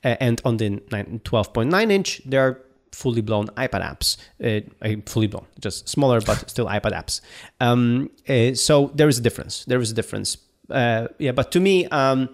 Uh, 0.04 0.15
and 0.20 0.41
on 0.46 0.58
the 0.58 0.70
9, 0.91 1.22
12.9 1.24 1.91
inch, 1.91 2.22
they're 2.26 2.60
fully 2.91 3.22
blown 3.22 3.48
iPad 3.58 3.82
apps. 3.84 4.18
Uh, 4.44 4.62
uh, 4.82 4.96
fully 5.06 5.28
blown, 5.28 5.46
just 5.60 5.88
smaller 5.89 6.22
but 6.22 6.50
still 6.54 6.65
iPad 6.65 6.94
apps. 6.94 7.22
Um, 7.60 8.10
uh, 8.30 8.54
so 8.56 8.91
there 8.96 9.08
is 9.10 9.18
a 9.20 9.22
difference. 9.22 9.65
There 9.65 9.80
is 9.82 9.91
a 9.91 9.94
difference. 9.94 10.38
Uh, 10.70 11.08
yeah, 11.20 11.32
but 11.34 11.52
to 11.52 11.60
me, 11.60 11.86
um, 11.88 12.30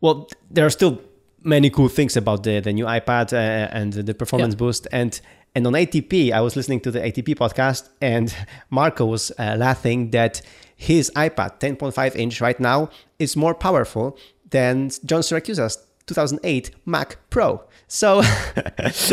well, 0.00 0.28
there 0.50 0.66
are 0.66 0.70
still 0.70 1.00
many 1.42 1.70
cool 1.70 1.88
things 1.88 2.16
about 2.16 2.42
the, 2.42 2.60
the 2.60 2.72
new 2.72 2.86
iPad 2.86 3.32
uh, 3.32 3.36
and 3.70 3.92
the 3.92 4.14
performance 4.14 4.54
Yeah. 4.54 4.58
boost. 4.58 4.88
And 4.90 5.20
and 5.54 5.66
on 5.66 5.72
ATP, 5.74 6.32
I 6.32 6.40
was 6.40 6.56
listening 6.56 6.80
to 6.80 6.90
the 6.90 7.00
ATP 7.00 7.36
podcast, 7.36 7.88
and 8.00 8.34
Marco 8.70 9.06
was 9.06 9.30
uh, 9.38 9.56
laughing 9.58 10.10
that 10.10 10.42
his 10.76 11.10
iPad 11.16 11.60
10.5 11.60 12.16
inch 12.16 12.40
right 12.40 12.58
now 12.58 12.90
is 13.18 13.36
more 13.36 13.54
powerful 13.54 14.18
than 14.50 14.90
John 15.04 15.20
Siracusa's 15.22 15.78
2008 16.06 16.70
Mac 16.84 17.16
Pro. 17.30 17.62
So 17.86 18.22
it's 18.78 19.12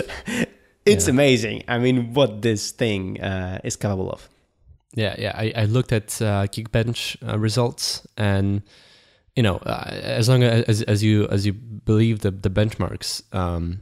Yeah. 0.86 1.10
amazing. 1.10 1.64
I 1.68 1.78
mean, 1.80 2.14
what 2.14 2.42
this 2.42 2.72
thing 2.72 3.22
uh, 3.22 3.60
is 3.64 3.76
capable 3.76 4.10
of. 4.10 4.28
Yeah, 4.96 5.16
yeah. 5.18 5.34
I, 5.36 5.54
I 5.56 5.66
looked 5.66 5.92
at 5.94 6.22
uh, 6.22 6.48
Geekbench 6.48 7.16
uh, 7.26 7.40
results, 7.40 8.06
and 8.18 8.62
you 9.36 9.44
know, 9.44 9.58
uh, 9.58 9.86
as 9.90 10.28
long 10.28 10.44
as 10.44 10.82
as 10.82 11.02
you 11.02 11.28
as 11.30 11.46
you 11.46 11.54
believe 11.54 12.20
the 12.20 12.32
the 12.32 12.50
benchmarks, 12.50 13.22
um, 13.34 13.80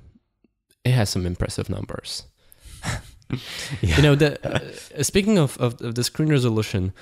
it 0.85 0.91
has 0.91 1.09
some 1.09 1.25
impressive 1.25 1.67
numbers. 1.69 2.25
You 3.81 4.01
know, 4.01 4.15
the 4.15 4.39
uh, 4.43 5.03
speaking 5.03 5.37
of, 5.37 5.55
of 5.59 5.79
of 5.81 5.93
the 5.93 6.03
screen 6.03 6.29
resolution, 6.29 6.93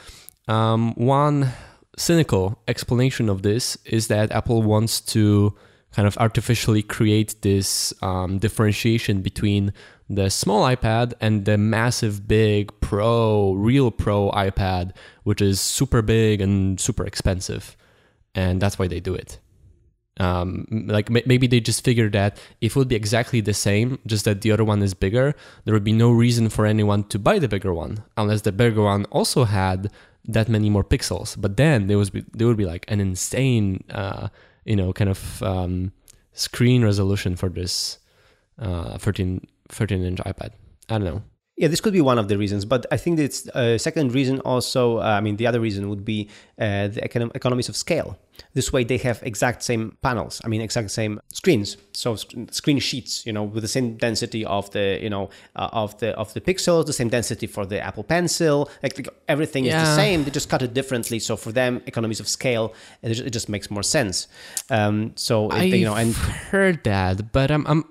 um, 0.50 0.94
one 0.96 1.54
cynical 1.98 2.60
explanation 2.68 3.30
of 3.30 3.44
this 3.44 3.78
is 3.86 4.08
that 4.08 4.32
Apple 4.32 4.62
wants 4.62 5.00
to 5.02 5.56
kind 5.92 6.08
of 6.08 6.18
artificially 6.18 6.84
create 6.84 7.42
this 7.42 7.94
um, 8.02 8.38
differentiation 8.40 9.22
between 9.22 9.74
the 10.10 10.30
small 10.30 10.64
iPad 10.64 11.14
and 11.20 11.46
the 11.46 11.58
massive, 11.58 12.28
big 12.28 12.72
Pro, 12.82 13.54
real 13.54 13.90
Pro 13.90 14.32
iPad, 14.32 14.92
which 15.24 15.42
is 15.42 15.60
super 15.60 16.02
big 16.02 16.40
and 16.40 16.80
super 16.80 17.06
expensive, 17.06 17.76
and 18.36 18.62
that's 18.62 18.78
why 18.78 18.88
they 18.88 19.00
do 19.00 19.14
it. 19.14 19.40
Um, 20.20 20.66
like 20.88 21.10
ma- 21.10 21.26
maybe 21.26 21.48
they 21.48 21.60
just 21.60 21.84
figured 21.84 22.14
that 22.14 22.40
if 22.62 22.76
it 22.76 22.80
would 22.80 22.88
be 22.88 22.96
exactly 22.96 23.42
the 23.42 23.54
same, 23.54 24.00
just 24.08 24.26
that 24.26 24.42
the 24.42 24.52
other 24.52 24.64
one 24.64 24.82
is 24.82 24.94
bigger, 24.94 25.36
there 25.66 25.74
would 25.74 25.84
be 25.84 25.94
no 25.94 26.12
reason 26.12 26.50
for 26.50 26.66
anyone 26.66 27.04
to 27.06 27.20
buy 27.20 27.40
the 27.40 27.48
bigger 27.48 27.74
one 27.74 28.04
unless 28.18 28.42
the 28.42 28.52
bigger 28.52 28.82
one 28.82 29.06
also 29.06 29.44
had 29.44 29.92
that 30.26 30.50
many 30.50 30.70
more 30.70 30.84
pixels. 30.84 31.40
But 31.40 31.58
then 31.58 31.88
there 31.88 31.98
was 31.98 32.10
be, 32.10 32.26
there 32.34 32.48
would 32.48 32.58
be 32.58 32.66
like 32.66 32.86
an 32.90 33.00
insane, 33.00 33.84
uh, 33.90 34.30
you 34.66 34.76
know, 34.76 34.92
kind 34.92 35.10
of 35.10 35.42
um, 35.44 35.92
screen 36.34 36.84
resolution 36.84 37.36
for 37.36 37.50
this 37.50 38.00
uh, 38.60 38.98
13, 38.98 39.46
13 39.70 40.04
inch 40.04 40.20
iPad. 40.20 40.52
I 40.90 40.98
don't 40.98 41.04
know. 41.04 41.22
Yeah, 41.58 41.70
this 41.70 41.82
could 41.82 41.94
be 41.94 42.02
one 42.02 42.20
of 42.20 42.28
the 42.28 42.38
reasons, 42.38 42.66
but 42.66 42.86
I 42.92 42.98
think 42.98 43.18
it's 43.20 43.48
a 43.56 43.80
second 43.80 44.14
reason 44.14 44.40
also. 44.42 45.00
Uh, 45.00 45.18
I 45.18 45.22
mean, 45.22 45.38
the 45.38 45.48
other 45.48 45.60
reason 45.60 45.90
would 45.90 46.06
be 46.06 46.30
uh, 46.60 46.88
the 46.90 47.02
econom- 47.02 47.36
economies 47.36 47.68
of 47.68 47.76
scale. 47.76 48.16
This 48.54 48.72
way, 48.72 48.84
they 48.84 48.98
have 48.98 49.24
exact 49.24 49.64
same 49.64 49.98
panels. 50.04 50.40
I 50.46 50.50
mean, 50.50 50.62
exact 50.62 50.92
same 50.92 51.20
screens. 51.34 51.76
So 51.94 52.16
sc- 52.16 52.36
screen 52.52 52.78
sheets, 52.78 53.26
you 53.26 53.34
know, 53.34 53.44
with 53.44 53.64
the 53.64 53.68
same 53.68 53.98
density 53.98 54.46
of 54.46 54.70
the, 54.70 55.00
you 55.02 55.10
know, 55.10 55.32
uh, 55.56 55.70
of 55.74 55.98
the 55.98 56.10
of 56.16 56.32
the 56.36 56.42
pixels, 56.42 56.86
the 56.86 56.94
same 56.94 57.10
density 57.10 57.48
for 57.48 57.66
the 57.66 57.80
Apple 57.80 58.04
Pencil. 58.04 58.70
Like, 58.84 58.96
like, 58.96 59.10
everything 59.28 59.66
is 59.66 59.74
the 59.74 59.96
same. 59.96 60.24
They 60.26 60.30
just 60.30 60.50
cut 60.50 60.62
it 60.62 60.76
differently. 60.76 61.18
So 61.18 61.36
for 61.36 61.52
them, 61.52 61.82
economies 61.88 62.20
of 62.20 62.28
scale, 62.28 62.76
it 63.02 63.10
just, 63.10 63.22
it 63.26 63.32
just 63.32 63.50
makes 63.50 63.72
more 63.72 63.84
sense. 63.84 64.28
Um, 64.70 65.14
so 65.16 65.50
it, 65.50 65.56
you 65.80 65.86
know, 65.86 65.96
and 65.96 66.14
heard 66.52 66.84
that, 66.84 67.32
but 67.32 67.50
I'm 67.50 67.66
I'm 67.66 67.86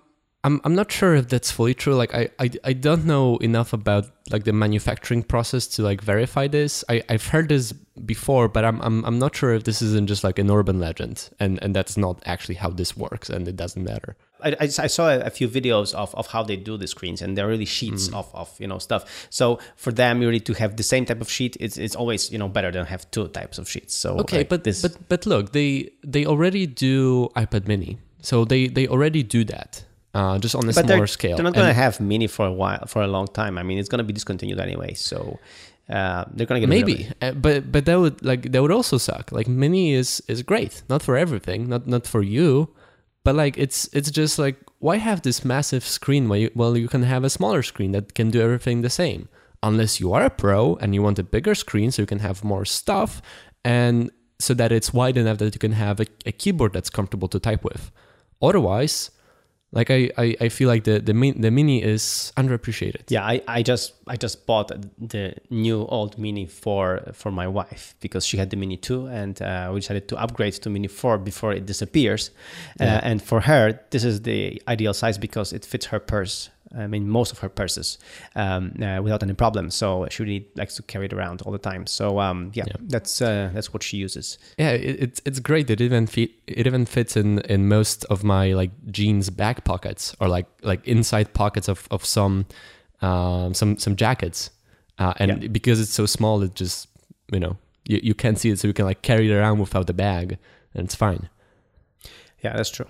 I'm 0.46 0.60
I'm 0.62 0.76
not 0.76 0.92
sure 0.92 1.16
if 1.16 1.28
that's 1.28 1.50
fully 1.50 1.74
true. 1.74 1.96
Like 1.96 2.14
I, 2.14 2.28
I 2.38 2.50
I 2.62 2.72
don't 2.72 3.04
know 3.04 3.36
enough 3.38 3.72
about 3.72 4.06
like 4.30 4.44
the 4.44 4.52
manufacturing 4.52 5.24
process 5.24 5.66
to 5.74 5.82
like 5.82 6.00
verify 6.00 6.46
this. 6.46 6.84
I 6.88 7.02
I've 7.08 7.26
heard 7.26 7.48
this 7.48 7.72
before, 7.72 8.46
but 8.46 8.64
I'm 8.64 8.80
I'm 8.80 9.04
I'm 9.04 9.18
not 9.18 9.34
sure 9.34 9.54
if 9.54 9.64
this 9.64 9.82
isn't 9.82 10.06
just 10.06 10.22
like 10.22 10.38
an 10.38 10.48
urban 10.48 10.78
legend 10.78 11.30
and 11.40 11.58
and 11.62 11.74
that's 11.74 11.96
not 11.96 12.22
actually 12.26 12.54
how 12.54 12.70
this 12.70 12.96
works 12.96 13.28
and 13.28 13.48
it 13.48 13.56
doesn't 13.56 13.82
matter. 13.82 14.16
I, 14.40 14.50
I, 14.50 14.64
I 14.64 14.86
saw 14.86 15.18
a, 15.18 15.30
few 15.30 15.48
videos 15.48 15.94
of, 15.94 16.14
of 16.14 16.26
how 16.26 16.42
they 16.42 16.56
do 16.56 16.76
the 16.76 16.86
screens 16.86 17.22
and 17.22 17.38
they're 17.38 17.48
really 17.48 17.64
sheets 17.64 18.08
mm. 18.08 18.14
of, 18.14 18.28
of 18.34 18.54
you 18.60 18.66
know 18.66 18.78
stuff 18.78 19.26
so 19.30 19.58
for 19.76 19.92
them 19.92 20.20
really 20.20 20.40
to 20.40 20.52
have 20.52 20.76
the 20.76 20.82
same 20.82 21.06
type 21.06 21.22
of 21.22 21.30
sheet 21.30 21.56
it's, 21.58 21.78
it's 21.78 21.96
always 21.96 22.30
you 22.30 22.36
know 22.36 22.46
better 22.46 22.70
than 22.70 22.84
have 22.84 23.10
two 23.10 23.28
types 23.28 23.56
of 23.56 23.66
sheets 23.66 23.94
so 23.94 24.18
Okay, 24.18 24.38
like, 24.38 24.50
but 24.50 24.62
this 24.62 24.82
but 24.82 25.08
but 25.08 25.24
look, 25.24 25.52
they 25.52 25.90
they 26.04 26.26
already 26.26 26.66
do 26.66 27.30
iPad 27.34 27.66
Mini, 27.66 27.98
so 28.20 28.44
they 28.44 28.68
they 28.68 28.86
already 28.86 29.22
do 29.22 29.42
that. 29.44 29.85
Uh, 30.16 30.38
just 30.38 30.54
on 30.54 30.62
a 30.62 30.66
but 30.68 30.74
smaller 30.74 30.96
they're, 30.96 31.06
scale. 31.06 31.36
they're 31.36 31.44
not 31.44 31.52
going 31.52 31.66
to 31.66 31.74
have 31.74 32.00
mini 32.00 32.26
for 32.26 32.46
a 32.46 32.52
while 32.62 32.82
for 32.86 33.02
a 33.02 33.06
long 33.06 33.26
time. 33.26 33.58
I 33.58 33.62
mean 33.62 33.76
it's 33.76 33.90
going 33.90 33.98
to 33.98 34.08
be 34.12 34.14
discontinued 34.14 34.58
anyway 34.58 34.94
so 34.94 35.38
uh, 35.90 36.24
they're 36.32 36.46
going 36.46 36.58
to 36.58 36.66
get 36.66 36.70
maybe 36.70 37.10
uh, 37.20 37.32
but 37.32 37.70
but 37.70 37.84
that 37.84 38.00
would 38.00 38.24
like 38.24 38.50
that 38.52 38.62
would 38.62 38.76
also 38.78 38.96
suck. 38.96 39.30
Like 39.30 39.46
mini 39.46 39.92
is 39.92 40.22
is 40.26 40.42
great. 40.42 40.82
Not 40.88 41.02
for 41.02 41.18
everything 41.18 41.68
not 41.68 41.86
not 41.86 42.06
for 42.06 42.22
you 42.22 42.74
but 43.24 43.34
like 43.34 43.58
it's 43.58 43.90
it's 43.92 44.10
just 44.10 44.38
like 44.38 44.56
why 44.78 44.96
have 44.96 45.20
this 45.20 45.44
massive 45.44 45.84
screen 45.84 46.30
while 46.30 46.38
you, 46.38 46.50
well 46.54 46.78
you 46.78 46.88
can 46.88 47.02
have 47.02 47.22
a 47.22 47.28
smaller 47.28 47.62
screen 47.62 47.92
that 47.92 48.14
can 48.14 48.30
do 48.30 48.40
everything 48.40 48.80
the 48.80 48.96
same? 49.02 49.28
Unless 49.62 50.00
you 50.00 50.14
are 50.14 50.24
a 50.24 50.30
pro 50.30 50.76
and 50.76 50.94
you 50.94 51.02
want 51.02 51.18
a 51.18 51.24
bigger 51.24 51.54
screen 51.54 51.90
so 51.90 52.00
you 52.00 52.06
can 52.06 52.20
have 52.20 52.42
more 52.42 52.64
stuff 52.64 53.20
and 53.66 54.10
so 54.38 54.54
that 54.54 54.72
it's 54.72 54.94
wide 54.94 55.18
enough 55.18 55.36
that 55.38 55.54
you 55.54 55.58
can 55.58 55.72
have 55.72 56.00
a, 56.00 56.06
a 56.24 56.32
keyboard 56.32 56.72
that's 56.72 56.88
comfortable 56.88 57.28
to 57.28 57.38
type 57.38 57.64
with. 57.64 57.90
Otherwise 58.40 59.10
like 59.76 59.90
I, 59.90 60.00
I, 60.24 60.26
I 60.46 60.48
feel 60.48 60.68
like 60.74 60.84
the 60.84 60.96
the, 61.08 61.14
min, 61.22 61.40
the 61.40 61.50
mini 61.50 61.82
is 61.94 62.32
underappreciated 62.40 63.02
yeah 63.14 63.24
I, 63.32 63.42
I 63.58 63.62
just 63.62 63.92
i 64.14 64.16
just 64.16 64.36
bought 64.46 64.68
the 65.14 65.34
new 65.50 65.78
old 65.96 66.12
mini 66.24 66.46
for 66.46 66.86
for 67.20 67.30
my 67.40 67.46
wife 67.60 67.94
because 68.00 68.24
she 68.28 68.36
had 68.40 68.48
the 68.50 68.56
mini 68.56 68.76
2 68.76 69.06
and 69.06 69.34
uh, 69.42 69.70
we 69.72 69.80
decided 69.80 70.08
to 70.08 70.16
upgrade 70.24 70.54
to 70.62 70.70
mini 70.70 70.88
4 70.88 71.18
before 71.18 71.52
it 71.58 71.66
disappears 71.66 72.30
Yeah. 72.80 72.96
uh, 72.96 73.08
and 73.10 73.22
for 73.22 73.40
her 73.40 73.64
this 73.90 74.04
is 74.04 74.22
the 74.22 74.40
ideal 74.74 74.94
size 74.94 75.18
because 75.18 75.52
it 75.56 75.64
fits 75.72 75.86
her 75.92 76.00
purse 76.00 76.50
I 76.76 76.86
mean, 76.86 77.08
most 77.08 77.32
of 77.32 77.38
her 77.38 77.48
purses 77.48 77.98
um, 78.34 78.72
uh, 78.82 79.00
without 79.02 79.22
any 79.22 79.34
problem. 79.34 79.70
So 79.70 80.06
she 80.10 80.22
really 80.22 80.46
likes 80.56 80.76
to 80.76 80.82
carry 80.82 81.06
it 81.06 81.12
around 81.12 81.42
all 81.42 81.52
the 81.52 81.58
time. 81.70 81.86
So 81.86 82.20
um, 82.20 82.50
yeah, 82.54 82.64
Yeah. 82.66 82.76
that's 82.88 83.20
uh, 83.22 83.50
that's 83.54 83.72
what 83.72 83.82
she 83.82 83.96
uses. 83.96 84.38
Yeah, 84.58 84.70
it, 84.72 85.00
it's 85.00 85.20
it's 85.24 85.40
great. 85.40 85.70
It 85.70 85.80
even 85.80 86.06
fit, 86.06 86.30
it 86.46 86.66
even 86.66 86.86
fits 86.86 87.16
in 87.16 87.38
in 87.48 87.68
most 87.68 88.04
of 88.06 88.22
my 88.24 88.52
like 88.52 88.70
jeans 88.90 89.30
back 89.30 89.64
pockets 89.64 90.14
or 90.20 90.28
like 90.28 90.46
like 90.62 90.86
inside 90.88 91.32
pockets 91.32 91.68
of 91.68 91.86
of 91.90 92.04
some 92.04 92.44
um 93.02 93.54
some 93.54 93.76
some 93.78 93.96
jackets. 93.96 94.50
Uh, 94.98 95.12
and 95.18 95.42
Yeah. 95.42 95.48
because 95.48 95.80
it's 95.80 95.92
so 95.94 96.06
small, 96.06 96.42
it 96.42 96.54
just 96.54 96.88
you 97.32 97.40
know 97.40 97.56
you, 97.88 98.00
you 98.02 98.14
can't 98.14 98.38
see 98.38 98.50
it, 98.50 98.58
so 98.58 98.66
you 98.68 98.74
can 98.74 98.86
like 98.86 99.02
carry 99.02 99.30
it 99.30 99.34
around 99.34 99.58
without 99.60 99.86
the 99.86 99.92
bag, 99.94 100.38
and 100.74 100.84
it's 100.84 100.94
fine. 100.94 101.28
Yeah, 102.42 102.56
that's 102.56 102.70
true. 102.70 102.86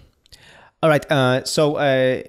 All 0.83 0.90
right. 0.90 1.05
Uh, 1.11 1.44
so, 1.44 1.77
uh, 1.77 2.22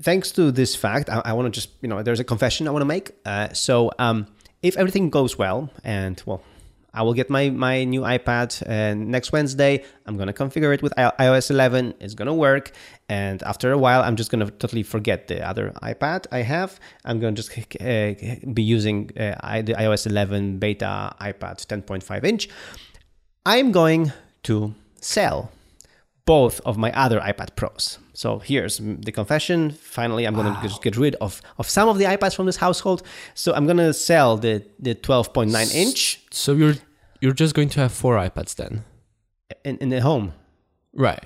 thanks 0.00 0.32
to 0.32 0.50
this 0.50 0.74
fact, 0.74 1.08
I, 1.08 1.22
I 1.24 1.32
want 1.32 1.46
to 1.46 1.60
just, 1.60 1.70
you 1.80 1.88
know, 1.88 2.02
there's 2.02 2.20
a 2.20 2.24
confession 2.24 2.68
I 2.68 2.70
want 2.70 2.82
to 2.82 2.86
make. 2.86 3.12
Uh, 3.24 3.52
so, 3.52 3.90
um, 3.98 4.26
if 4.62 4.76
everything 4.76 5.10
goes 5.10 5.36
well, 5.36 5.70
and 5.82 6.22
well, 6.24 6.42
I 6.94 7.02
will 7.02 7.14
get 7.14 7.30
my, 7.30 7.48
my 7.48 7.84
new 7.84 8.02
iPad 8.02 8.62
uh, 8.68 8.94
next 8.94 9.32
Wednesday. 9.32 9.82
I'm 10.06 10.16
going 10.16 10.26
to 10.26 10.32
configure 10.34 10.74
it 10.74 10.82
with 10.82 10.92
iOS 10.96 11.50
11. 11.50 11.94
It's 12.00 12.14
going 12.14 12.26
to 12.26 12.34
work. 12.34 12.72
And 13.08 13.42
after 13.44 13.72
a 13.72 13.78
while, 13.78 14.02
I'm 14.02 14.14
just 14.14 14.30
going 14.30 14.44
to 14.44 14.52
totally 14.52 14.82
forget 14.82 15.26
the 15.26 15.46
other 15.46 15.72
iPad 15.82 16.26
I 16.30 16.42
have. 16.42 16.78
I'm 17.04 17.18
going 17.18 17.34
to 17.34 17.42
just 17.42 17.50
uh, 17.80 18.52
be 18.52 18.62
using 18.62 19.10
uh, 19.18 19.62
the 19.62 19.74
iOS 19.74 20.06
11 20.06 20.58
beta 20.58 21.14
iPad 21.20 21.64
10.5 21.66 22.24
inch. 22.24 22.48
I'm 23.46 23.72
going 23.72 24.12
to 24.44 24.74
sell 25.00 25.50
both 26.26 26.60
of 26.60 26.76
my 26.76 26.92
other 26.92 27.20
iPad 27.20 27.56
Pros. 27.56 27.98
So 28.14 28.38
here's 28.40 28.78
the 28.78 29.10
confession. 29.12 29.70
Finally, 29.70 30.26
I'm 30.26 30.34
going 30.34 30.52
to 30.54 30.78
get 30.82 30.96
rid 30.96 31.14
of, 31.20 31.40
of 31.58 31.68
some 31.68 31.88
of 31.88 31.96
the 31.98 32.04
iPads 32.04 32.34
from 32.36 32.46
this 32.46 32.56
household. 32.56 33.02
So 33.34 33.54
I'm 33.54 33.64
going 33.64 33.78
to 33.78 33.92
sell 33.94 34.36
the, 34.36 34.62
the 34.78 34.94
12.9 34.94 35.74
inch 35.74 36.20
So 36.30 36.52
you're 36.52 36.74
you're 37.20 37.32
just 37.32 37.54
going 37.54 37.68
to 37.70 37.80
have 37.80 37.92
four 37.92 38.16
iPads 38.16 38.56
then, 38.56 38.84
in, 39.64 39.76
in 39.78 39.88
the 39.90 40.00
home. 40.00 40.32
right? 40.92 41.22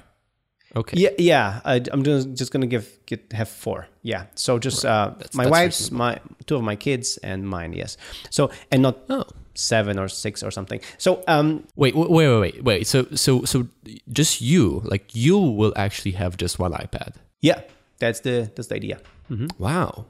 Okay. 0.76 1.00
Yeah, 1.00 1.10
yeah. 1.18 1.60
I, 1.64 1.80
I'm 1.90 2.02
just, 2.04 2.34
just 2.34 2.52
going 2.52 2.60
to 2.60 2.66
give 2.66 2.86
get 3.06 3.32
have 3.32 3.48
four. 3.48 3.86
Yeah. 4.02 4.26
So 4.34 4.58
just 4.58 4.84
uh, 4.84 5.14
That's- 5.16 5.34
my 5.34 5.44
that's 5.44 5.50
wife's, 5.52 5.80
reasonable. 5.80 5.98
my 6.04 6.20
two 6.46 6.56
of 6.56 6.62
my 6.62 6.76
kids, 6.76 7.16
and 7.22 7.48
mine. 7.48 7.72
Yes. 7.72 7.96
So 8.30 8.50
and 8.70 8.82
not 8.82 8.98
Oh, 9.08 9.24
seven 9.56 9.98
or 9.98 10.08
six 10.08 10.42
or 10.42 10.50
something. 10.50 10.80
So 10.98 11.22
um, 11.26 11.66
wait, 11.76 11.94
wait, 11.94 12.10
wait, 12.10 12.38
wait, 12.38 12.64
wait. 12.64 12.86
So 12.86 13.06
so 13.14 13.44
so 13.44 13.68
just 14.12 14.40
you, 14.40 14.82
like 14.84 15.14
you 15.14 15.38
will 15.38 15.72
actually 15.76 16.12
have 16.12 16.36
just 16.36 16.58
one 16.58 16.72
iPad. 16.72 17.14
Yeah, 17.40 17.60
that's 17.98 18.20
the 18.20 18.50
that's 18.54 18.68
the 18.68 18.76
idea. 18.76 19.00
Mm-hmm. 19.30 19.48
Wow, 19.58 20.06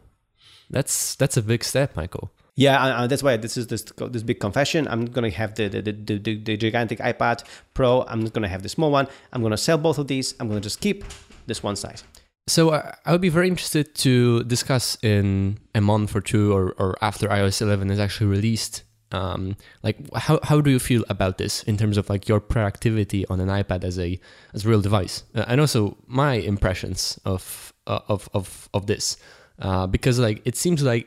that's 0.71 1.15
that's 1.17 1.37
a 1.37 1.43
big 1.43 1.65
step, 1.65 1.97
Michael. 1.97 2.31
Yeah, 2.59 2.83
uh, 2.83 3.07
that's 3.07 3.23
why 3.23 3.37
this 3.37 3.59
is 3.59 3.67
this 3.67 3.83
this 3.83 4.23
big 4.23 4.41
confession. 4.41 4.89
I'm 4.89 5.05
gonna 5.05 5.31
have 5.31 5.55
the 5.55 5.69
the, 5.69 5.83
the, 5.83 5.93
the, 6.19 6.37
the 6.39 6.57
gigantic 6.57 6.99
iPad 7.01 7.45
Pro. 7.75 8.03
I'm 8.09 8.23
not 8.23 8.33
gonna 8.33 8.49
have 8.49 8.63
the 8.63 8.71
small 8.71 8.91
one. 8.91 9.09
I'm 9.33 9.43
gonna 9.43 9.59
sell 9.59 9.77
both 9.77 9.99
of 9.99 10.09
these. 10.09 10.35
I'm 10.41 10.49
gonna 10.49 10.61
just 10.61 10.81
keep 10.81 11.05
this 11.47 11.63
one 11.63 11.77
size. 11.77 12.03
So 12.49 12.71
uh, 12.71 12.93
I 13.05 13.13
would 13.13 13.21
be 13.21 13.29
very 13.29 13.49
interested 13.49 13.95
to 13.97 14.45
discuss 14.45 14.97
in 15.03 15.59
a 15.75 15.81
month 15.81 16.15
or 16.15 16.21
two, 16.21 16.53
or, 16.53 16.75
or 16.79 16.97
after 17.03 17.29
iOS 17.29 17.61
11 17.61 17.91
is 17.91 17.99
actually 17.99 18.29
released. 18.29 18.85
Um, 19.13 19.57
like 19.85 19.97
how 20.15 20.41
how 20.43 20.61
do 20.61 20.71
you 20.71 20.81
feel 20.81 21.05
about 21.09 21.39
this 21.39 21.63
in 21.63 21.77
terms 21.77 21.97
of 21.97 22.11
like 22.11 22.29
your 22.29 22.41
productivity 22.41 23.25
on 23.29 23.41
an 23.41 23.49
iPad 23.49 23.85
as 23.85 23.99
a 23.99 24.19
as 24.53 24.65
a 24.65 24.69
real 24.69 24.81
device, 24.81 25.23
uh, 25.35 25.45
and 25.47 25.61
also 25.61 25.97
my 26.07 26.35
impressions 26.35 27.19
of 27.25 27.73
uh, 27.87 28.01
of 28.09 28.29
of 28.35 28.69
of 28.75 28.87
this, 28.87 29.17
uh, 29.61 29.87
because 29.87 30.19
like 30.19 30.43
it 30.45 30.57
seems 30.57 30.83
like 30.83 31.07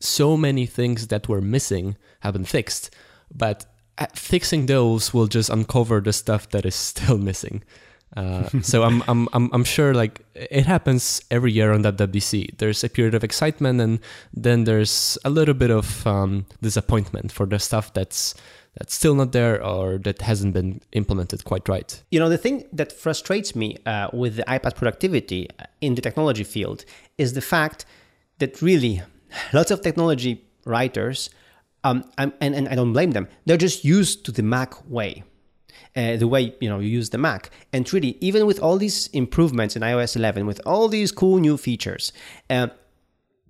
so 0.00 0.36
many 0.36 0.66
things 0.66 1.08
that 1.08 1.28
were 1.28 1.40
missing 1.40 1.96
have 2.20 2.34
been 2.34 2.44
fixed, 2.44 2.94
but 3.34 3.64
uh, 3.96 4.06
fixing 4.14 4.66
those 4.66 5.14
will 5.14 5.26
just 5.26 5.50
uncover 5.50 6.00
the 6.00 6.12
stuff 6.12 6.48
that 6.50 6.66
is 6.66 6.74
still 6.92 7.18
missing. 7.18 7.62
Uh, 8.16 8.48
so 8.62 8.82
I'm, 8.84 9.02
I'm 9.06 9.28
I'm 9.32 9.50
I'm 9.52 9.64
sure 9.64 9.94
like 9.94 10.24
it 10.34 10.66
happens 10.66 11.20
every 11.30 11.52
year 11.52 11.72
on 11.72 11.82
that 11.82 11.96
WWDC. 11.96 12.58
There's 12.58 12.82
a 12.82 12.88
period 12.88 13.14
of 13.14 13.22
excitement, 13.22 13.80
and 13.80 14.00
then 14.32 14.64
there's 14.64 15.18
a 15.24 15.30
little 15.30 15.54
bit 15.54 15.70
of 15.70 16.06
um, 16.06 16.46
disappointment 16.62 17.32
for 17.32 17.46
the 17.46 17.58
stuff 17.58 17.92
that's 17.92 18.34
that's 18.78 18.94
still 18.94 19.14
not 19.14 19.32
there 19.32 19.62
or 19.62 19.98
that 19.98 20.22
hasn't 20.22 20.54
been 20.54 20.80
implemented 20.92 21.44
quite 21.44 21.68
right. 21.68 22.02
You 22.10 22.20
know, 22.20 22.28
the 22.28 22.38
thing 22.38 22.64
that 22.72 22.92
frustrates 22.92 23.54
me 23.56 23.76
uh, 23.84 24.08
with 24.12 24.36
the 24.36 24.44
iPad 24.44 24.76
productivity 24.76 25.48
uh, 25.58 25.64
in 25.80 25.94
the 25.94 26.00
technology 26.00 26.44
field 26.44 26.84
is 27.18 27.32
the 27.32 27.40
fact 27.40 27.84
that 28.38 28.62
really 28.62 29.02
lots 29.52 29.70
of 29.70 29.82
technology 29.82 30.44
writers, 30.64 31.30
um, 31.84 32.04
and, 32.18 32.32
and 32.40 32.68
I 32.68 32.74
don't 32.74 32.92
blame 32.92 33.12
them, 33.12 33.28
they're 33.46 33.56
just 33.56 33.84
used 33.84 34.24
to 34.26 34.32
the 34.32 34.42
Mac 34.42 34.88
way. 34.88 35.24
Uh, 35.96 36.16
the 36.16 36.28
way 36.28 36.54
you 36.60 36.68
know 36.68 36.78
you 36.78 36.88
use 36.88 37.10
the 37.10 37.18
Mac. 37.18 37.50
And 37.72 37.90
really, 37.92 38.16
even 38.20 38.46
with 38.46 38.60
all 38.60 38.76
these 38.76 39.08
improvements 39.08 39.74
in 39.74 39.82
iOS 39.82 40.16
11, 40.16 40.46
with 40.46 40.60
all 40.64 40.86
these 40.88 41.10
cool 41.10 41.38
new 41.38 41.56
features, 41.56 42.12
uh, 42.50 42.68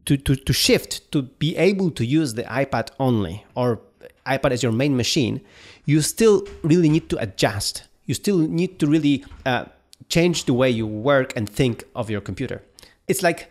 to, 0.08 0.16
to, 0.16 0.36
to 0.36 0.52
shift 0.54 1.12
to 1.12 1.22
be 1.22 1.54
able 1.56 1.90
to 1.90 2.04
use 2.04 2.32
the 2.32 2.44
iPad 2.44 2.88
only 2.98 3.44
or 3.54 3.80
iPad 4.26 4.52
as 4.52 4.62
your 4.62 4.72
main 4.72 4.96
machine, 4.96 5.42
you 5.84 6.00
still 6.00 6.46
really 6.62 6.88
need 6.88 7.10
to 7.10 7.18
adjust. 7.18 7.82
You 8.06 8.14
still 8.14 8.38
need 8.38 8.78
to 8.78 8.86
really 8.86 9.24
uh, 9.44 9.66
change 10.08 10.44
the 10.44 10.54
way 10.54 10.70
you 10.70 10.86
work 10.86 11.36
and 11.36 11.46
think 11.46 11.84
of 11.94 12.08
your 12.08 12.22
computer. 12.22 12.62
It's 13.06 13.22
like 13.22 13.50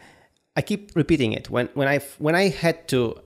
I 0.56 0.62
keep 0.62 0.91
repeating 0.95 1.34
it 1.34 1.50
when 1.52 1.69
when 1.76 1.88
I 1.88 2.00
when 2.17 2.34
I 2.34 2.50
had 2.50 2.88
to. 2.88 3.21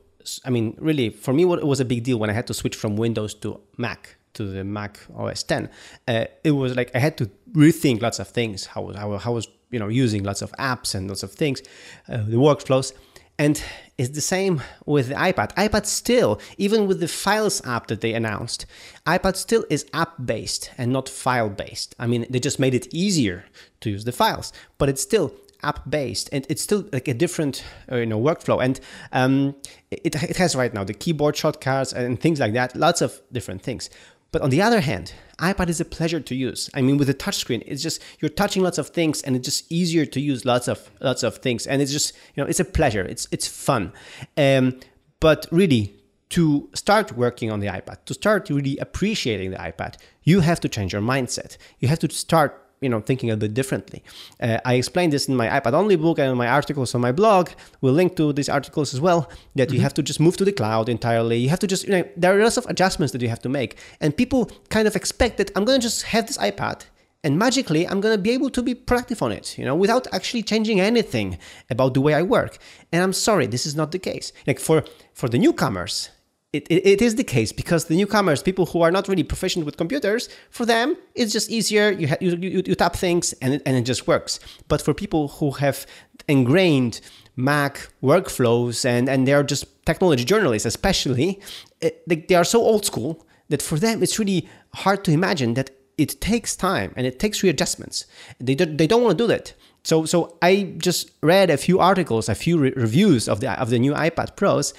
I 0.46 0.50
mean, 0.50 0.76
really, 0.78 1.10
for 1.10 1.34
me, 1.34 1.44
it 1.44 1.66
was 1.66 1.80
a 1.80 1.86
big 1.86 2.04
deal 2.04 2.20
when 2.20 2.30
I 2.30 2.34
had 2.34 2.48
to 2.48 2.54
switch 2.54 2.76
from 2.76 2.96
Windows 2.96 3.34
to 3.36 3.60
Mac 3.78 4.18
to 4.34 4.46
the 4.46 4.64
Mac 4.64 5.00
OS 5.16 5.44
10. 5.44 5.70
Uh, 6.08 6.26
it 6.44 6.52
was 6.52 6.76
like 6.76 6.92
I 6.96 7.00
had 7.00 7.18
to 7.18 7.30
rethink 7.54 8.02
lots 8.02 8.20
of 8.20 8.28
things. 8.28 8.66
How 8.66 8.92
how 8.94 9.18
how 9.18 9.34
was 9.34 9.48
you 9.72 9.80
know 9.80 9.88
using 9.88 10.24
lots 10.24 10.42
of 10.42 10.52
apps 10.54 10.96
and 10.96 11.08
lots 11.08 11.24
of 11.24 11.32
things, 11.32 11.62
uh, 12.08 12.18
the 12.18 12.38
workflows. 12.38 12.94
And 13.40 13.64
it's 13.98 14.10
the 14.10 14.22
same 14.22 14.62
with 14.86 15.08
the 15.08 15.16
iPad. 15.16 15.56
iPad 15.56 15.88
still, 15.88 16.40
even 16.58 16.86
with 16.86 17.00
the 17.00 17.08
Files 17.08 17.66
app 17.66 17.88
that 17.88 18.02
they 18.02 18.14
announced, 18.14 18.68
iPad 19.08 19.36
still 19.36 19.66
is 19.68 19.86
app 19.94 20.14
based 20.24 20.70
and 20.78 20.94
not 20.94 21.10
file 21.10 21.50
based. 21.50 21.96
I 21.98 22.06
mean, 22.06 22.28
they 22.30 22.40
just 22.40 22.60
made 22.60 22.76
it 22.76 22.94
easier 22.94 23.46
to 23.80 23.90
use 23.90 24.04
the 24.04 24.12
files, 24.12 24.54
but 24.78 24.90
it's 24.90 25.02
still 25.02 25.34
app 25.64 25.90
based 25.90 26.30
and 26.32 26.46
it's 26.50 26.62
still 26.62 26.86
like 26.92 27.08
a 27.08 27.14
different 27.14 27.64
uh, 27.92 27.98
you 27.98 28.06
know 28.06 28.20
workflow 28.20 28.64
and 28.64 28.80
um, 29.12 29.56
it, 29.92 30.16
it 30.16 30.38
has 30.38 30.56
right 30.56 30.74
now 30.74 30.84
the 30.84 30.94
keyboard 30.94 31.36
shortcuts 31.36 31.94
and 31.94 32.20
things 32.20 32.40
like 32.40 32.54
that 32.54 32.76
lots 32.76 33.02
of 33.02 33.22
different 33.32 33.62
things 33.62 33.90
but 34.32 34.42
on 34.42 34.50
the 34.50 34.62
other 34.62 34.82
hand 34.82 35.14
ipad 35.40 35.70
is 35.70 35.82
a 35.82 35.86
pleasure 35.86 36.20
to 36.20 36.36
use. 36.36 36.70
I 36.74 36.82
mean 36.82 36.98
with 36.98 37.08
the 37.08 37.14
touchscreen 37.14 37.64
it's 37.66 37.82
just 37.82 38.02
you're 38.20 38.30
touching 38.30 38.64
lots 38.64 38.78
of 38.78 38.90
things 38.90 39.22
and 39.22 39.36
it's 39.36 39.46
just 39.46 39.72
easier 39.72 40.06
to 40.06 40.20
use 40.20 40.46
lots 40.46 40.68
of 40.68 40.90
lots 41.02 41.24
of 41.24 41.38
things. 41.38 41.68
And 41.68 41.82
it's 41.82 41.92
just 41.92 42.14
you 42.36 42.44
know 42.44 42.48
it's 42.48 42.60
a 42.60 42.66
pleasure. 42.66 43.02
It's 43.02 43.28
it's 43.32 43.48
fun. 43.48 43.94
Um, 44.38 44.80
but 45.20 45.48
really 45.52 45.96
to 46.30 46.70
start 46.74 47.12
working 47.18 47.52
on 47.52 47.60
the 47.60 47.68
ipad 47.68 48.06
to 48.06 48.14
start 48.14 48.50
really 48.50 48.78
appreciating 48.78 49.52
the 49.52 49.58
ipad 49.58 49.96
you 50.24 50.42
have 50.42 50.60
to 50.60 50.70
change 50.70 50.94
your 50.94 51.02
mindset. 51.02 51.58
You 51.80 51.88
have 51.88 52.00
to 52.00 52.10
start 52.10 52.61
you 52.82 52.90
know 52.90 53.00
thinking 53.00 53.30
a 53.32 53.38
bit 53.38 53.54
differently. 53.54 54.04
Uh, 54.40 54.60
I 54.66 54.74
explained 54.74 55.14
this 55.14 55.28
in 55.28 55.36
my 55.36 55.48
iPad 55.48 55.74
only 55.74 55.96
book 55.96 56.20
and 56.20 56.32
in 56.32 56.38
my 56.38 56.48
articles 56.48 56.94
on 56.96 57.02
my 57.02 57.12
blog. 57.12 57.50
We'll 57.82 57.94
link 57.94 58.16
to 58.18 58.34
these 58.34 58.50
articles 58.50 58.94
as 58.94 59.00
well. 59.00 59.30
That 59.56 59.68
mm-hmm. 59.68 59.76
you 59.76 59.82
have 59.82 59.94
to 59.94 60.04
just 60.04 60.20
move 60.20 60.38
to 60.38 60.46
the 60.46 60.52
cloud 60.52 60.90
entirely. 60.90 61.38
You 61.38 61.50
have 61.50 61.60
to 61.60 61.68
just 61.68 61.86
you 61.86 61.92
know 61.92 62.04
there 62.18 62.38
are 62.38 62.44
lots 62.44 62.58
of 62.58 62.66
adjustments 62.66 63.14
that 63.14 63.22
you 63.22 63.30
have 63.30 63.42
to 63.42 63.50
make, 63.50 63.78
and 64.02 64.16
people 64.16 64.52
kind 64.70 64.88
of 64.88 64.96
expect 64.96 65.38
that 65.38 65.52
I'm 65.56 65.66
going 65.66 65.80
to 65.80 65.88
just 65.88 66.04
have 66.04 66.28
this 66.28 66.38
iPad 66.38 66.86
and 67.24 67.38
magically 67.38 67.88
I'm 67.88 68.02
going 68.02 68.16
to 68.16 68.22
be 68.22 68.32
able 68.32 68.50
to 68.50 68.64
be 68.64 68.74
productive 68.74 69.22
on 69.22 69.32
it, 69.32 69.58
you 69.58 69.66
know, 69.66 69.76
without 69.76 70.08
actually 70.14 70.44
changing 70.44 70.80
anything 70.80 71.38
about 71.70 71.94
the 71.94 72.02
way 72.02 72.14
I 72.14 72.24
work. 72.24 72.58
And 72.92 73.04
I'm 73.04 73.14
sorry, 73.14 73.48
this 73.48 73.66
is 73.66 73.76
not 73.76 73.92
the 73.92 74.00
case. 74.00 74.34
Like 74.48 74.60
for 74.60 74.84
for 75.14 75.30
the 75.30 75.38
newcomers, 75.38 76.10
it, 76.54 76.68
it, 76.70 76.86
it 76.86 77.02
is 77.02 77.16
the 77.16 77.24
case 77.24 77.52
because 77.54 77.86
the 77.86 77.96
newcomers, 77.96 78.44
people 78.44 78.66
who 78.66 78.82
are 78.82 78.92
not 78.92 79.08
really 79.08 79.24
proficient 79.24 79.66
with 79.66 79.78
computers, 79.78 80.28
for 80.50 80.66
them 80.66 80.98
it's 81.16 81.32
just 81.32 81.50
easier. 81.50 81.92
You 81.92 82.10
ha- 82.10 82.18
you, 82.20 82.36
you, 82.36 82.62
you 82.66 82.76
tap 82.76 82.96
things 82.96 83.34
and 83.42 83.56
it, 83.56 83.62
and 83.66 83.78
it 83.78 83.84
just 83.84 84.08
works. 84.08 84.40
But 84.68 84.82
for 84.82 84.94
people 84.94 85.30
who 85.30 85.52
have 85.52 85.86
ingrained 86.28 87.00
Mac 87.38 87.90
workflows 88.04 88.84
and 88.86 89.08
and 89.08 89.28
they're 89.28 89.44
just 89.44 89.86
technology 89.86 90.26
journalists, 90.26 90.66
especially, 90.66 91.40
it, 91.80 92.08
they, 92.08 92.16
they 92.16 92.36
are 92.36 92.44
so 92.44 92.62
old 92.62 92.86
school 92.86 93.26
that 93.48 93.62
for 93.62 93.80
them 93.80 94.04
it's 94.04 94.20
really 94.20 94.48
hard 94.74 95.04
to 95.06 95.12
imagine 95.12 95.54
that 95.54 95.70
it 95.98 96.20
takes 96.20 96.56
time 96.56 96.94
and 96.98 97.08
it 97.08 97.20
takes 97.20 97.44
readjustments. 97.44 98.06
They 98.40 98.56
don't, 98.56 98.78
they 98.78 98.88
don't 98.88 99.04
want 99.04 99.18
to 99.18 99.24
do 99.24 99.28
that. 99.28 99.54
So, 99.84 100.06
so 100.06 100.38
I 100.42 100.76
just 100.78 101.12
read 101.22 101.50
a 101.50 101.58
few 101.58 101.80
articles, 101.80 102.30
a 102.30 102.36
few 102.36 102.58
re- 102.60 102.74
reviews 102.76 103.28
of 103.28 103.40
the 103.40 103.60
of 103.60 103.70
the 103.70 103.80
new 103.80 103.94
iPad 103.94 104.36
Pros, 104.36 104.74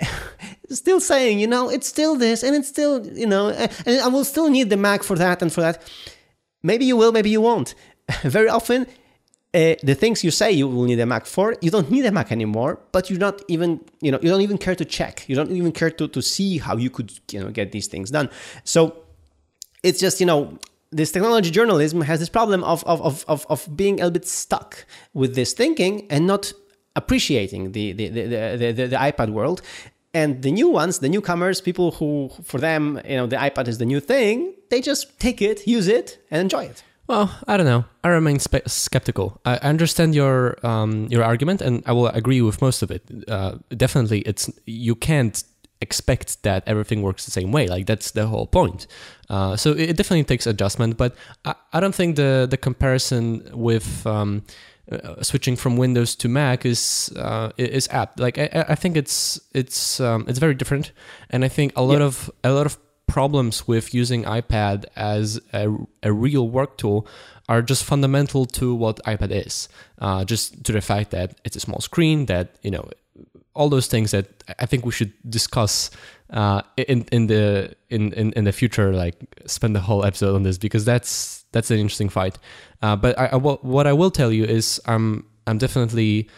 still 0.70 1.00
saying, 1.00 1.40
you 1.40 1.46
know, 1.46 1.68
it's 1.68 1.88
still 1.88 2.16
this 2.16 2.42
and 2.42 2.54
it's 2.54 2.68
still, 2.68 3.04
you 3.06 3.26
know, 3.26 3.48
and 3.48 4.00
I 4.00 4.08
will 4.08 4.24
still 4.24 4.48
need 4.48 4.70
the 4.70 4.76
Mac 4.76 5.02
for 5.02 5.16
that 5.16 5.42
and 5.42 5.52
for 5.52 5.60
that. 5.60 5.82
Maybe 6.62 6.84
you 6.84 6.96
will, 6.96 7.12
maybe 7.12 7.30
you 7.30 7.40
won't. 7.40 7.74
Very 8.22 8.48
often, 8.48 8.86
uh, 9.54 9.74
the 9.82 9.94
things 9.94 10.24
you 10.24 10.30
say 10.30 10.50
you 10.50 10.68
will 10.68 10.84
need 10.84 11.00
a 11.00 11.06
Mac 11.06 11.26
for, 11.26 11.56
you 11.60 11.70
don't 11.70 11.90
need 11.90 12.06
a 12.06 12.12
Mac 12.12 12.32
anymore, 12.32 12.80
but 12.92 13.10
you're 13.10 13.18
not 13.18 13.42
even, 13.48 13.80
you 14.00 14.10
know, 14.10 14.18
you 14.22 14.28
don't 14.28 14.40
even 14.40 14.58
care 14.58 14.74
to 14.74 14.84
check. 14.84 15.24
You 15.28 15.36
don't 15.36 15.50
even 15.52 15.72
care 15.72 15.90
to, 15.90 16.08
to 16.08 16.22
see 16.22 16.58
how 16.58 16.76
you 16.76 16.90
could, 16.90 17.12
you 17.30 17.40
know, 17.40 17.50
get 17.50 17.72
these 17.72 17.86
things 17.86 18.10
done. 18.10 18.30
So 18.64 19.04
it's 19.82 20.00
just, 20.00 20.20
you 20.20 20.26
know, 20.26 20.58
this 20.94 21.10
technology 21.10 21.50
journalism 21.50 22.00
has 22.02 22.20
this 22.20 22.28
problem 22.28 22.62
of, 22.64 22.84
of, 22.84 23.24
of, 23.26 23.46
of, 23.48 23.76
being 23.76 23.94
a 23.94 24.04
little 24.04 24.12
bit 24.12 24.26
stuck 24.26 24.86
with 25.12 25.34
this 25.34 25.52
thinking 25.52 26.06
and 26.08 26.26
not 26.26 26.52
appreciating 26.96 27.72
the, 27.72 27.92
the, 27.92 28.08
the, 28.08 28.72
the, 28.72 28.96
iPad 28.96 29.30
world. 29.30 29.60
And 30.14 30.42
the 30.42 30.52
new 30.52 30.68
ones, 30.68 31.00
the 31.00 31.08
newcomers, 31.08 31.60
people 31.60 31.90
who, 31.90 32.30
for 32.44 32.60
them, 32.60 33.00
you 33.04 33.16
know, 33.16 33.26
the 33.26 33.36
iPad 33.36 33.66
is 33.66 33.78
the 33.78 33.84
new 33.84 33.98
thing, 33.98 34.54
they 34.70 34.80
just 34.80 35.18
take 35.18 35.42
it, 35.42 35.66
use 35.66 35.88
it, 35.88 36.18
and 36.30 36.40
enjoy 36.40 36.64
it. 36.64 36.84
Well, 37.08 37.36
I 37.48 37.56
don't 37.56 37.66
know. 37.66 37.84
I 38.04 38.08
remain 38.08 38.38
skeptical. 38.38 39.40
I 39.44 39.56
understand 39.56 40.14
your 40.14 40.64
um, 40.64 41.06
your 41.10 41.22
argument, 41.22 41.60
and 41.60 41.82
I 41.84 41.92
will 41.92 42.06
agree 42.06 42.40
with 42.40 42.62
most 42.62 42.82
of 42.82 42.90
it. 42.90 43.02
Uh, 43.28 43.56
definitely, 43.76 44.20
it's 44.20 44.50
you 44.64 44.94
can't 44.94 45.44
expect 45.88 46.42
that 46.42 46.60
everything 46.66 47.02
works 47.02 47.24
the 47.24 47.30
same 47.30 47.50
way. 47.52 47.64
Like 47.68 47.86
that's 47.86 48.10
the 48.10 48.26
whole 48.26 48.46
point. 48.46 48.86
Uh, 49.30 49.56
so 49.56 49.68
it 49.72 49.96
definitely 49.96 50.24
takes 50.24 50.46
adjustment, 50.46 50.96
but 50.96 51.14
I, 51.44 51.54
I 51.72 51.80
don't 51.80 51.94
think 51.94 52.16
the 52.16 52.46
the 52.50 52.56
comparison 52.56 53.24
with 53.52 54.06
um, 54.06 54.42
uh, 54.90 55.22
switching 55.22 55.56
from 55.56 55.76
Windows 55.76 56.14
to 56.16 56.28
Mac 56.28 56.66
is 56.66 57.12
uh, 57.16 57.50
is 57.56 57.88
apt. 57.90 58.20
Like 58.20 58.38
I, 58.38 58.66
I 58.74 58.74
think 58.74 58.96
it's 58.96 59.40
it's 59.52 60.00
um, 60.00 60.24
it's 60.28 60.38
very 60.38 60.54
different, 60.54 60.92
and 61.30 61.44
I 61.44 61.48
think 61.48 61.72
a 61.76 61.82
lot 61.82 62.00
yeah. 62.00 62.06
of 62.06 62.30
a 62.42 62.52
lot 62.52 62.66
of 62.66 62.76
problems 63.06 63.68
with 63.68 63.94
using 63.94 64.24
iPad 64.24 64.84
as 64.96 65.40
a, 65.52 65.68
a 66.02 66.12
real 66.12 66.48
work 66.48 66.76
tool 66.76 67.06
are 67.48 67.62
just 67.62 67.84
fundamental 67.84 68.46
to 68.46 68.74
what 68.74 68.96
iPad 69.04 69.30
is. 69.30 69.68
Uh, 69.98 70.24
just 70.24 70.64
to 70.64 70.72
the 70.72 70.80
fact 70.80 71.10
that 71.10 71.38
it's 71.44 71.56
a 71.56 71.60
small 71.60 71.80
screen, 71.80 72.26
that 72.26 72.56
you 72.62 72.70
know 72.70 72.88
all 73.54 73.68
those 73.68 73.86
things 73.86 74.10
that 74.10 74.26
I 74.58 74.66
think 74.66 74.84
we 74.84 74.92
should 74.92 75.12
discuss 75.28 75.90
uh, 76.30 76.62
in 76.76 77.06
in 77.12 77.26
the 77.28 77.74
in, 77.88 78.12
in 78.12 78.32
in 78.32 78.44
the 78.44 78.52
future. 78.52 78.92
Like 78.92 79.14
spend 79.46 79.74
the 79.74 79.80
whole 79.80 80.04
episode 80.04 80.34
on 80.34 80.42
this 80.42 80.58
because 80.58 80.84
that's 80.84 81.44
that's 81.52 81.70
an 81.70 81.78
interesting 81.78 82.08
fight. 82.08 82.38
Uh, 82.82 82.96
but 82.96 83.16
what 83.64 83.86
I 83.86 83.92
will 83.92 84.10
tell 84.10 84.32
you 84.32 84.44
is 84.44 84.80
I'm 84.86 85.26
I'm 85.46 85.58
definitely 85.58 86.28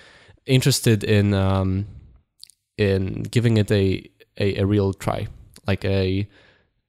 interested 0.47 1.05
in 1.05 1.35
um, 1.35 1.87
in 2.79 3.23
giving 3.25 3.57
it 3.57 3.71
a, 3.71 4.09
a, 4.39 4.57
a 4.61 4.67
real 4.67 4.93
try. 4.93 5.27
like 5.67 5.85
a 5.85 6.29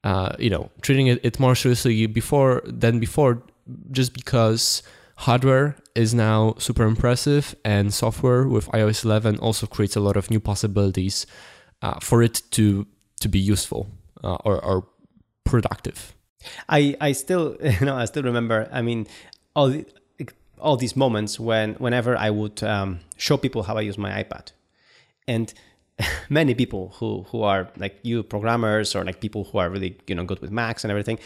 uh, 0.04 0.36
you 0.40 0.50
know 0.50 0.70
treating 0.82 1.08
it, 1.08 1.20
it 1.24 1.40
more 1.40 1.56
seriously 1.56 2.06
before 2.08 2.62
than 2.66 3.00
before, 3.00 3.44
just 3.92 4.14
because 4.14 4.84
hardware 5.18 5.76
is 5.96 6.14
now 6.14 6.54
super 6.60 6.84
impressive 6.84 7.56
and 7.66 7.94
software 7.94 8.48
with 8.48 8.68
iOS 8.68 9.04
11 9.04 9.40
also 9.40 9.66
creates 9.66 9.96
a 9.96 10.00
lot 10.00 10.16
of 10.16 10.30
new 10.30 10.40
possibilities 10.40 11.26
uh, 11.82 12.00
for 12.00 12.22
it 12.22 12.42
to 12.52 12.86
to 13.20 13.28
be 13.28 13.40
useful 13.40 13.88
uh, 14.24 14.38
or, 14.46 14.64
or 14.64 14.88
productive. 15.44 16.16
I 16.70 16.96
I 17.02 17.12
still 17.14 17.58
you 17.80 17.86
know 17.86 17.96
I 17.96 18.06
still 18.06 18.24
remember. 18.24 18.70
I 18.72 18.82
mean, 18.82 19.08
all 19.56 19.70
the, 19.70 19.86
all 20.60 20.78
these 20.78 20.96
moments 20.96 21.40
when 21.40 21.74
whenever 21.76 22.16
I 22.16 22.30
would 22.30 22.64
um, 22.64 23.00
show 23.18 23.38
people 23.38 23.64
how 23.64 23.78
I 23.78 23.82
use 23.82 23.98
my 23.98 24.24
iPad, 24.24 24.52
and 25.28 25.54
many 26.30 26.54
people 26.54 26.94
who 27.00 27.24
who 27.32 27.42
are 27.42 27.70
like 27.78 28.00
you 28.04 28.24
programmers 28.24 28.96
or 28.96 29.04
like 29.04 29.20
people 29.20 29.46
who 29.46 29.58
are 29.58 29.70
really 29.70 29.98
you 30.08 30.16
know 30.16 30.26
good 30.26 30.40
with 30.42 30.52
Macs 30.52 30.84
and 30.84 30.92
everything, 30.92 31.20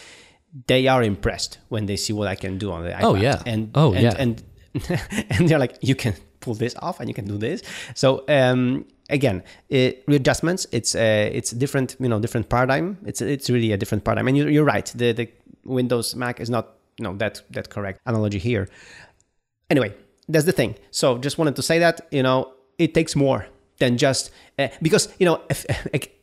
they 0.66 0.86
are 0.88 1.02
impressed 1.02 1.58
when 1.68 1.86
they 1.86 1.96
see 1.96 2.12
what 2.12 2.28
I 2.28 2.34
can 2.34 2.58
do 2.58 2.72
on 2.72 2.84
the 2.84 2.90
iPad. 2.90 3.02
Oh 3.02 3.14
yeah, 3.14 3.42
and 3.46 3.70
oh 3.74 3.92
and, 3.92 4.02
yeah, 4.02 4.14
and 4.18 4.42
and 5.30 5.48
they're 5.48 5.58
like, 5.58 5.78
you 5.80 5.94
can 5.94 6.14
pull 6.40 6.54
this 6.54 6.74
off 6.80 7.00
and 7.00 7.08
you 7.08 7.14
can 7.14 7.26
do 7.26 7.38
this. 7.38 7.62
So 7.94 8.24
um, 8.28 8.84
again, 9.08 9.42
it, 9.68 10.04
readjustments. 10.06 10.66
It's 10.72 10.94
a 10.94 11.30
it's 11.32 11.50
different, 11.50 11.96
you 11.98 12.08
know, 12.08 12.20
different 12.20 12.48
paradigm. 12.48 12.98
It's 13.06 13.20
it's 13.20 13.48
really 13.48 13.72
a 13.72 13.76
different 13.76 14.04
paradigm. 14.04 14.28
And 14.28 14.36
you're, 14.36 14.50
you're 14.50 14.64
right. 14.64 14.86
The 14.94 15.12
the 15.12 15.28
Windows 15.64 16.14
Mac 16.14 16.40
is 16.40 16.50
not 16.50 16.76
you 16.98 17.04
know 17.04 17.16
that 17.16 17.42
that 17.50 17.70
correct 17.70 18.00
analogy 18.06 18.38
here. 18.38 18.68
Anyway, 19.70 19.94
that's 20.28 20.44
the 20.44 20.52
thing. 20.52 20.74
So 20.90 21.18
just 21.18 21.38
wanted 21.38 21.56
to 21.56 21.62
say 21.62 21.78
that 21.78 22.06
you 22.10 22.22
know 22.22 22.52
it 22.78 22.94
takes 22.94 23.16
more 23.16 23.46
than 23.78 23.96
just 23.96 24.30
uh, 24.58 24.68
because 24.80 25.08
you 25.18 25.26
know 25.26 25.40
if, 25.48 25.64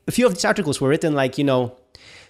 a 0.08 0.12
few 0.12 0.26
of 0.26 0.34
these 0.34 0.46
articles 0.46 0.82
were 0.82 0.90
written 0.90 1.14
like 1.14 1.38
you 1.38 1.44
know 1.44 1.76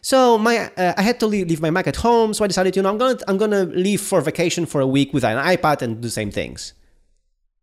so 0.01 0.37
my 0.37 0.71
uh, 0.77 0.93
I 0.97 1.01
had 1.01 1.19
to 1.19 1.27
leave, 1.27 1.47
leave, 1.47 1.61
my 1.61 1.69
Mac 1.69 1.87
at 1.87 1.97
home, 1.97 2.33
so 2.33 2.43
I 2.43 2.47
decided, 2.47 2.75
you 2.75 2.81
know, 2.81 2.89
I'm 2.89 2.97
gonna 2.97 3.19
I'm 3.27 3.37
gonna 3.37 3.63
leave 3.63 4.01
for 4.01 4.21
vacation 4.21 4.65
for 4.65 4.81
a 4.81 4.87
week 4.87 5.13
with 5.13 5.23
an 5.23 5.37
iPad 5.37 5.81
and 5.81 5.95
do 5.95 6.01
the 6.01 6.09
same 6.09 6.31
things. 6.31 6.73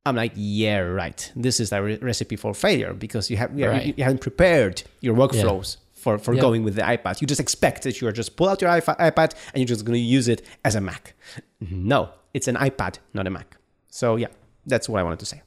I'm 0.04 0.14
like, 0.14 0.32
yeah, 0.36 0.78
right. 0.78 1.32
This 1.34 1.58
is 1.58 1.72
a 1.72 1.82
re- 1.82 1.98
recipe 1.98 2.36
for 2.36 2.54
failure 2.54 2.94
because 2.94 3.28
you 3.30 3.36
have 3.38 3.58
you, 3.58 3.68
right. 3.68 3.86
you, 3.86 3.94
you 3.96 4.04
haven't 4.04 4.20
prepared 4.20 4.82
your 5.00 5.16
workflows 5.16 5.76
yeah. 5.76 6.00
for 6.02 6.18
for 6.18 6.34
yeah. 6.34 6.40
going 6.40 6.62
with 6.62 6.76
the 6.76 6.82
iPad. 6.82 7.20
You 7.20 7.26
just 7.26 7.40
expect 7.40 7.82
that 7.82 8.00
you're 8.00 8.12
just 8.12 8.36
pull 8.36 8.48
out 8.48 8.60
your 8.60 8.70
iPad 8.70 9.34
and 9.52 9.56
you're 9.56 9.66
just 9.66 9.84
gonna 9.84 9.98
use 9.98 10.28
it 10.28 10.42
as 10.64 10.74
a 10.74 10.80
Mac. 10.80 11.14
No, 11.60 12.10
it's 12.34 12.48
an 12.48 12.56
iPad, 12.56 12.98
not 13.14 13.26
a 13.26 13.30
Mac. 13.30 13.56
So 13.88 14.16
yeah, 14.16 14.28
that's 14.66 14.88
what 14.88 15.00
I 15.00 15.02
wanted 15.02 15.20
to 15.20 15.26
say. 15.26 15.42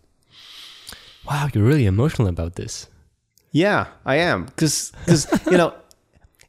Wow, 1.26 1.50
you're 1.54 1.64
really 1.64 1.86
emotional 1.86 2.28
about 2.28 2.56
this. 2.56 2.88
Yeah, 3.52 3.88
I 4.06 4.16
am 4.16 4.46
because 4.46 4.92
because 5.06 5.28
you 5.46 5.58
know 5.58 5.74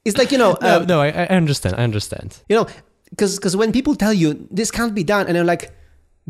it's 0.04 0.16
like 0.16 0.32
you 0.32 0.38
know. 0.38 0.56
no, 0.60 0.80
uh, 0.80 0.84
no, 0.86 1.00
I, 1.00 1.08
I 1.08 1.26
understand. 1.26 1.76
I 1.76 1.84
understand. 1.84 2.42
You 2.48 2.56
know, 2.56 2.66
because 3.10 3.36
because 3.36 3.56
when 3.56 3.72
people 3.72 3.94
tell 3.94 4.12
you 4.12 4.46
this 4.50 4.70
can't 4.70 4.94
be 4.94 5.04
done, 5.04 5.26
and 5.26 5.36
they're 5.36 5.44
like, 5.44 5.72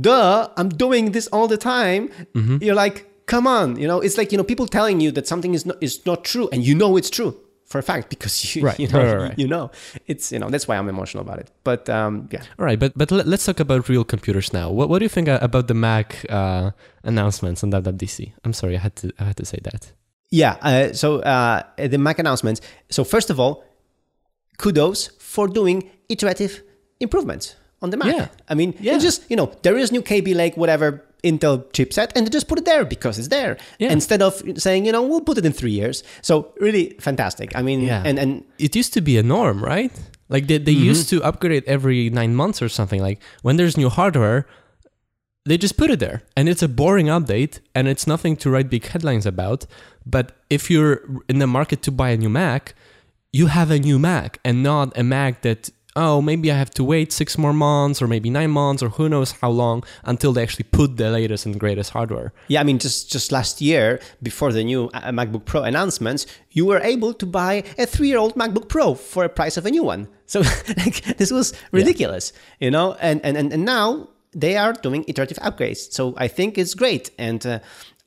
"Duh, 0.01 0.49
I'm 0.57 0.69
doing 0.69 1.13
this 1.13 1.29
all 1.29 1.47
the 1.47 1.57
time," 1.57 2.09
mm-hmm. 2.35 2.59
you're 2.61 2.75
like, 2.75 3.27
"Come 3.27 3.47
on!" 3.47 3.79
You 3.79 3.87
know, 3.87 4.01
it's 4.01 4.19
like 4.19 4.33
you 4.33 4.39
know 4.39 4.45
people 4.45 4.67
telling 4.67 5.01
you 5.01 5.11
that 5.13 5.27
something 5.27 5.55
is 5.55 5.65
not 5.65 5.77
is 5.81 6.05
not 6.05 6.25
true, 6.25 6.49
and 6.53 6.65
you 6.65 6.75
know 6.75 6.97
it's 6.97 7.11
true 7.11 7.37
for 7.71 7.79
a 7.79 7.83
fact 7.83 8.11
because 8.11 8.35
you, 8.57 8.63
right. 8.63 8.81
you 8.81 8.89
know 8.89 8.99
right, 8.99 9.29
right, 9.29 9.39
you 9.39 9.47
know 9.47 9.71
it's 10.09 10.33
you 10.33 10.41
know 10.41 10.51
that's 10.51 10.67
why 10.67 10.77
I'm 10.77 10.89
emotional 10.89 11.23
about 11.23 11.39
it. 11.39 11.51
But 11.63 11.89
um, 11.89 12.29
yeah. 12.33 12.43
All 12.59 12.65
right, 12.65 12.79
but 12.79 12.93
but 12.97 13.11
let's 13.13 13.47
talk 13.47 13.61
about 13.61 13.89
real 13.89 14.05
computers 14.05 14.53
now. 14.53 14.71
What 14.71 14.89
what 14.89 14.99
do 14.99 15.05
you 15.05 15.09
think 15.09 15.29
about 15.29 15.69
the 15.69 15.75
Mac 15.75 16.27
uh, 16.29 16.73
announcements 17.05 17.63
on 17.63 17.71
WWDC? 17.71 18.33
I'm 18.45 18.53
sorry, 18.53 18.75
I 18.77 18.81
had 18.81 18.97
to 18.97 19.13
I 19.19 19.25
had 19.25 19.37
to 19.37 19.45
say 19.45 19.61
that. 19.63 19.93
Yeah. 20.31 20.57
Uh, 20.61 20.93
so 20.93 21.21
uh, 21.21 21.63
the 21.77 21.99
Mac 21.99 22.19
announcements. 22.19 22.61
So 22.91 23.05
first 23.05 23.31
of 23.31 23.41
all, 23.41 23.65
kudos 24.59 25.09
for 25.19 25.49
doing 25.49 25.91
iterative 26.09 26.63
improvements 27.01 27.57
on 27.83 27.91
the 27.91 27.97
Mac. 27.97 28.15
Yeah. 28.15 28.29
I 28.49 28.55
mean, 28.55 28.75
yeah. 28.81 28.99
just 28.99 29.29
you 29.31 29.37
know, 29.37 29.53
there 29.63 29.77
is 29.77 29.91
new 29.91 30.03
Kaby 30.03 30.35
Lake, 30.35 30.57
whatever 30.57 31.05
Intel 31.25 31.65
chipset, 31.73 32.13
and 32.15 32.27
they 32.27 32.31
just 32.31 32.49
put 32.49 32.59
it 32.59 32.65
there 32.65 32.85
because 32.85 33.19
it's 33.19 33.29
there 33.29 33.59
yeah. 33.79 33.93
instead 33.93 34.23
of 34.23 34.43
saying, 34.57 34.87
you 34.87 34.93
know, 34.93 35.03
we'll 35.03 35.21
put 35.21 35.39
it 35.39 35.45
in 35.45 35.53
three 35.53 35.73
years. 35.73 36.03
So 36.23 36.55
really 36.61 36.97
fantastic. 37.01 37.57
I 37.57 37.63
mean, 37.63 37.83
yeah. 37.83 38.03
and 38.05 38.19
and 38.19 38.45
it 38.59 38.77
used 38.77 38.95
to 38.95 39.01
be 39.01 39.19
a 39.19 39.23
norm, 39.23 39.63
right? 39.63 39.93
Like 40.29 40.47
they, 40.47 40.59
they 40.59 40.75
mm-hmm. 40.75 40.85
used 40.85 41.09
to 41.11 41.23
upgrade 41.23 41.65
every 41.67 42.09
nine 42.09 42.35
months 42.35 42.63
or 42.63 42.69
something. 42.69 43.03
Like 43.03 43.21
when 43.43 43.57
there's 43.57 43.77
new 43.77 43.89
hardware, 43.89 44.47
they 45.45 45.59
just 45.59 45.77
put 45.77 45.91
it 45.91 45.99
there 45.99 46.23
and 46.37 46.49
it's 46.49 46.63
a 46.63 46.69
boring 46.69 47.07
update 47.07 47.61
and 47.75 47.89
it's 47.89 48.07
nothing 48.07 48.37
to 48.37 48.51
write 48.51 48.71
big 48.71 48.87
headlines 48.87 49.27
about 49.27 49.67
but 50.11 50.33
if 50.49 50.71
you're 50.71 51.03
in 51.29 51.39
the 51.39 51.47
market 51.47 51.83
to 51.83 51.91
buy 51.91 52.11
a 52.11 52.17
new 52.17 52.29
mac 52.29 52.75
you 53.33 53.47
have 53.47 53.71
a 53.71 53.79
new 53.79 53.99
mac 53.99 54.39
and 54.45 54.63
not 54.63 54.97
a 54.99 55.03
mac 55.03 55.43
that 55.43 55.71
oh 55.97 56.21
maybe 56.23 56.51
i 56.51 56.57
have 56.57 56.71
to 56.71 56.85
wait 56.85 57.13
six 57.13 57.37
more 57.37 57.53
months 57.53 58.01
or 58.03 58.07
maybe 58.07 58.31
nine 58.31 58.51
months 58.51 58.83
or 58.83 58.89
who 58.91 59.09
knows 59.09 59.33
how 59.33 59.51
long 59.51 59.83
until 60.05 60.33
they 60.33 60.43
actually 60.43 60.65
put 60.65 60.97
the 60.97 61.11
latest 61.11 61.47
and 61.47 61.59
greatest 61.59 61.91
hardware 61.91 62.33
yeah 62.49 62.61
i 62.61 62.65
mean 62.65 62.79
just 62.79 63.11
just 63.11 63.33
last 63.33 63.61
year 63.61 64.01
before 64.23 64.53
the 64.53 64.65
new 64.65 64.87
uh, 64.95 65.11
macbook 65.11 65.45
pro 65.45 65.63
announcements 65.63 66.27
you 66.51 66.65
were 66.65 66.81
able 66.81 67.13
to 67.13 67.27
buy 67.27 67.63
a 67.79 67.87
three-year-old 67.87 68.35
macbook 68.35 68.69
pro 68.69 68.95
for 68.95 69.25
a 69.25 69.29
price 69.29 69.57
of 69.57 69.67
a 69.67 69.71
new 69.71 69.85
one 69.85 70.09
so 70.27 70.41
like, 70.77 71.03
this 71.19 71.31
was 71.31 71.53
ridiculous 71.73 72.33
yeah. 72.35 72.67
you 72.67 72.71
know 72.71 72.97
and, 73.01 73.21
and 73.25 73.37
and 73.37 73.65
now 73.65 74.09
they 74.33 74.57
are 74.57 74.73
doing 74.73 75.05
iterative 75.09 75.39
upgrades. 75.39 75.93
So 75.93 76.15
I 76.17 76.29
think 76.29 76.59
it's 76.59 76.75
great. 76.75 77.11
And 77.19 77.45
uh, 77.45 77.61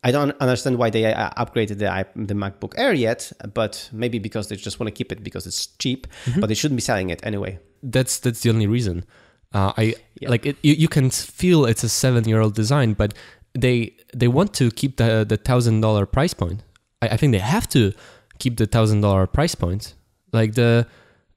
I 0.04 0.12
don't 0.12 0.36
understand 0.42 0.78
why 0.78 0.90
they 0.90 1.06
uh, 1.06 1.30
upgraded 1.38 1.80
the, 1.80 2.06
the 2.16 2.34
MacBook 2.34 2.74
Air 2.78 2.94
yet, 2.94 3.32
but 3.54 3.90
maybe 3.94 4.20
because 4.20 4.50
they 4.50 4.58
just 4.58 4.80
want 4.80 4.88
to 4.88 4.92
keep 4.92 5.12
it 5.12 5.24
because 5.24 5.48
it's 5.48 5.68
cheap, 5.78 6.08
mm-hmm. 6.26 6.42
but 6.42 6.48
they 6.48 6.56
shouldn't 6.56 6.78
be 6.78 6.82
selling 6.82 7.10
it 7.10 7.22
anyway. 7.24 7.58
That's 7.82 8.20
that's 8.20 8.42
the 8.42 8.50
only 8.50 8.68
reason. 8.68 9.06
Uh, 9.54 9.72
I 9.78 9.96
yeah. 10.20 10.30
like 10.30 10.46
it. 10.46 10.58
You, 10.62 10.74
you 10.74 10.88
can 10.88 11.10
feel 11.10 11.66
it's 11.66 11.84
a 11.84 11.90
seven-year-old 11.90 12.56
design, 12.56 12.94
but 12.94 13.14
they 13.54 13.96
they 14.14 14.28
want 14.28 14.54
to 14.56 14.72
keep 14.72 14.98
the 14.98 15.26
the 15.28 15.38
thousand 15.38 15.82
dollar 15.82 16.06
price 16.06 16.34
point. 16.34 16.64
I, 17.02 17.10
I 17.10 17.18
think 17.18 17.32
they 17.32 17.40
have 17.40 17.70
to 17.70 17.94
keep 18.40 18.58
the 18.58 18.66
thousand 18.66 19.02
dollar 19.02 19.28
price 19.28 19.56
point. 19.56 19.96
Like 20.34 20.56
the 20.56 20.88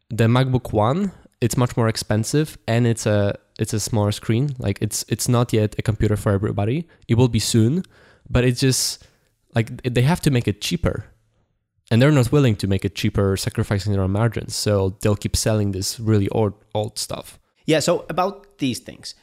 the 0.08 0.24
MacBook 0.24 0.72
One, 0.72 1.12
it's 1.40 1.56
much 1.56 1.76
more 1.76 1.88
expensive, 1.88 2.58
and 2.66 2.86
it's 2.86 3.06
a 3.06 3.38
it's 3.58 3.72
a 3.72 3.80
smaller 3.80 4.12
screen. 4.12 4.56
Like 4.58 4.78
it's 4.80 5.04
it's 5.08 5.28
not 5.28 5.52
yet 5.52 5.74
a 5.78 5.82
computer 5.82 6.16
for 6.16 6.32
everybody. 6.32 6.88
It 7.08 7.16
will 7.16 7.28
be 7.28 7.38
soon, 7.38 7.82
but 8.28 8.44
it's 8.44 8.60
just 8.60 9.06
like 9.54 9.82
they 9.82 10.02
have 10.02 10.20
to 10.22 10.30
make 10.30 10.48
it 10.48 10.60
cheaper. 10.60 11.04
And 11.90 12.02
they're 12.02 12.10
not 12.10 12.32
willing 12.32 12.56
to 12.56 12.66
make 12.66 12.84
it 12.84 12.96
cheaper, 12.96 13.36
sacrificing 13.36 13.92
their 13.92 14.02
own 14.02 14.10
margins. 14.10 14.56
So 14.56 14.96
they'll 15.00 15.14
keep 15.14 15.36
selling 15.36 15.70
this 15.70 16.00
really 16.00 16.28
old 16.30 16.54
old 16.74 16.98
stuff. 16.98 17.38
Yeah. 17.64 17.80
So 17.80 18.04
about 18.08 18.58
these 18.58 18.80
things, 18.80 19.14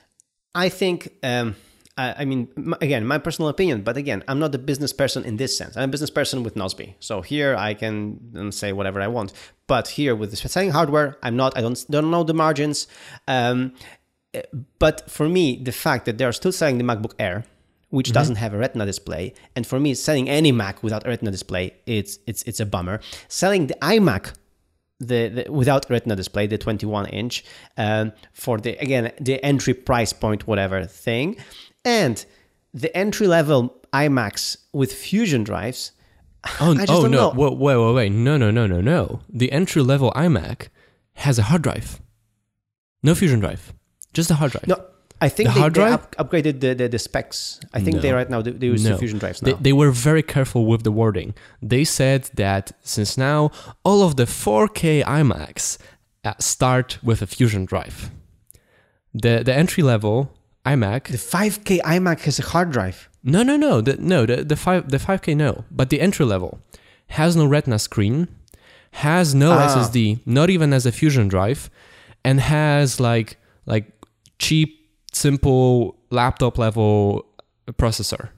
I 0.56 0.70
think. 0.70 1.10
Um, 1.24 1.56
I 1.96 2.26
mean, 2.26 2.48
again, 2.82 3.06
my 3.06 3.20
personal 3.20 3.50
opinion, 3.50 3.84
but 3.84 3.98
again, 3.98 4.24
I'm 4.28 4.40
not 4.40 4.56
a 4.56 4.58
business 4.58 4.92
person 4.92 5.26
in 5.26 5.38
this 5.38 5.56
sense. 5.56 5.78
I'm 5.78 5.90
a 5.90 5.92
business 5.92 6.10
person 6.10 6.42
with 6.42 6.56
Nozbe. 6.56 6.96
So 7.00 7.22
here 7.22 7.56
I 7.56 7.76
can 7.76 8.52
say 8.52 8.74
whatever 8.74 9.00
I 9.00 9.08
want. 9.08 9.32
But 9.68 9.90
here 9.90 10.16
with 10.16 10.32
the 10.32 10.38
selling 10.38 10.72
hardware, 10.72 11.18
I'm 11.22 11.36
not, 11.36 11.56
I 11.56 11.62
don't, 11.62 11.86
don't 11.92 12.10
know 12.10 12.24
the 12.24 12.34
margins. 12.34 12.88
Um, 13.28 13.74
but 14.80 15.08
for 15.08 15.30
me, 15.30 15.62
the 15.62 15.72
fact 15.72 16.06
that 16.06 16.18
they 16.18 16.26
are 16.26 16.32
still 16.32 16.52
selling 16.52 16.80
the 16.80 16.84
MacBook 16.84 17.14
Air, 17.20 17.46
which 17.94 18.08
mm-hmm. 18.08 18.14
doesn't 18.14 18.36
have 18.38 18.54
a 18.56 18.58
Retina 18.58 18.86
display, 18.86 19.34
and 19.56 19.68
for 19.68 19.80
me, 19.80 19.94
selling 19.94 20.28
any 20.28 20.52
Mac 20.52 20.82
without 20.82 21.06
a 21.06 21.10
Retina 21.10 21.30
display, 21.30 21.74
it's 21.86 22.18
it's 22.26 22.42
it's 22.44 22.60
a 22.60 22.66
bummer. 22.66 23.00
Selling 23.28 23.68
the 23.68 23.78
iMac 23.82 24.34
the, 25.00 25.28
the, 25.28 25.52
without 25.52 25.90
retina 25.90 26.16
display 26.16 26.48
the 26.48 26.58
21 26.58 27.08
inch 27.08 27.44
um, 27.78 28.14
for 28.32 28.58
the 28.58 28.78
again 28.78 29.12
the 29.20 29.44
entry 29.44 29.74
price 29.74 30.14
point 30.14 30.48
whatever 30.48 30.84
thing. 30.86 31.38
And 31.86 32.26
the 32.74 32.96
entry 32.98 33.28
level 33.28 33.76
imacs 33.94 34.58
with 34.72 34.92
fusion 34.94 35.44
drives 35.44 35.92
oh, 36.62 36.76
oh 36.90 37.06
no. 37.08 37.30
wait, 37.36 37.58
wait 37.58 37.78
wait 37.78 37.94
wait. 37.94 38.12
No 38.12 38.38
no 38.38 38.50
no 38.50 38.66
no 38.66 38.82
no. 38.82 39.22
The 39.30 39.52
entry 39.52 39.84
level 39.84 40.12
imac 40.16 40.70
has 41.16 41.38
a 41.38 41.44
hard 41.44 41.62
drive. 41.62 42.02
No 43.04 43.14
fusion 43.14 43.40
drive. 43.40 43.74
Just 44.14 44.32
a 44.32 44.36
hard 44.36 44.52
drive. 44.52 44.68
No, 44.68 44.84
I 45.26 45.30
think 45.30 45.50
the 45.50 45.54
they, 45.56 45.62
hard 45.62 45.74
drive? 45.74 45.94
Up, 45.94 46.16
upgraded 46.22 46.56
the, 46.64 46.72
the, 46.80 46.88
the, 46.96 47.00
specs. 47.00 47.60
I 47.74 47.80
think 47.80 47.96
no. 47.98 48.02
they 48.02 48.12
right 48.20 48.30
now 48.30 48.42
they, 48.42 48.52
they 48.52 48.68
use 48.68 48.84
no. 48.84 48.98
drives 49.24 49.42
now. 49.42 49.48
They, 49.48 49.58
they, 49.68 49.74
were 49.74 49.92
very 50.10 50.24
careful 50.36 50.66
with 50.72 50.82
the 50.84 50.92
wording. 50.92 51.34
They 51.62 51.84
said 51.86 52.22
that 52.44 52.66
since 52.82 53.18
now 53.18 53.52
all 53.88 54.00
of 54.08 54.18
the 54.18 54.26
4K 54.26 55.04
iMacs 55.20 55.78
uh, 56.26 56.34
start 56.40 56.98
with 57.02 57.22
a 57.22 57.28
fusion 57.36 57.64
drive. 57.66 58.12
The 59.14 59.44
the 59.48 59.54
entry 59.64 59.84
level 59.94 60.16
iMac. 60.66 61.02
The 61.18 61.24
5K 61.38 61.82
iMac 61.96 62.20
has 62.22 62.40
a 62.40 62.46
hard 62.54 62.72
drive. 62.72 63.10
No, 63.24 63.44
no, 63.44 63.56
no. 63.56 63.82
The, 63.82 63.96
no, 63.98 64.26
the 64.26 64.44
the 64.44 64.56
five 64.56 64.90
the 64.90 64.98
5K 64.98 65.36
no, 65.38 65.64
but 65.72 65.90
the 65.90 66.02
entry 66.02 66.26
level 66.26 66.60
has 67.20 67.36
no 67.36 67.46
Retina 67.46 67.80
screen, 67.80 68.28
has 68.92 69.36
no 69.36 69.52
ah. 69.54 69.68
SSD, 69.68 70.26
not 70.26 70.50
even 70.50 70.74
as 70.74 70.86
a 70.86 70.92
fusion 70.92 71.28
drive, 71.28 71.70
and 72.24 72.40
has 72.40 73.00
like 73.00 73.38
like 73.66 73.86
cheap, 74.40 74.83
simple 75.16 75.98
laptop 76.10 76.58
level 76.58 77.26
processor. 77.74 78.30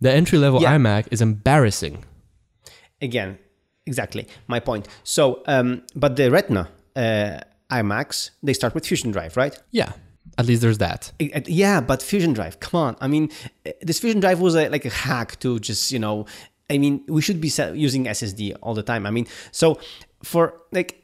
The 0.00 0.12
entry 0.12 0.38
level 0.38 0.62
yeah. 0.62 0.76
iMac 0.76 1.08
is 1.10 1.20
embarrassing. 1.20 2.04
Again, 3.00 3.38
exactly 3.86 4.28
my 4.46 4.60
point. 4.60 4.88
So, 5.02 5.42
um, 5.46 5.82
but 5.94 6.16
the 6.16 6.30
Retina 6.30 6.68
uh, 6.94 7.40
iMacs 7.70 8.30
they 8.42 8.52
start 8.52 8.74
with 8.74 8.86
Fusion 8.86 9.10
Drive, 9.10 9.36
right? 9.36 9.58
Yeah, 9.70 9.92
at 10.36 10.46
least 10.46 10.62
there's 10.62 10.78
that. 10.78 11.12
Uh, 11.20 11.40
Yeah, 11.46 11.80
but 11.80 12.02
Fusion 12.02 12.32
Drive, 12.32 12.60
come 12.60 12.80
on. 12.80 12.96
I 13.00 13.08
mean, 13.08 13.30
uh, 13.66 13.72
this 13.82 13.98
Fusion 14.00 14.20
Drive 14.20 14.40
was 14.40 14.54
a, 14.54 14.68
like 14.68 14.84
a 14.84 14.90
hack 14.90 15.38
to 15.40 15.58
just 15.58 15.90
you 15.92 15.98
know. 15.98 16.26
I 16.70 16.76
mean, 16.76 17.02
we 17.08 17.22
should 17.22 17.40
be 17.40 17.50
using 17.74 18.04
SSD 18.04 18.54
all 18.60 18.74
the 18.74 18.82
time. 18.82 19.06
I 19.06 19.10
mean, 19.10 19.26
so 19.52 19.80
for 20.22 20.60
like 20.70 21.02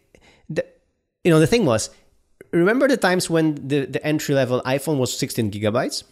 the 0.50 0.64
you 1.24 1.30
know 1.30 1.40
the 1.40 1.46
thing 1.46 1.64
was, 1.64 1.90
remember 2.55 2.88
the 2.88 2.96
times 2.96 3.28
when 3.28 3.55
the 3.68 3.86
the 3.86 4.05
entry 4.07 4.34
level 4.34 4.62
iPhone 4.64 4.98
was 4.98 5.16
16 5.16 5.50
gigabytes. 5.50 6.05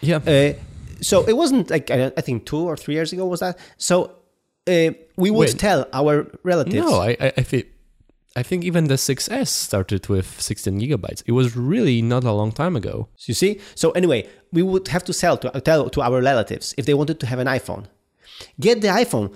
Yeah. 0.00 0.20
Uh, 0.26 0.52
so 1.00 1.24
it 1.26 1.36
wasn't 1.36 1.70
like 1.70 1.90
I, 1.90 2.12
I 2.16 2.20
think 2.20 2.46
two 2.46 2.68
or 2.68 2.76
three 2.76 2.94
years 2.94 3.12
ago 3.12 3.26
was 3.26 3.40
that. 3.40 3.58
So 3.76 4.12
uh, 4.66 4.92
we 5.16 5.30
would 5.30 5.48
Wait. 5.48 5.58
tell 5.58 5.86
our 5.92 6.30
relatives. 6.42 6.74
no, 6.74 7.00
I, 7.00 7.16
I, 7.20 7.32
I 7.38 7.42
think. 7.42 7.66
I 8.36 8.42
think 8.44 8.62
even 8.62 8.84
the 8.84 8.94
6S 8.94 9.48
started 9.48 10.06
with 10.08 10.40
16 10.40 10.78
gigabytes. 10.78 11.24
It 11.26 11.32
was 11.32 11.56
really 11.56 12.02
not 12.02 12.22
a 12.22 12.30
long 12.30 12.52
time 12.52 12.76
ago. 12.76 13.08
You 13.26 13.34
see? 13.34 13.58
So 13.74 13.90
anyway, 13.92 14.28
we 14.52 14.62
would 14.62 14.86
have 14.88 15.02
to 15.04 15.12
sell 15.12 15.36
to 15.38 15.60
tell 15.60 15.90
to 15.90 16.02
our 16.02 16.22
relatives 16.22 16.72
if 16.78 16.86
they 16.86 16.94
wanted 16.94 17.18
to 17.18 17.26
have 17.26 17.40
an 17.40 17.48
iPhone. 17.48 17.86
Get 18.60 18.80
the 18.80 18.88
iPhone, 18.88 19.34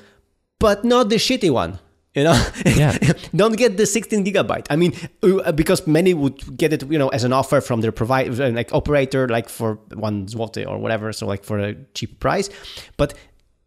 but 0.60 0.84
not 0.84 1.08
the 1.08 1.16
shitty 1.16 1.50
one. 1.50 1.80
You 2.14 2.24
know, 2.24 2.46
Yeah. 2.66 2.98
don't 3.34 3.56
get 3.56 3.78
the 3.78 3.86
16 3.86 4.24
gigabyte. 4.24 4.66
I 4.68 4.76
mean, 4.76 4.92
uh, 5.22 5.50
because 5.52 5.86
many 5.86 6.12
would 6.12 6.58
get 6.58 6.72
it, 6.72 6.90
you 6.90 6.98
know, 6.98 7.08
as 7.08 7.24
an 7.24 7.32
offer 7.32 7.60
from 7.62 7.80
their 7.80 7.92
provider, 7.92 8.50
like 8.50 8.72
operator, 8.74 9.28
like 9.28 9.48
for 9.48 9.78
one 9.94 10.26
zloty 10.26 10.66
or 10.66 10.78
whatever, 10.78 11.12
so 11.12 11.26
like 11.26 11.42
for 11.42 11.58
a 11.58 11.74
cheap 11.94 12.20
price. 12.20 12.50
But 12.98 13.14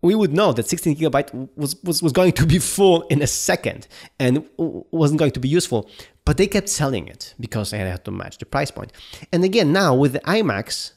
we 0.03 0.13
would 0.13 0.31
know 0.31 0.53
that 0.53 0.67
16 0.67 0.95
gigabyte 0.97 1.49
was, 1.55 1.81
was, 1.83 2.03
was 2.03 2.11
going 2.11 2.33
to 2.33 2.45
be 2.45 2.59
full 2.59 3.01
in 3.07 3.23
a 3.23 3.27
second 3.27 3.87
and 4.19 4.47
wasn't 4.57 5.17
going 5.17 5.31
to 5.31 5.39
be 5.39 5.49
useful. 5.49 5.89
But 6.23 6.37
they 6.37 6.45
kept 6.45 6.69
selling 6.69 7.07
it 7.07 7.33
because 7.39 7.71
they 7.71 7.79
had 7.79 8.05
to 8.05 8.11
match 8.11 8.37
the 8.37 8.45
price 8.45 8.69
point. 8.69 8.93
And 9.31 9.43
again, 9.43 9.73
now 9.73 9.95
with 9.95 10.13
the 10.13 10.19
iMacs, 10.19 10.91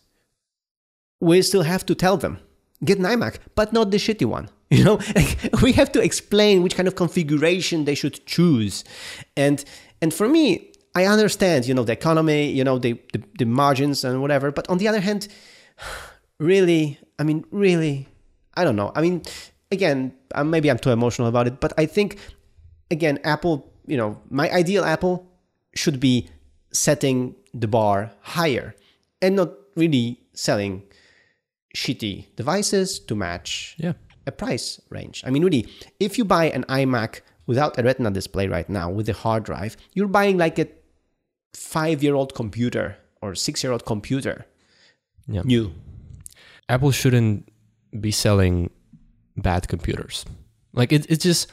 we 1.21 1.41
still 1.41 1.63
have 1.63 1.87
to 1.87 1.95
tell 1.95 2.19
them 2.19 2.41
get 2.85 2.99
an 2.99 3.05
iMac, 3.05 3.39
but 3.55 3.73
not 3.73 3.91
the 3.91 3.97
shitty 3.97 4.27
one. 4.27 4.51
You 4.77 4.85
know, 4.85 5.01
we 5.63 5.73
have 5.73 5.91
to 5.93 6.01
explain 6.03 6.63
which 6.63 6.77
kind 6.77 6.87
of 6.87 6.95
configuration 6.95 7.87
they 7.87 7.95
should 7.95 8.27
choose. 8.27 8.85
And 9.35 9.65
and 10.03 10.13
for 10.13 10.29
me, 10.29 10.73
I 10.95 11.07
understand, 11.07 11.67
you 11.67 11.75
know, 11.75 11.85
the 11.85 11.93
economy, 11.93 12.51
you 12.51 12.65
know, 12.65 12.79
the, 12.79 13.01
the, 13.13 13.23
the 13.39 13.45
margins 13.45 14.05
and 14.05 14.21
whatever. 14.21 14.51
But 14.51 14.69
on 14.69 14.79
the 14.79 14.89
other 14.89 15.01
hand, 15.01 15.29
really, 16.39 16.99
I 17.19 17.23
mean, 17.25 17.45
really, 17.51 18.09
I 18.55 18.65
don't 18.65 18.77
know. 18.77 18.93
I 18.95 19.01
mean, 19.01 19.23
again, 19.71 20.13
uh, 20.35 20.45
maybe 20.45 20.71
I'm 20.71 20.79
too 20.79 20.91
emotional 20.91 21.29
about 21.29 21.47
it, 21.47 21.61
but 21.61 21.73
I 21.79 21.87
think, 21.87 22.19
again, 22.91 23.19
Apple, 23.25 23.73
you 23.87 23.97
know, 23.97 24.21
my 24.31 24.51
ideal 24.51 24.85
Apple 24.85 25.27
should 25.75 26.01
be 26.01 26.29
setting 26.73 27.35
the 27.55 27.69
bar 27.69 28.13
higher 28.21 28.75
and 29.23 29.37
not 29.37 29.53
really 29.77 30.21
selling 30.33 30.83
shitty 31.77 32.27
devices 32.37 32.99
to 32.99 33.15
match 33.15 33.77
Yeah. 33.79 33.93
A 34.29 34.33
price 34.33 34.81
range. 34.91 35.25
I 35.27 35.31
mean, 35.31 35.43
really, 35.43 35.67
if 35.99 36.19
you 36.19 36.25
buy 36.25 36.51
an 36.51 36.65
iMac 36.69 37.23
without 37.47 37.79
a 37.79 37.83
Retina 37.83 38.11
display 38.11 38.47
right 38.47 38.69
now 38.69 38.91
with 38.91 39.09
a 39.09 39.15
hard 39.15 39.43
drive, 39.43 39.77
you're 39.95 40.07
buying 40.07 40.39
like 40.39 40.59
a 40.59 40.69
five 41.55 42.03
year 42.03 42.15
old 42.15 42.35
computer 42.35 42.97
or 43.21 43.35
six 43.35 43.65
year 43.65 43.73
old 43.73 43.85
computer. 43.85 44.47
Yeah. 45.27 45.43
New. 45.45 45.73
Apple 46.69 46.93
shouldn't 46.93 47.49
be 47.99 48.11
selling 48.11 48.71
bad 49.37 49.67
computers. 49.69 50.25
Like 50.75 50.93
it, 50.93 51.11
it 51.11 51.21
just 51.21 51.51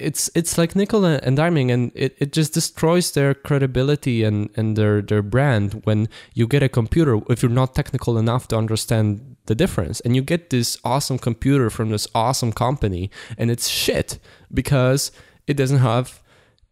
it's 0.00 0.30
it's 0.34 0.56
like 0.58 0.76
nickel 0.76 1.04
and 1.04 1.36
diming, 1.36 1.72
and 1.72 1.92
it, 1.94 2.14
it 2.18 2.32
just 2.32 2.54
destroys 2.54 3.12
their 3.12 3.34
credibility 3.34 4.22
and, 4.22 4.50
and 4.56 4.76
their 4.76 5.02
their 5.02 5.22
brand 5.22 5.82
when 5.84 6.08
you 6.34 6.46
get 6.46 6.62
a 6.62 6.68
computer 6.68 7.20
if 7.28 7.42
you're 7.42 7.50
not 7.50 7.74
technical 7.74 8.18
enough 8.18 8.48
to 8.48 8.56
understand 8.56 9.36
the 9.46 9.54
difference, 9.54 10.00
and 10.00 10.14
you 10.16 10.22
get 10.22 10.50
this 10.50 10.78
awesome 10.84 11.18
computer 11.18 11.70
from 11.70 11.90
this 11.90 12.06
awesome 12.14 12.52
company, 12.52 13.10
and 13.36 13.50
it's 13.50 13.68
shit 13.68 14.18
because 14.52 15.12
it 15.46 15.56
doesn't 15.56 15.78
have 15.78 16.22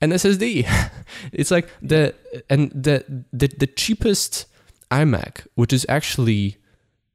an 0.00 0.10
SSD. 0.10 0.66
it's 1.32 1.50
like 1.50 1.68
the 1.82 2.14
and 2.48 2.70
the 2.70 3.24
the, 3.32 3.48
the 3.48 3.66
cheapest 3.66 4.46
iMac, 4.90 5.46
which 5.54 5.72
is 5.72 5.86
actually 5.88 6.56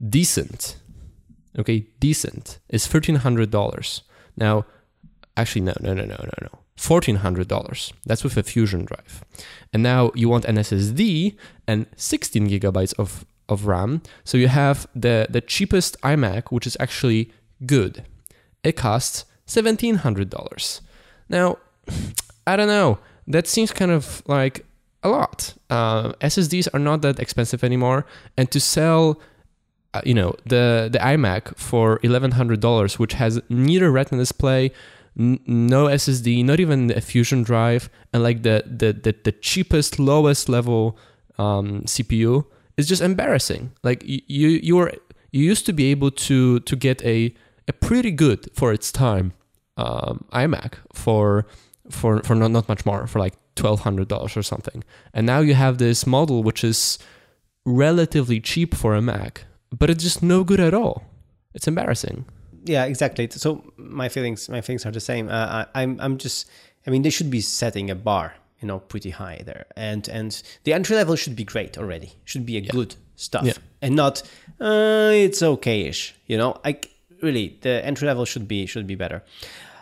decent, 0.08 0.78
okay, 1.58 1.88
decent, 1.99 2.60
is 2.70 2.88
thirteen 2.88 3.16
hundred 3.18 3.51
dollars. 3.51 4.03
Now, 4.38 4.66
actually, 5.38 5.62
no, 5.62 5.74
no, 5.82 5.94
no, 5.94 6.06
no, 6.06 6.16
no, 6.16 6.38
no, 6.42 6.60
fourteen 6.76 7.18
hundred 7.18 7.48
dollars. 7.48 7.94
That's 8.06 8.24
with 8.24 8.38
a 8.38 8.44
Fusion 8.44 8.86
drive, 8.86 9.24
and 9.74 9.84
now 9.84 10.12
you 10.16 10.30
want 10.30 10.46
an 10.46 10.56
SSD 10.58 11.36
and 11.68 11.86
sixteen 11.96 12.50
gigabytes 12.50 12.94
of 12.98 13.26
of 13.48 13.68
RAM. 13.68 14.02
So 14.24 14.38
you 14.38 14.48
have 14.48 14.88
the 14.96 15.28
the 15.30 15.42
cheapest 15.42 16.00
iMac, 16.02 16.52
which 16.52 16.68
is 16.68 16.78
actually 16.80 17.32
good. 17.66 18.06
It 18.64 18.76
costs 18.76 19.26
seventeen 19.46 19.96
hundred 19.96 20.30
dollars. 20.30 20.82
Now, 21.30 21.58
I 22.48 22.56
don't 22.56 22.68
know. 22.68 23.00
That 23.28 23.48
seems 23.48 23.72
kind 23.72 23.92
of 23.92 24.22
like 24.28 24.66
a 25.04 25.10
lot. 25.10 25.54
Uh, 25.70 26.14
SSDs 26.22 26.68
are 26.74 26.80
not 26.80 27.02
that 27.02 27.20
expensive 27.20 27.64
anymore, 27.64 28.06
and 28.38 28.50
to 28.52 28.60
sell, 28.60 29.20
uh, 29.94 30.02
you 30.06 30.14
know, 30.14 30.36
the 30.46 30.90
the 30.92 31.00
iMac 31.00 31.58
for 31.58 32.00
eleven 32.04 32.32
hundred 32.32 32.60
dollars, 32.60 33.00
which 33.00 33.14
has 33.14 33.42
neither 33.50 33.92
Retina 33.92 34.22
display, 34.22 34.72
n- 35.20 35.39
no 35.45 35.86
SSD, 35.86 36.43
not 36.43 36.59
even 36.59 36.91
a 36.91 37.01
Fusion 37.01 37.43
drive, 37.43 37.89
and 38.13 38.24
like 38.24 38.43
the 38.43 38.63
the 38.66 38.93
the, 38.93 39.16
the 39.24 39.32
cheapest, 39.32 39.99
lowest 39.99 40.49
level 40.49 40.97
um, 41.38 41.82
CPU, 41.84 42.45
is 42.78 42.88
just 42.88 43.01
embarrassing. 43.01 43.72
Like 43.84 44.03
you 44.05 44.49
you 44.49 44.76
were 44.76 44.91
you 45.32 45.43
used 45.43 45.66
to 45.66 45.74
be 45.74 45.91
able 45.91 46.11
to 46.11 46.59
to 46.59 46.76
get 46.76 47.03
a 47.03 47.34
a 47.68 47.74
pretty 47.74 48.11
good 48.11 48.49
for 48.53 48.72
its 48.72 48.91
time 48.91 49.34
um, 49.78 50.26
iMac 50.32 50.76
for 50.93 51.45
for 51.89 52.22
for 52.24 52.36
not, 52.36 52.51
not 52.51 52.68
much 52.70 52.86
more 52.86 53.07
for 53.07 53.20
like 53.20 53.34
twelve 53.55 53.82
hundred 53.82 54.07
dollars 54.07 54.38
or 54.38 54.43
something. 54.43 54.84
And 55.13 55.26
now 55.26 55.39
you 55.39 55.53
have 55.53 55.78
this 55.78 56.05
model 56.05 56.43
which 56.43 56.63
is 56.63 56.99
relatively 57.66 58.39
cheap 58.39 58.76
for 58.76 58.95
a 58.95 59.01
Mac, 59.01 59.45
but 59.72 59.89
it's 59.89 60.03
just 60.03 60.22
no 60.22 60.43
good 60.43 60.59
at 60.59 60.74
all. 60.74 61.03
It's 61.53 61.68
embarrassing. 61.68 62.26
Yeah, 62.66 62.86
exactly. 62.86 63.28
So 63.32 63.63
my 63.78 64.09
feelings, 64.09 64.49
my 64.49 64.61
feelings 64.61 64.86
are 64.86 64.91
the 64.91 64.99
same. 64.99 65.30
Uh, 65.30 65.66
I, 65.74 65.82
I'm, 65.84 65.99
I'm 66.01 66.18
just. 66.18 66.47
I 66.88 66.91
mean, 66.91 67.01
they 67.03 67.09
should 67.09 67.30
be 67.32 67.41
setting 67.41 67.89
a 67.89 67.95
bar, 67.95 68.34
you 68.61 68.68
know, 68.68 68.80
pretty 68.80 69.11
high 69.11 69.41
there, 69.45 69.66
and 69.76 70.07
and 70.09 70.41
the 70.63 70.74
entry 70.74 70.95
level 70.95 71.16
should 71.16 71.36
be 71.36 71.43
great 71.43 71.78
already. 71.78 72.13
Should 72.26 72.45
be 72.45 72.57
a 72.57 72.61
good 72.61 72.95
stuff, 73.16 73.45
Yeah. 73.45 73.53
and 73.82 73.95
not 73.95 74.22
uh, 74.59 75.11
it's 75.13 75.41
okay-ish. 75.41 76.16
You 76.28 76.38
know, 76.38 76.59
like 76.66 76.89
really, 77.22 77.57
the 77.61 77.86
entry 77.86 78.07
level 78.07 78.26
should 78.26 78.47
be 78.47 78.66
should 78.66 78.88
be 78.88 78.95
better. 78.95 79.24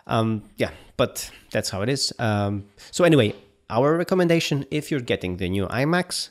Um, 0.08 0.44
yeah, 0.58 0.72
but 0.98 1.30
that's 1.52 1.70
how 1.70 1.82
it 1.82 1.90
is. 1.90 2.14
Um, 2.20 2.66
so 2.92 3.04
anyway, 3.06 3.34
our 3.70 3.98
recommendation 3.98 4.66
if 4.72 4.92
you're 4.92 5.00
getting 5.06 5.38
the 5.38 5.48
new 5.50 5.68
iMacs, 5.68 6.30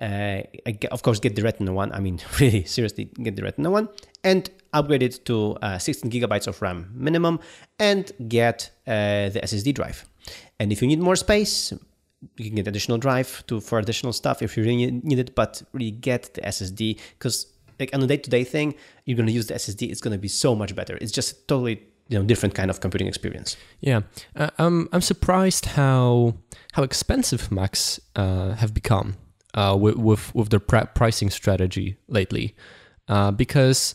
uh, 0.00 0.42
of 0.90 1.02
course 1.02 1.18
get 1.20 1.34
the 1.36 1.42
Retina 1.42 1.72
one. 1.72 1.92
I 1.92 2.00
mean, 2.00 2.20
really 2.40 2.64
seriously, 2.64 3.06
get 3.22 3.34
the 3.36 3.42
Retina 3.42 3.70
one 3.70 3.88
and 4.24 4.50
upgrade 4.72 5.02
it 5.02 5.24
to 5.26 5.56
uh, 5.62 5.78
16 5.78 6.10
gigabytes 6.10 6.46
of 6.46 6.60
RAM 6.60 6.90
minimum, 6.94 7.40
and 7.78 8.10
get 8.28 8.70
uh, 8.86 9.28
the 9.30 9.40
SSD 9.42 9.74
drive. 9.74 10.04
And 10.58 10.72
if 10.72 10.82
you 10.82 10.88
need 10.88 11.00
more 11.00 11.16
space, 11.16 11.72
you 12.36 12.46
can 12.46 12.56
get 12.56 12.66
additional 12.66 12.98
drive 12.98 13.44
to 13.46 13.60
for 13.60 13.78
additional 13.78 14.12
stuff 14.12 14.42
if 14.42 14.56
you 14.56 14.64
really 14.64 14.90
need 14.90 15.18
it. 15.18 15.34
But 15.34 15.62
really 15.72 15.90
get 15.90 16.34
the 16.34 16.42
SSD 16.42 16.98
because 17.18 17.46
like 17.78 17.90
on 17.94 18.02
a 18.02 18.06
day-to-day 18.06 18.44
thing, 18.44 18.74
you're 19.04 19.16
gonna 19.16 19.30
use 19.30 19.46
the 19.46 19.54
SSD. 19.54 19.90
It's 19.90 20.00
gonna 20.00 20.18
be 20.18 20.28
so 20.28 20.54
much 20.54 20.74
better. 20.74 20.98
It's 21.00 21.12
just 21.12 21.46
totally 21.48 21.82
you 22.08 22.18
know 22.18 22.24
different 22.24 22.54
kind 22.54 22.70
of 22.70 22.80
computing 22.80 23.06
experience. 23.06 23.56
Yeah, 23.80 24.02
uh, 24.34 24.50
I'm 24.58 24.88
I'm 24.92 25.00
surprised 25.00 25.66
how 25.66 26.34
how 26.72 26.82
expensive 26.82 27.50
Macs 27.50 28.00
uh, 28.16 28.54
have 28.54 28.74
become 28.74 29.16
uh, 29.54 29.76
with, 29.78 29.96
with 29.96 30.34
with 30.34 30.48
their 30.50 30.60
pri- 30.60 30.86
pricing 30.94 31.30
strategy 31.30 31.96
lately, 32.08 32.56
uh, 33.08 33.30
because 33.30 33.94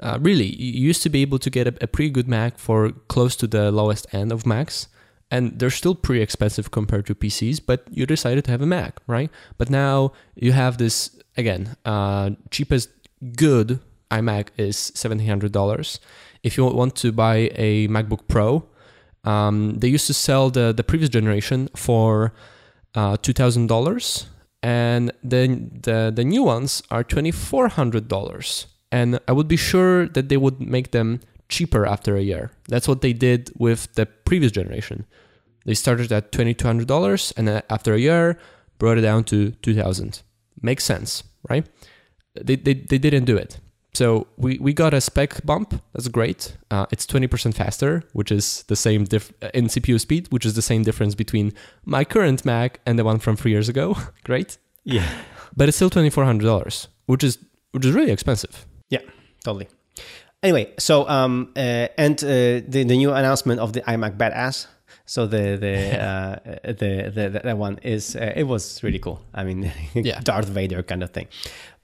uh, 0.00 0.18
really 0.20 0.54
you 0.56 0.86
used 0.88 1.02
to 1.02 1.08
be 1.08 1.22
able 1.22 1.38
to 1.38 1.50
get 1.50 1.66
a, 1.66 1.74
a 1.80 1.86
pretty 1.86 2.10
good 2.10 2.28
Mac 2.28 2.58
for 2.58 2.90
close 3.08 3.36
to 3.36 3.46
the 3.46 3.70
lowest 3.70 4.12
end 4.12 4.32
of 4.32 4.46
Macs, 4.46 4.88
and 5.30 5.58
they're 5.58 5.70
still 5.70 5.94
pretty 5.94 6.22
expensive 6.22 6.70
compared 6.70 7.06
to 7.06 7.14
PCs. 7.14 7.60
But 7.64 7.84
you 7.90 8.06
decided 8.06 8.44
to 8.44 8.50
have 8.50 8.62
a 8.62 8.66
Mac, 8.66 8.98
right? 9.06 9.30
But 9.58 9.70
now 9.70 10.12
you 10.34 10.52
have 10.52 10.78
this 10.78 11.18
again 11.36 11.76
uh, 11.84 12.30
cheapest 12.50 12.88
good 13.36 13.80
iMac 14.10 14.48
is 14.56 14.76
seventeen 14.94 15.28
hundred 15.28 15.52
dollars. 15.52 16.00
If 16.42 16.56
you 16.56 16.64
want 16.64 16.96
to 16.96 17.12
buy 17.12 17.50
a 17.54 17.88
MacBook 17.88 18.28
Pro, 18.28 18.66
um, 19.24 19.78
they 19.78 19.88
used 19.88 20.06
to 20.08 20.14
sell 20.14 20.50
the, 20.50 20.72
the 20.72 20.84
previous 20.84 21.08
generation 21.08 21.68
for 21.74 22.34
uh, 22.94 23.16
two 23.16 23.32
thousand 23.32 23.68
dollars, 23.68 24.26
and 24.62 25.12
then 25.22 25.80
the 25.82 26.12
the 26.14 26.24
new 26.24 26.42
ones 26.42 26.82
are 26.90 27.02
twenty 27.02 27.30
four 27.30 27.68
hundred 27.68 28.08
dollars. 28.08 28.66
And 28.94 29.18
I 29.26 29.32
would 29.32 29.48
be 29.48 29.56
sure 29.56 30.06
that 30.06 30.28
they 30.28 30.36
would 30.36 30.60
make 30.60 30.92
them 30.92 31.18
cheaper 31.48 31.84
after 31.84 32.16
a 32.16 32.22
year. 32.22 32.52
That's 32.68 32.86
what 32.86 33.00
they 33.00 33.12
did 33.12 33.50
with 33.58 33.92
the 33.94 34.06
previous 34.06 34.52
generation. 34.52 35.04
They 35.66 35.74
started 35.74 36.12
at 36.12 36.30
$2,200 36.30 37.32
and 37.36 37.48
then 37.48 37.62
after 37.68 37.94
a 37.94 37.98
year 37.98 38.38
brought 38.78 38.96
it 38.98 39.00
down 39.00 39.24
to 39.24 39.50
2000 39.50 40.22
Makes 40.62 40.84
sense, 40.84 41.24
right? 41.50 41.66
They, 42.40 42.54
they, 42.54 42.74
they 42.74 42.98
didn't 42.98 43.24
do 43.24 43.36
it. 43.36 43.58
So 43.94 44.28
we, 44.36 44.58
we 44.58 44.72
got 44.72 44.94
a 44.94 45.00
spec 45.00 45.44
bump. 45.44 45.82
That's 45.92 46.06
great. 46.06 46.56
Uh, 46.70 46.86
it's 46.92 47.04
20% 47.04 47.52
faster, 47.52 48.04
which 48.12 48.30
is 48.30 48.62
the 48.68 48.76
same 48.76 49.04
diff- 49.04 49.32
uh, 49.42 49.50
in 49.52 49.66
CPU 49.66 50.00
speed, 50.00 50.28
which 50.30 50.46
is 50.46 50.54
the 50.54 50.62
same 50.62 50.84
difference 50.84 51.16
between 51.16 51.52
my 51.84 52.04
current 52.04 52.44
Mac 52.44 52.78
and 52.86 52.96
the 52.96 53.04
one 53.04 53.18
from 53.18 53.34
three 53.36 53.50
years 53.50 53.68
ago. 53.68 53.96
great. 54.24 54.56
Yeah. 54.84 55.08
But 55.56 55.68
it's 55.68 55.76
still 55.76 55.90
$2,400, 55.90 56.86
which 57.06 57.24
is 57.24 57.38
which 57.72 57.84
is 57.84 57.92
really 57.92 58.12
expensive. 58.12 58.66
Yeah, 58.94 59.02
totally. 59.44 59.68
Anyway, 60.42 60.74
so 60.78 61.08
um, 61.08 61.52
uh, 61.56 61.88
and 61.96 62.22
uh, 62.22 62.28
the 62.68 62.84
the 62.84 62.96
new 62.96 63.12
announcement 63.12 63.60
of 63.60 63.72
the 63.72 63.80
iMac 63.82 64.16
Badass. 64.16 64.66
So 65.06 65.26
the 65.26 65.56
the 65.56 65.76
uh, 66.08 66.36
the, 66.80 67.10
the 67.14 67.40
that 67.44 67.58
one 67.58 67.78
is 67.82 68.14
uh, 68.16 68.32
it 68.36 68.44
was 68.46 68.82
really 68.82 68.98
cool. 68.98 69.18
I 69.34 69.44
mean, 69.44 69.72
Yeah. 69.94 70.20
Darth 70.20 70.48
Vader 70.48 70.82
kind 70.82 71.02
of 71.02 71.10
thing. 71.10 71.28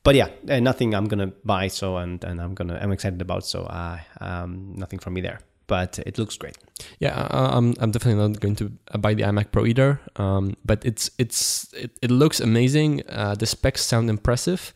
But 0.02 0.14
yeah, 0.14 0.28
uh, 0.48 0.60
nothing 0.60 0.94
I'm 0.94 1.08
gonna 1.08 1.32
buy. 1.44 1.68
So 1.68 1.96
and 1.96 2.24
and 2.24 2.40
I'm 2.40 2.54
gonna 2.54 2.78
I'm 2.82 2.92
excited 2.92 3.20
about. 3.20 3.44
So 3.44 3.64
uh, 3.64 3.98
um, 4.20 4.74
nothing 4.76 5.00
from 5.00 5.14
me 5.14 5.20
there. 5.22 5.40
But 5.66 5.98
it 6.06 6.18
looks 6.18 6.36
great. 6.36 6.56
Yeah, 6.98 7.28
I'm 7.30 7.74
I'm 7.80 7.92
definitely 7.92 8.20
not 8.28 8.40
going 8.40 8.56
to 8.56 8.70
buy 8.98 9.14
the 9.14 9.22
iMac 9.22 9.52
Pro 9.52 9.64
either. 9.66 10.00
Um, 10.16 10.56
but 10.64 10.84
it's 10.84 11.10
it's 11.18 11.72
it, 11.74 11.90
it 12.02 12.10
looks 12.10 12.40
amazing. 12.40 13.02
Uh, 13.08 13.34
the 13.38 13.46
specs 13.46 13.84
sound 13.84 14.10
impressive, 14.10 14.74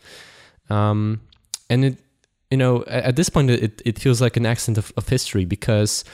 um, 0.71 1.21
and 1.69 1.85
it 1.85 1.97
you 2.55 2.59
know 2.59 2.85
at, 2.87 3.17
this 3.17 3.29
point 3.29 3.51
it, 3.51 3.83
it 3.85 3.99
feels 3.99 4.21
like 4.21 4.37
an 4.37 4.47
accident 4.47 4.79
of, 4.79 4.93
of 4.97 5.09
history 5.09 5.45
because 5.45 6.05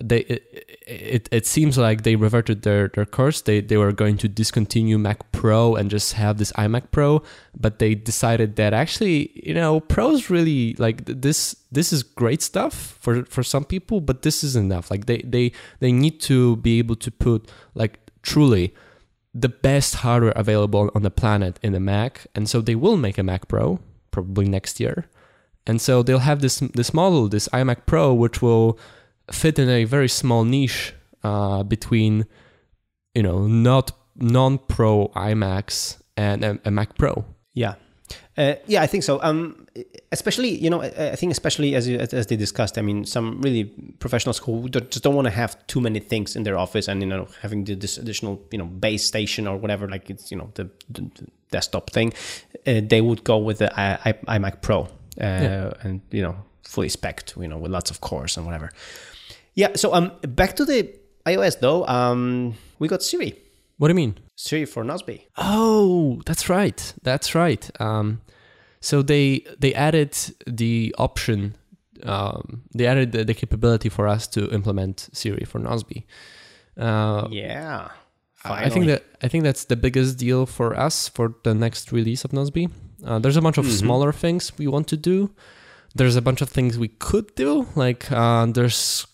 they 0.00 0.20
it, 0.34 0.42
it, 0.86 1.28
it 1.30 1.46
seems 1.46 1.78
like 1.78 2.02
they 2.02 2.16
reverted 2.16 2.62
their, 2.62 2.88
their 2.88 3.06
course. 3.06 3.42
They 3.42 3.60
they 3.60 3.76
were 3.76 3.92
going 3.92 4.16
to 4.18 4.28
discontinue 4.28 4.98
Mac 4.98 5.20
Pro 5.30 5.76
and 5.76 5.88
just 5.88 6.14
have 6.14 6.38
this 6.38 6.50
iMac 6.64 6.90
Pro, 6.90 7.22
but 7.56 7.78
they 7.78 7.94
decided 7.94 8.56
that 8.56 8.72
actually 8.74 9.30
you 9.48 9.54
know 9.54 9.78
Pro's 9.78 10.30
really 10.30 10.74
like 10.80 11.04
this 11.04 11.54
this 11.70 11.92
is 11.92 12.02
great 12.02 12.42
stuff 12.42 12.74
for 13.00 13.24
for 13.26 13.44
some 13.44 13.64
people, 13.64 14.00
but 14.00 14.22
this 14.22 14.42
is 14.42 14.56
enough. 14.56 14.90
Like 14.90 15.06
they 15.06 15.18
they 15.18 15.52
they 15.78 15.92
need 15.92 16.20
to 16.22 16.56
be 16.56 16.80
able 16.80 16.96
to 16.96 17.10
put 17.12 17.48
like 17.74 18.00
truly 18.22 18.74
the 19.32 19.48
best 19.48 19.96
hardware 20.02 20.34
available 20.34 20.90
on 20.96 21.02
the 21.02 21.10
planet 21.10 21.60
in 21.62 21.72
a 21.72 21.80
Mac, 21.80 22.26
and 22.34 22.48
so 22.48 22.60
they 22.60 22.74
will 22.74 22.96
make 22.96 23.16
a 23.16 23.22
Mac 23.22 23.46
Pro 23.46 23.78
probably 24.10 24.48
next 24.48 24.80
year, 24.80 25.06
and 25.66 25.80
so 25.80 26.02
they'll 26.02 26.18
have 26.18 26.40
this 26.40 26.60
this 26.74 26.92
model, 26.92 27.28
this 27.28 27.48
iMac 27.48 27.86
Pro, 27.86 28.12
which 28.12 28.42
will 28.42 28.78
fit 29.30 29.58
in 29.58 29.68
a 29.68 29.84
very 29.84 30.08
small 30.08 30.44
niche 30.44 30.94
uh, 31.22 31.62
between 31.62 32.26
you 33.14 33.22
know 33.22 33.46
not 33.46 33.92
non-pro 34.16 35.08
iMacs 35.16 35.98
and 36.16 36.44
a, 36.44 36.58
a 36.64 36.70
Mac 36.70 36.96
Pro. 36.96 37.24
Yeah. 37.54 37.74
Uh, 38.36 38.54
yeah, 38.66 38.82
I 38.82 38.86
think 38.86 39.04
so. 39.04 39.20
Um, 39.22 39.66
especially, 40.12 40.50
you 40.50 40.68
know, 40.68 40.82
I 40.82 41.16
think 41.16 41.32
especially 41.32 41.74
as 41.74 41.88
as 41.88 42.26
they 42.26 42.36
discussed. 42.36 42.76
I 42.78 42.82
mean, 42.82 43.04
some 43.04 43.40
really 43.40 43.64
professionals 43.98 44.38
who 44.38 44.68
don't- 44.68 44.90
just 44.90 45.04
don't 45.04 45.14
want 45.14 45.26
to 45.26 45.30
have 45.30 45.64
too 45.66 45.80
many 45.80 46.00
things 46.00 46.36
in 46.36 46.42
their 46.42 46.58
office, 46.58 46.88
and 46.88 47.00
you 47.00 47.08
know, 47.08 47.28
having 47.42 47.64
this 47.64 47.96
additional, 47.96 48.42
you 48.50 48.58
know, 48.58 48.66
base 48.66 49.04
station 49.04 49.46
or 49.46 49.56
whatever, 49.56 49.88
like 49.88 50.10
it's 50.10 50.30
you 50.30 50.36
know 50.36 50.50
the, 50.54 50.68
the, 50.90 51.10
desktop 51.50 51.90
thing, 51.90 52.12
uh, 52.66 52.80
they 52.82 53.00
would 53.00 53.22
go 53.22 53.38
with 53.38 53.58
the 53.58 53.70
I, 53.78 54.12
I, 54.26 54.38
iMac 54.38 54.60
Pro, 54.60 54.88
uh, 55.20 55.24
Yeah. 55.24 55.72
and 55.82 56.00
you 56.10 56.22
know, 56.22 56.36
fully 56.62 56.88
spec'd, 56.88 57.34
you 57.40 57.48
know, 57.48 57.58
with 57.58 57.70
lots 57.72 57.90
of 57.90 58.00
cores 58.00 58.36
and 58.36 58.46
whatever. 58.46 58.70
Yeah. 59.54 59.76
So 59.76 59.94
um, 59.94 60.12
back 60.28 60.56
to 60.56 60.64
the 60.64 60.92
iOS 61.26 61.60
though. 61.60 61.86
Um, 61.86 62.54
we 62.78 62.88
got 62.88 63.02
Siri, 63.02 63.34
What 63.78 63.88
do 63.88 63.92
you 63.92 63.96
mean? 63.96 64.18
Siri 64.36 64.66
for 64.66 64.84
Nozbe. 64.84 65.20
Oh, 65.36 66.20
that's 66.26 66.48
right. 66.48 66.94
That's 67.02 67.34
right. 67.34 67.70
Um, 67.80 68.20
so 68.80 69.02
they 69.02 69.44
they 69.58 69.72
added 69.74 70.16
the 70.46 70.94
option. 70.98 71.54
Um, 72.02 72.62
they 72.76 72.86
added 72.86 73.12
the, 73.12 73.24
the 73.24 73.34
capability 73.34 73.88
for 73.88 74.06
us 74.08 74.26
to 74.28 74.50
implement 74.50 75.08
Siri 75.12 75.44
for 75.46 75.60
Nozbe. 75.60 76.02
Uh, 76.76 77.28
Yeah. 77.30 77.88
I 78.46 78.68
think 78.68 78.86
that 78.86 79.02
I 79.22 79.28
think 79.28 79.44
that's 79.44 79.64
the 79.64 79.76
biggest 79.76 80.18
deal 80.18 80.44
for 80.46 80.74
us 80.78 81.08
for 81.08 81.34
the 81.44 81.54
next 81.54 81.92
release 81.92 82.24
of 82.26 82.32
Nozbe. 82.32 82.68
Uh, 83.04 83.18
there's 83.18 83.36
a 83.36 83.42
bunch 83.42 83.58
of 83.58 83.66
smaller 83.66 84.12
things 84.12 84.56
we 84.58 84.66
want 84.66 84.88
to 84.88 84.96
do. 84.96 85.30
There's 85.94 86.16
a 86.16 86.22
bunch 86.22 86.40
of 86.40 86.48
things 86.48 86.78
we 86.78 86.88
could 86.88 87.34
do. 87.34 87.66
Like 87.76 88.10
uh, 88.10 88.46
there's 88.46 89.06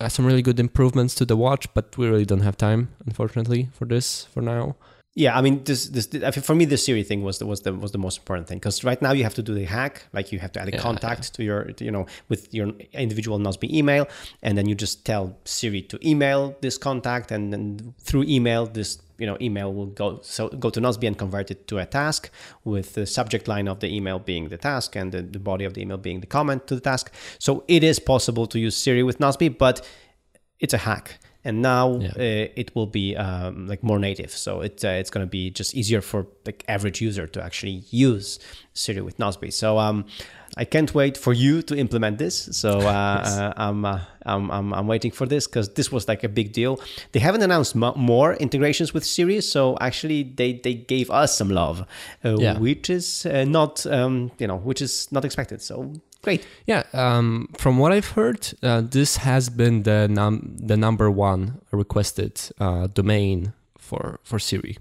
uh, 0.00 0.08
some 0.08 0.24
really 0.24 0.42
good 0.42 0.60
improvements 0.60 1.14
to 1.16 1.24
the 1.24 1.36
watch, 1.36 1.72
but 1.74 1.96
we 1.98 2.08
really 2.08 2.24
don't 2.24 2.40
have 2.40 2.56
time, 2.56 2.88
unfortunately, 3.06 3.68
for 3.72 3.84
this 3.84 4.24
for 4.24 4.40
now. 4.40 4.76
Yeah, 5.18 5.36
I 5.36 5.42
mean, 5.42 5.64
this 5.64 5.88
this 5.88 6.06
for 6.46 6.54
me, 6.54 6.64
the 6.64 6.76
Siri 6.76 7.02
thing 7.02 7.22
was 7.24 7.38
the 7.40 7.46
was 7.46 7.62
the 7.62 7.72
was 7.74 7.90
the 7.90 7.98
most 7.98 8.18
important 8.18 8.46
thing. 8.46 8.58
Because 8.58 8.84
right 8.84 9.02
now 9.02 9.10
you 9.10 9.24
have 9.24 9.34
to 9.34 9.42
do 9.42 9.52
the 9.52 9.64
hack, 9.64 10.04
like 10.12 10.30
you 10.30 10.38
have 10.38 10.52
to 10.52 10.60
add 10.60 10.68
a 10.68 10.70
Yeah, 10.70 10.78
contact 10.80 11.34
to 11.34 11.42
your, 11.42 11.64
to, 11.72 11.84
you 11.84 11.90
know, 11.90 12.06
with 12.28 12.54
your 12.54 12.68
individual 12.92 13.36
Nozbe 13.40 13.68
email, 13.68 14.06
and 14.44 14.56
then 14.56 14.68
you 14.68 14.76
just 14.76 15.04
tell 15.04 15.36
Siri 15.44 15.82
to 15.82 15.98
email 16.08 16.54
this 16.60 16.78
contact, 16.78 17.32
and 17.32 17.52
then 17.52 17.94
through 17.98 18.26
email, 18.28 18.66
this 18.66 18.98
you 19.18 19.26
know 19.26 19.36
email 19.40 19.74
will 19.74 19.90
go 20.02 20.20
so 20.22 20.50
go 20.50 20.70
to 20.70 20.80
Nozbe 20.80 21.06
and 21.08 21.18
convert 21.18 21.50
it 21.50 21.66
to 21.66 21.78
a 21.78 21.86
task, 21.86 22.30
with 22.62 22.94
the 22.94 23.04
subject 23.04 23.48
line 23.48 23.66
of 23.66 23.80
the 23.80 23.88
email 23.88 24.20
being 24.20 24.50
the 24.50 24.58
task 24.58 24.94
and 24.94 25.10
the, 25.10 25.22
the 25.22 25.40
body 25.40 25.64
of 25.64 25.72
the 25.74 25.80
email 25.80 25.98
being 25.98 26.20
the 26.20 26.28
comment 26.28 26.68
to 26.68 26.76
the 26.76 26.80
task. 26.80 27.12
So 27.40 27.64
it 27.66 27.82
is 27.82 27.98
possible 27.98 28.46
to 28.46 28.58
use 28.58 28.76
Siri 28.76 29.02
with 29.02 29.18
Nozbe, 29.18 29.58
but 29.58 29.84
it's 30.60 30.74
a 30.74 30.78
hack 30.78 31.18
and 31.44 31.62
now 31.62 31.98
Yeah. 32.00 32.08
uh, 32.16 32.48
it 32.62 32.74
will 32.74 32.86
be 32.86 33.16
um, 33.16 33.66
like 33.68 33.82
more 33.82 33.98
native. 33.98 34.30
So 34.30 34.60
it, 34.60 34.84
uh, 34.84 34.88
it's 35.00 35.10
going 35.10 35.24
to 35.26 35.30
be 35.30 35.50
just 35.50 35.74
easier 35.74 36.00
for 36.00 36.26
like 36.46 36.64
average 36.68 37.00
user 37.00 37.26
to 37.28 37.42
actually 37.42 37.84
use 37.90 38.38
siri 38.74 39.00
with 39.00 39.18
nozbe 39.18 39.52
so 39.52 39.76
um, 39.78 40.04
i 40.56 40.64
can't 40.64 40.94
wait 40.94 41.16
for 41.18 41.32
you 41.32 41.62
to 41.62 41.74
implement 41.76 42.18
this. 42.18 42.48
So 42.52 42.70
uh, 42.80 42.82
uh, 42.84 43.52
I'm, 43.56 43.84
uh, 43.84 44.00
I'm, 44.24 44.50
I'm, 44.50 44.72
I'm 44.72 44.86
waiting 44.86 45.10
for 45.12 45.26
this 45.26 45.46
because 45.46 45.68
this 45.74 45.92
was 45.92 46.08
like 46.08 46.24
a 46.24 46.28
big 46.28 46.52
deal. 46.52 46.80
They 47.12 47.20
haven't 47.20 47.42
announced 47.42 47.74
mo- 47.76 47.94
more 47.96 48.34
integrations 48.34 48.94
with 48.94 49.04
siri. 49.04 49.40
So 49.40 49.76
actually 49.80 50.22
they, 50.22 50.54
they 50.64 50.74
gave 50.74 51.10
us 51.10 51.36
some 51.36 51.50
love 51.50 51.84
uh, 52.24 52.36
Yeah. 52.38 52.58
which 52.58 52.88
is 52.90 53.26
uh, 53.26 53.44
not 53.44 53.84
um, 53.86 54.30
you 54.38 54.46
know 54.46 54.56
which 54.56 54.80
is 54.82 55.10
not 55.12 55.24
expected. 55.24 55.60
So 55.62 55.92
great 56.22 56.46
Yeah, 56.66 56.82
um, 56.92 57.48
from 57.56 57.78
what 57.78 57.92
I've 57.92 58.08
heard, 58.08 58.52
uh, 58.62 58.82
this 58.82 59.18
has 59.18 59.48
been 59.48 59.82
the 59.82 60.08
num- 60.08 60.56
the 60.58 60.76
number 60.76 61.10
one 61.10 61.60
requested 61.70 62.40
uh, 62.58 62.88
domain 62.88 63.52
for 63.78 64.20
for 64.22 64.38
Siri. 64.38 64.78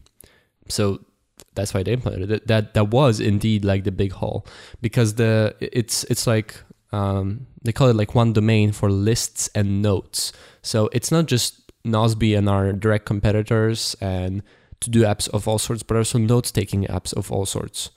So 0.68 1.00
that's 1.56 1.74
why 1.74 1.84
they 1.84 1.94
implemented 1.94 2.32
it. 2.32 2.48
That 2.48 2.74
that 2.74 2.90
was 2.90 3.20
indeed 3.20 3.66
like 3.66 3.84
the 3.84 3.92
big 3.92 4.14
haul 4.14 4.46
because 4.82 5.16
the 5.16 5.56
it's 5.60 6.04
it's 6.06 6.28
like 6.28 6.56
um, 6.92 7.48
they 7.64 7.72
call 7.72 7.90
it 7.90 7.96
like 7.96 8.16
one 8.16 8.34
domain 8.34 8.72
for 8.72 8.90
lists 8.90 9.50
and 9.54 9.82
notes. 9.82 10.32
So 10.62 10.90
it's 10.94 11.12
not 11.12 11.26
just 11.26 11.72
Nozbe 11.86 12.38
and 12.38 12.50
our 12.50 12.74
direct 12.74 13.06
competitors 13.06 13.96
and 14.02 14.42
to 14.80 14.90
do 14.90 15.04
apps 15.04 15.28
of 15.30 15.48
all 15.48 15.58
sorts, 15.58 15.84
but 15.84 15.98
also 15.98 16.18
notes 16.18 16.52
taking 16.52 16.86
apps 16.86 17.14
of 17.14 17.32
all 17.32 17.46
sorts. 17.46 17.90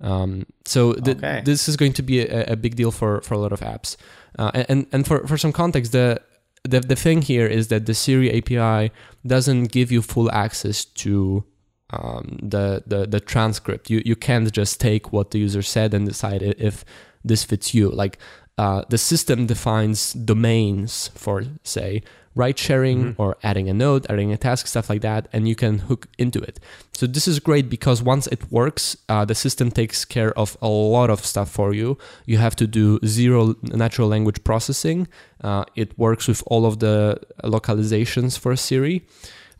Um, 0.00 0.46
so 0.64 0.92
th- 0.94 1.16
Okay. 1.18 1.42
this 1.44 1.68
is 1.68 1.76
going 1.76 1.92
to 1.94 2.02
be 2.02 2.20
a, 2.20 2.44
a 2.52 2.56
big 2.56 2.74
deal 2.76 2.90
for, 2.90 3.20
for 3.20 3.34
a 3.34 3.38
lot 3.38 3.52
of 3.52 3.60
apps. 3.60 3.96
Uh, 4.38 4.50
and 4.68 4.86
and 4.92 5.06
for, 5.06 5.26
for 5.26 5.36
some 5.36 5.52
context, 5.52 5.92
the, 5.92 6.20
the 6.64 6.80
the 6.80 6.96
thing 6.96 7.22
here 7.22 7.46
is 7.46 7.68
that 7.68 7.86
the 7.86 7.94
Siri 7.94 8.30
API 8.38 8.92
doesn't 9.26 9.72
give 9.72 9.90
you 9.92 10.02
full 10.02 10.30
access 10.30 10.84
to 10.84 11.44
um, 11.90 12.38
the, 12.42 12.82
the 12.86 13.06
the 13.06 13.20
transcript. 13.20 13.90
You 13.90 14.02
you 14.04 14.16
can't 14.16 14.50
just 14.52 14.80
take 14.80 15.12
what 15.12 15.30
the 15.32 15.38
user 15.38 15.62
said 15.62 15.92
and 15.94 16.06
decide 16.06 16.42
if 16.42 16.84
this 17.24 17.44
fits 17.44 17.74
you. 17.74 17.90
Like 17.90 18.18
uh, 18.58 18.82
the 18.88 18.98
system 18.98 19.46
defines 19.46 20.12
domains 20.12 21.10
for 21.14 21.44
say 21.64 22.02
ride 22.36 22.58
sharing 22.58 23.14
or 23.18 23.36
adding 23.42 23.68
a 23.68 23.74
node, 23.74 24.06
adding 24.08 24.32
a 24.32 24.36
task, 24.36 24.66
stuff 24.68 24.88
like 24.88 25.00
that, 25.02 25.26
and 25.32 25.48
you 25.48 25.56
can 25.56 25.78
hook 25.80 26.06
into 26.16 26.38
it. 26.40 26.60
So 26.92 27.06
this 27.06 27.26
is 27.26 27.40
great 27.40 27.68
because 27.68 28.02
once 28.02 28.26
it 28.28 28.50
works, 28.52 28.96
uh, 29.08 29.24
the 29.24 29.34
system 29.34 29.70
takes 29.70 30.04
care 30.04 30.32
of 30.38 30.56
a 30.62 30.68
lot 30.68 31.10
of 31.10 31.24
stuff 31.24 31.50
for 31.50 31.74
you. 31.74 31.98
You 32.26 32.38
have 32.38 32.54
to 32.56 32.66
do 32.66 33.00
zero 33.04 33.56
natural 33.62 34.08
language 34.08 34.44
processing. 34.44 35.08
Uh, 35.42 35.64
it 35.74 35.98
works 35.98 36.28
with 36.28 36.42
all 36.46 36.66
of 36.66 36.78
the 36.78 37.18
localizations 37.42 38.38
for 38.38 38.54
Siri. 38.56 39.06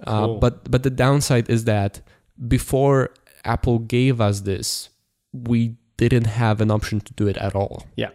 Uh, 0.06 0.26
Cool. 0.26 0.38
but 0.38 0.70
but 0.70 0.82
the 0.82 0.90
downside 0.90 1.50
is 1.50 1.64
that 1.64 2.00
before 2.48 3.10
Apple 3.44 3.78
gave 3.80 4.20
us 4.20 4.40
this, 4.42 4.88
we 5.32 5.76
didn't 5.96 6.26
have 6.26 6.60
an 6.62 6.70
option 6.70 7.00
to 7.00 7.12
do 7.14 7.26
it 7.26 7.36
at 7.36 7.54
all. 7.54 7.84
Yeah. 7.96 8.10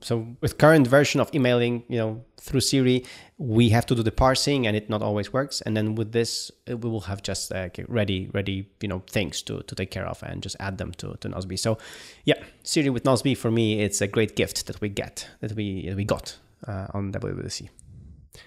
So 0.00 0.36
with 0.40 0.58
current 0.58 0.86
version 0.86 1.20
of 1.20 1.34
emailing, 1.34 1.82
you 1.88 1.98
know, 1.98 2.24
through 2.40 2.60
Siri, 2.60 3.04
we 3.36 3.70
have 3.70 3.84
to 3.86 3.94
do 3.94 4.02
the 4.02 4.12
parsing, 4.12 4.66
and 4.66 4.76
it 4.76 4.88
not 4.88 5.02
always 5.02 5.32
works. 5.32 5.60
And 5.62 5.76
then 5.76 5.94
with 5.94 6.12
this, 6.12 6.50
uh, 6.70 6.76
we 6.76 6.88
will 6.88 7.02
have 7.02 7.22
just 7.22 7.52
uh, 7.52 7.68
ready, 7.88 8.30
ready, 8.32 8.68
you 8.80 8.88
know, 8.88 9.02
things 9.10 9.42
to, 9.42 9.62
to 9.62 9.74
take 9.74 9.90
care 9.90 10.06
of, 10.06 10.22
and 10.22 10.42
just 10.42 10.56
add 10.60 10.78
them 10.78 10.92
to 10.92 11.16
to 11.20 11.28
Nozbe. 11.28 11.58
So, 11.58 11.78
yeah, 12.24 12.38
Siri 12.62 12.90
with 12.90 13.04
Nozbe 13.04 13.36
for 13.36 13.50
me, 13.50 13.80
it's 13.80 14.00
a 14.00 14.06
great 14.06 14.36
gift 14.36 14.66
that 14.66 14.80
we 14.80 14.88
get, 14.88 15.28
that 15.40 15.52
we 15.52 15.88
that 15.88 15.96
we 15.96 16.04
got 16.04 16.38
uh, 16.66 16.86
on 16.94 17.12
WWDC. 17.12 17.68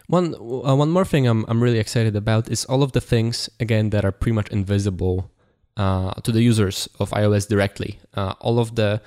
One 0.07 0.35
uh, 0.35 0.75
one 0.75 0.91
more 0.91 1.05
thing 1.05 1.27
I'm 1.27 1.45
I'm 1.47 1.61
really 1.61 1.79
excited 1.79 2.15
about 2.15 2.49
is 2.49 2.65
all 2.65 2.81
of 2.81 2.91
the 2.91 3.01
things 3.01 3.49
again 3.59 3.89
that 3.89 4.05
are 4.05 4.11
pretty 4.11 4.35
much 4.35 4.49
invisible 4.49 5.29
uh, 5.75 6.13
to 6.23 6.31
the 6.31 6.41
users 6.41 6.87
of 6.99 7.11
iOS 7.11 7.47
directly. 7.47 7.99
All 8.15 8.57
of 8.59 8.75
the 8.75 9.01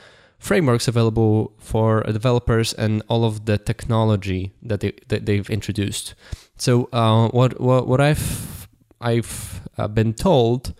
frameworks 0.45 0.86
available 0.86 1.55
for 1.59 2.03
developers 2.03 2.74
and 2.74 3.03
all 3.09 3.24
of 3.24 3.47
the 3.47 3.57
technology 3.57 4.53
that 4.62 4.80
they 4.80 4.92
that 5.09 5.24
they've 5.24 5.49
introduced. 5.49 6.14
So 6.57 6.88
uh, 6.92 7.28
what 7.28 7.61
what 7.61 7.88
what 7.88 8.01
I've 8.01 8.68
I've 9.01 9.62
uh, 9.78 9.88
been 9.88 10.12
told 10.12 10.74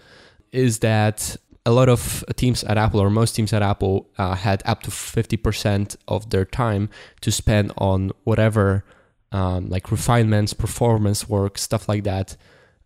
is 0.53 0.81
that 0.81 1.37
a 1.67 1.73
lot 1.73 1.89
of 1.89 2.23
teams 2.37 2.63
at 2.65 2.77
Apple, 2.77 3.01
or 3.01 3.09
most 3.11 3.33
teams 3.35 3.53
at 3.53 3.63
Apple, 3.63 4.07
uh, 4.19 4.35
had 4.35 4.63
up 4.67 4.83
to 4.83 4.91
50% 4.91 5.97
of 6.07 6.29
their 6.29 6.45
time 6.45 6.91
to 7.23 7.33
spend 7.33 7.73
on 7.79 8.13
whatever, 8.25 8.85
um, 9.33 9.71
like 9.71 9.91
refinements, 9.91 10.53
performance 10.53 11.27
work, 11.27 11.57
stuff 11.57 11.89
like 11.89 12.05
that, 12.05 12.37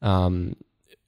um, 0.01 0.55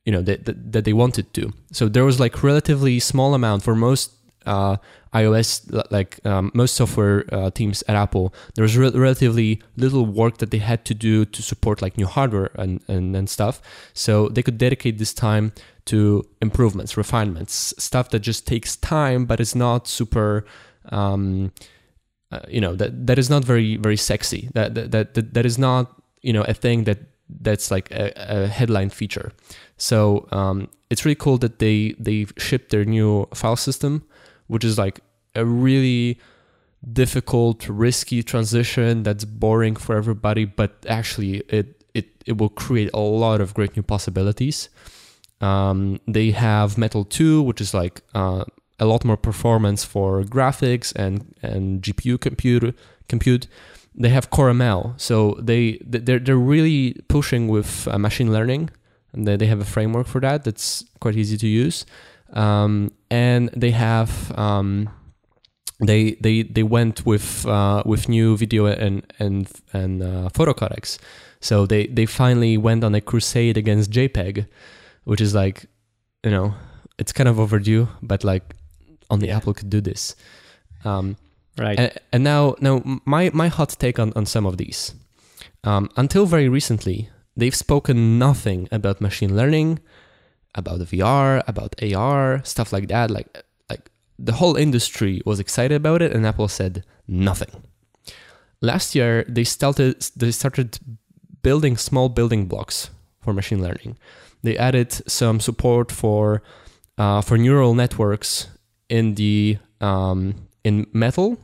you 0.04 0.10
know, 0.10 0.20
that, 0.20 0.46
that, 0.46 0.72
that, 0.72 0.84
they 0.84 0.92
wanted 0.92 1.32
to. 1.34 1.52
So 1.70 1.88
there 1.88 2.04
was 2.04 2.18
like 2.18 2.42
relatively 2.42 2.98
small 2.98 3.34
amount 3.34 3.62
for 3.62 3.76
most 3.76 4.12
uh, 4.46 4.76
iOS, 5.12 5.68
like 5.90 6.24
um, 6.24 6.50
most 6.54 6.76
software 6.76 7.24
uh, 7.32 7.50
teams 7.50 7.82
at 7.88 7.96
Apple, 7.96 8.32
there 8.54 8.62
was 8.62 8.76
re- 8.76 8.90
relatively 8.90 9.62
little 9.76 10.06
work 10.06 10.38
that 10.38 10.50
they 10.50 10.58
had 10.58 10.84
to 10.84 10.94
do 10.94 11.24
to 11.24 11.42
support 11.42 11.82
like 11.82 11.98
new 11.98 12.06
hardware 12.06 12.50
and, 12.54 12.80
and, 12.88 13.16
and 13.16 13.28
stuff. 13.28 13.60
So 13.92 14.28
they 14.28 14.42
could 14.42 14.58
dedicate 14.58 14.98
this 14.98 15.12
time 15.12 15.52
to 15.86 16.24
improvements, 16.40 16.96
refinements, 16.96 17.74
stuff 17.78 18.10
that 18.10 18.20
just 18.20 18.46
takes 18.46 18.76
time, 18.76 19.26
but 19.26 19.40
is 19.40 19.54
not 19.54 19.88
super. 19.88 20.44
Um, 20.90 21.52
uh, 22.32 22.40
you 22.48 22.60
know 22.60 22.76
that 22.76 23.08
that 23.08 23.18
is 23.18 23.28
not 23.28 23.44
very 23.44 23.76
very 23.76 23.96
sexy. 23.96 24.48
That 24.54 24.74
that 24.76 25.14
that, 25.14 25.34
that 25.34 25.44
is 25.44 25.58
not 25.58 26.00
you 26.22 26.32
know 26.32 26.42
a 26.42 26.54
thing 26.54 26.84
that 26.84 26.98
that's 27.40 27.70
like 27.70 27.90
a, 27.90 28.12
a 28.16 28.46
headline 28.46 28.90
feature. 28.90 29.32
So 29.76 30.28
um, 30.30 30.68
it's 30.90 31.04
really 31.04 31.16
cool 31.16 31.38
that 31.38 31.58
they 31.58 31.94
they 31.98 32.26
shipped 32.38 32.70
their 32.70 32.84
new 32.84 33.26
file 33.34 33.56
system 33.56 34.04
which 34.50 34.64
is 34.64 34.76
like 34.76 35.00
a 35.34 35.44
really 35.44 36.18
difficult, 36.92 37.68
risky 37.68 38.22
transition 38.22 39.02
that's 39.04 39.24
boring 39.24 39.76
for 39.76 39.94
everybody, 39.96 40.44
but 40.44 40.84
actually 40.88 41.38
it 41.48 41.76
it, 41.94 42.06
it 42.26 42.38
will 42.38 42.48
create 42.48 42.90
a 42.94 43.00
lot 43.00 43.40
of 43.40 43.54
great 43.54 43.76
new 43.76 43.82
possibilities. 43.82 44.68
Um, 45.40 46.00
they 46.06 46.30
have 46.30 46.78
Metal 46.78 47.04
2, 47.04 47.42
which 47.42 47.60
is 47.60 47.74
like 47.74 48.02
uh, 48.14 48.44
a 48.78 48.86
lot 48.86 49.04
more 49.04 49.16
performance 49.16 49.84
for 49.84 50.22
graphics 50.22 50.94
and, 50.94 51.34
and 51.42 51.82
GPU 51.82 52.20
compute. 52.20 52.76
compute. 53.08 53.46
They 53.94 54.10
have 54.10 54.30
CoreML, 54.30 55.00
so 55.00 55.36
they 55.40 55.78
they're 55.84 56.20
they're 56.20 56.46
really 56.54 56.94
pushing 57.08 57.48
with 57.48 57.88
uh, 57.88 57.98
machine 57.98 58.32
learning, 58.32 58.70
and 59.12 59.26
they, 59.26 59.36
they 59.36 59.46
have 59.46 59.60
a 59.60 59.64
framework 59.64 60.06
for 60.06 60.20
that 60.20 60.44
that's 60.44 60.84
quite 61.00 61.16
easy 61.16 61.36
to 61.38 61.48
use. 61.48 61.84
Um, 62.32 62.92
and 63.10 63.50
they 63.56 63.72
have 63.72 64.36
um, 64.38 64.88
they 65.80 66.12
they 66.20 66.42
they 66.42 66.62
went 66.62 67.06
with 67.06 67.46
uh, 67.46 67.82
with 67.84 68.08
new 68.08 68.36
video 68.36 68.66
and 68.66 69.02
and 69.18 69.50
and 69.72 70.02
uh, 70.02 70.28
photo 70.30 70.52
codecs. 70.52 70.98
So 71.40 71.66
they 71.66 71.86
they 71.86 72.06
finally 72.06 72.56
went 72.58 72.84
on 72.84 72.94
a 72.94 73.00
crusade 73.00 73.56
against 73.56 73.90
JPEG, 73.90 74.46
which 75.04 75.20
is 75.20 75.34
like, 75.34 75.66
you 76.22 76.30
know, 76.30 76.54
it's 76.98 77.12
kind 77.12 77.28
of 77.28 77.40
overdue, 77.40 77.88
but 78.02 78.24
like 78.24 78.54
only 79.10 79.28
yeah. 79.28 79.36
Apple 79.38 79.54
could 79.54 79.70
do 79.70 79.80
this. 79.80 80.14
Um, 80.84 81.16
right. 81.58 81.78
And, 81.78 81.92
and, 82.12 82.24
now 82.24 82.56
now 82.60 82.82
my 83.04 83.30
my 83.32 83.48
hot 83.48 83.70
take 83.78 83.98
on 83.98 84.12
on 84.14 84.26
some 84.26 84.46
of 84.46 84.58
these. 84.58 84.94
Um, 85.64 85.90
until 85.96 86.26
very 86.26 86.48
recently, 86.48 87.10
they've 87.36 87.54
spoken 87.54 88.18
nothing 88.18 88.68
about 88.70 89.00
machine 89.00 89.36
learning, 89.36 89.80
about 90.54 90.80
VR, 90.80 91.42
about 91.46 91.74
AR, 91.82 92.42
stuff 92.44 92.72
like 92.72 92.88
that. 92.88 93.10
Like 93.10 93.44
like 93.68 93.90
the 94.18 94.32
whole 94.32 94.56
industry 94.56 95.22
was 95.24 95.40
excited 95.40 95.76
about 95.76 96.02
it, 96.02 96.12
and 96.12 96.26
Apple 96.26 96.48
said 96.48 96.84
nothing. 97.06 97.50
Last 98.60 98.94
year, 98.94 99.24
they 99.28 99.44
started 99.44 100.00
they 100.16 100.30
started 100.30 100.78
building 101.42 101.76
small 101.76 102.08
building 102.08 102.46
blocks 102.46 102.90
for 103.20 103.32
machine 103.32 103.62
learning. 103.62 103.96
They 104.42 104.56
added 104.56 104.92
some 105.08 105.40
support 105.40 105.92
for 105.92 106.42
uh, 106.98 107.22
for 107.22 107.38
neural 107.38 107.74
networks 107.74 108.48
in 108.88 109.14
the 109.14 109.58
um, 109.80 110.34
in 110.64 110.86
Metal, 110.92 111.38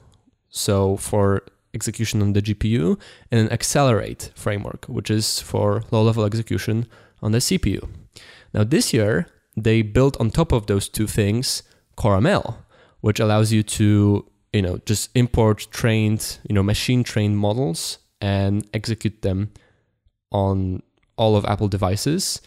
so 0.51 0.97
for 0.97 1.43
execution 1.75 2.21
on 2.23 2.33
the 2.33 2.43
GPU, 2.43 2.99
and 3.31 3.41
an 3.41 3.53
Accelerate 3.53 4.31
framework, 4.35 4.87
which 4.87 5.11
is 5.11 5.41
for 5.41 5.85
low-level 5.91 6.25
execution 6.25 6.87
on 7.23 7.33
the 7.33 7.39
CPU. 7.39 7.89
Now, 8.57 8.65
this 8.65 8.95
year, 8.95 9.27
they 9.55 9.83
built 9.83 10.19
on 10.19 10.31
top 10.31 10.51
of 10.51 10.67
those 10.67 10.89
two 10.89 11.07
things 11.07 11.63
CoreML, 11.99 12.57
which 13.03 13.21
allows 13.21 13.53
you 13.53 13.63
to, 13.63 14.25
you 14.55 14.63
know, 14.63 14.79
just 14.87 15.11
import 15.15 15.67
trained, 15.71 16.39
you 16.49 16.55
know, 16.55 16.63
machine 16.63 17.05
trained 17.05 17.37
models 17.37 17.99
and 18.21 18.67
execute 18.73 19.21
them 19.21 19.53
on 20.33 20.83
all 21.17 21.37
of 21.37 21.45
Apple 21.45 21.69
devices. 21.69 22.41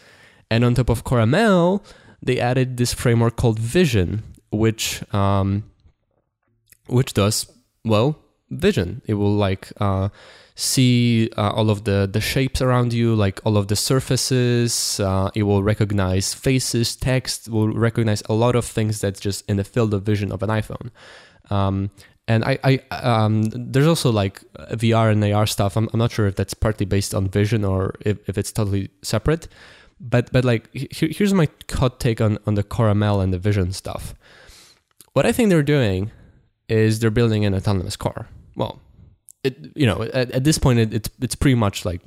And 0.50 0.64
on 0.64 0.74
top 0.74 0.90
of 0.90 1.04
CoreML, 1.04 1.80
they 2.20 2.40
added 2.40 2.76
this 2.76 2.92
framework 2.92 3.36
called 3.36 3.60
Vision, 3.60 4.24
which 4.50 5.02
um, 5.14 5.62
which 6.88 7.14
does 7.14 7.48
well 7.84 8.18
vision. 8.50 9.00
It 9.06 9.14
will 9.14 9.34
like 9.34 9.72
uh, 9.80 10.08
see 10.60 11.30
uh, 11.38 11.50
all 11.50 11.70
of 11.70 11.84
the, 11.84 12.08
the 12.10 12.20
shapes 12.20 12.60
around 12.60 12.92
you, 12.92 13.14
like 13.14 13.40
all 13.44 13.56
of 13.56 13.68
the 13.68 13.76
surfaces. 13.76 15.00
Uh, 15.00 15.30
it 15.34 15.44
will 15.44 15.62
recognize 15.62 16.34
faces, 16.34 16.94
text, 16.96 17.48
will 17.48 17.72
recognize 17.72 18.22
a 18.28 18.34
lot 18.34 18.54
of 18.54 18.64
things 18.64 19.00
that's 19.00 19.20
just 19.20 19.48
in 19.48 19.56
the 19.56 19.64
field 19.64 19.94
of 19.94 20.02
vision 20.02 20.30
of 20.30 20.42
an 20.42 20.50
iPhone. 20.50 20.90
Um, 21.50 21.90
and 22.28 22.44
I, 22.44 22.58
I 22.62 22.96
um, 22.96 23.44
there's 23.44 23.86
also 23.86 24.12
like 24.12 24.42
VR 24.72 25.10
and 25.10 25.24
AR 25.24 25.46
stuff. 25.46 25.76
I'm, 25.76 25.88
I'm 25.92 25.98
not 25.98 26.12
sure 26.12 26.26
if 26.26 26.36
that's 26.36 26.54
partly 26.54 26.84
based 26.84 27.14
on 27.14 27.28
vision 27.28 27.64
or 27.64 27.94
if, 28.02 28.18
if 28.28 28.36
it's 28.36 28.52
totally 28.52 28.90
separate. 29.02 29.48
But 29.98 30.30
but 30.30 30.44
like 30.44 30.72
here, 30.74 31.08
here's 31.10 31.34
my 31.34 31.48
hot 31.70 31.98
take 32.00 32.20
on, 32.20 32.38
on 32.46 32.54
the 32.54 32.62
CoreML 32.62 33.22
and 33.22 33.32
the 33.32 33.38
vision 33.38 33.72
stuff. 33.72 34.14
What 35.14 35.26
I 35.26 35.32
think 35.32 35.50
they're 35.50 35.62
doing 35.62 36.10
is 36.68 37.00
they're 37.00 37.10
building 37.10 37.44
an 37.44 37.54
autonomous 37.54 37.96
car. 37.96 38.28
Well, 38.54 38.80
it 39.44 39.56
you 39.74 39.86
know 39.86 40.02
at, 40.02 40.30
at 40.30 40.44
this 40.44 40.58
point 40.58 40.78
it, 40.78 40.94
it's 40.94 41.10
it's 41.20 41.34
pretty 41.34 41.54
much 41.54 41.84
like 41.84 42.02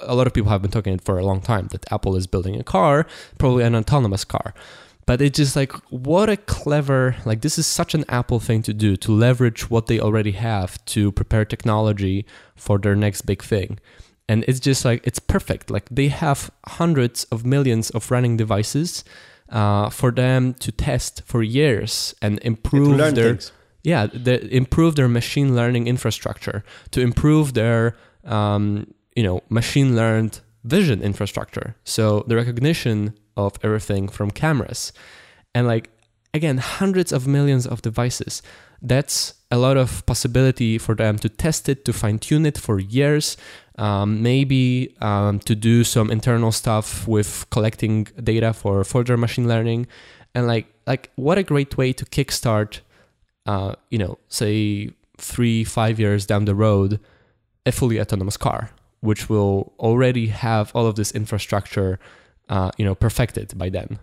a 0.00 0.14
lot 0.14 0.26
of 0.26 0.34
people 0.34 0.50
have 0.50 0.62
been 0.62 0.70
talking 0.70 0.94
it 0.94 1.04
for 1.04 1.18
a 1.18 1.24
long 1.24 1.40
time 1.40 1.68
that 1.68 1.90
Apple 1.92 2.16
is 2.16 2.26
building 2.26 2.58
a 2.58 2.64
car, 2.64 3.06
probably 3.38 3.62
an 3.62 3.76
autonomous 3.76 4.24
car. 4.24 4.52
But 5.06 5.22
it's 5.22 5.36
just 5.36 5.54
like 5.54 5.72
what 5.90 6.28
a 6.28 6.36
clever 6.36 7.14
like 7.24 7.42
this 7.42 7.58
is 7.58 7.66
such 7.66 7.94
an 7.94 8.04
Apple 8.08 8.40
thing 8.40 8.62
to 8.62 8.74
do 8.74 8.96
to 8.96 9.12
leverage 9.12 9.70
what 9.70 9.86
they 9.86 10.00
already 10.00 10.32
have 10.32 10.84
to 10.86 11.12
prepare 11.12 11.44
technology 11.44 12.26
for 12.56 12.76
their 12.78 12.96
next 12.96 13.22
big 13.22 13.42
thing. 13.42 13.78
And 14.28 14.44
it's 14.48 14.58
just 14.58 14.84
like 14.84 15.06
it's 15.06 15.20
perfect. 15.20 15.70
Like 15.70 15.88
they 15.90 16.08
have 16.08 16.50
hundreds 16.66 17.22
of 17.24 17.46
millions 17.46 17.90
of 17.90 18.10
running 18.10 18.36
devices 18.36 19.04
uh, 19.48 19.90
for 19.90 20.10
them 20.10 20.54
to 20.54 20.72
test 20.72 21.22
for 21.24 21.40
years 21.44 22.16
and 22.20 22.40
improve 22.42 22.98
their 22.98 23.12
things 23.12 23.52
yeah, 23.86 24.08
improve 24.50 24.96
their 24.96 25.06
machine 25.06 25.54
learning 25.54 25.86
infrastructure, 25.86 26.64
to 26.90 27.00
improve 27.00 27.54
their 27.54 27.96
um, 28.24 28.92
you 29.14 29.22
know 29.22 29.42
machine 29.48 29.94
learned 29.94 30.40
vision 30.64 31.00
infrastructure. 31.00 31.76
So 31.84 32.24
the 32.26 32.34
recognition 32.34 33.14
of 33.36 33.52
everything 33.62 34.08
from 34.08 34.32
cameras, 34.32 34.92
and 35.54 35.68
like 35.68 35.88
again, 36.34 36.58
hundreds 36.58 37.12
of 37.12 37.28
millions 37.28 37.64
of 37.64 37.80
devices. 37.80 38.42
That's 38.82 39.34
a 39.52 39.56
lot 39.56 39.76
of 39.76 40.04
possibility 40.04 40.78
for 40.78 40.96
them 40.96 41.16
to 41.18 41.28
test 41.28 41.68
it, 41.68 41.84
to 41.84 41.92
fine 41.92 42.18
tune 42.18 42.44
it 42.44 42.58
for 42.58 42.80
years, 42.80 43.36
um, 43.78 44.20
maybe 44.20 44.96
um, 45.00 45.38
to 45.40 45.54
do 45.54 45.84
some 45.84 46.10
internal 46.10 46.50
stuff 46.50 47.06
with 47.06 47.46
collecting 47.50 48.08
data 48.22 48.52
for 48.52 48.82
further 48.82 49.16
machine 49.16 49.46
learning, 49.46 49.86
and 50.34 50.48
like 50.48 50.66
like 50.88 51.10
what 51.14 51.38
a 51.38 51.44
great 51.44 51.78
way 51.78 51.92
to 51.92 52.04
kickstart 52.04 52.80
uh, 53.46 53.74
you 53.90 53.98
know, 53.98 54.18
say 54.28 54.90
three, 55.18 55.64
five 55.64 55.98
years 55.98 56.26
down 56.26 56.44
the 56.44 56.54
road, 56.54 57.00
a 57.64 57.72
fully 57.72 58.00
autonomous 58.00 58.36
car, 58.36 58.70
which 59.00 59.28
will 59.28 59.72
already 59.78 60.28
have 60.28 60.70
all 60.74 60.86
of 60.86 60.96
this 60.96 61.12
infrastructure, 61.12 61.98
uh, 62.48 62.70
you 62.76 62.84
know, 62.84 62.94
perfected 62.94 63.56
by 63.56 63.68
then. 63.68 63.98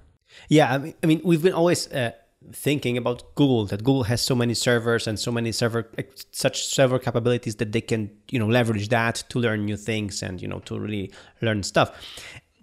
Yeah, 0.49 0.73
I 0.73 0.77
mean, 0.77 0.93
I 1.03 1.07
mean 1.07 1.21
we've 1.23 1.43
been 1.43 1.53
always 1.53 1.87
uh, 1.91 2.11
thinking 2.51 2.97
about 2.97 3.35
Google 3.35 3.65
that 3.67 3.83
Google 3.83 4.03
has 4.03 4.21
so 4.21 4.35
many 4.35 4.53
servers 4.53 5.07
and 5.07 5.19
so 5.19 5.31
many 5.31 5.51
server 5.51 5.89
such 6.31 6.65
server 6.65 6.99
capabilities 6.99 7.55
that 7.57 7.71
they 7.71 7.81
can 7.81 8.09
you 8.31 8.39
know 8.39 8.47
leverage 8.47 8.89
that 8.89 9.23
to 9.29 9.39
learn 9.39 9.65
new 9.65 9.77
things 9.77 10.21
and 10.23 10.41
you 10.41 10.47
know 10.47 10.59
to 10.59 10.79
really 10.79 11.11
learn 11.41 11.63
stuff. 11.63 11.91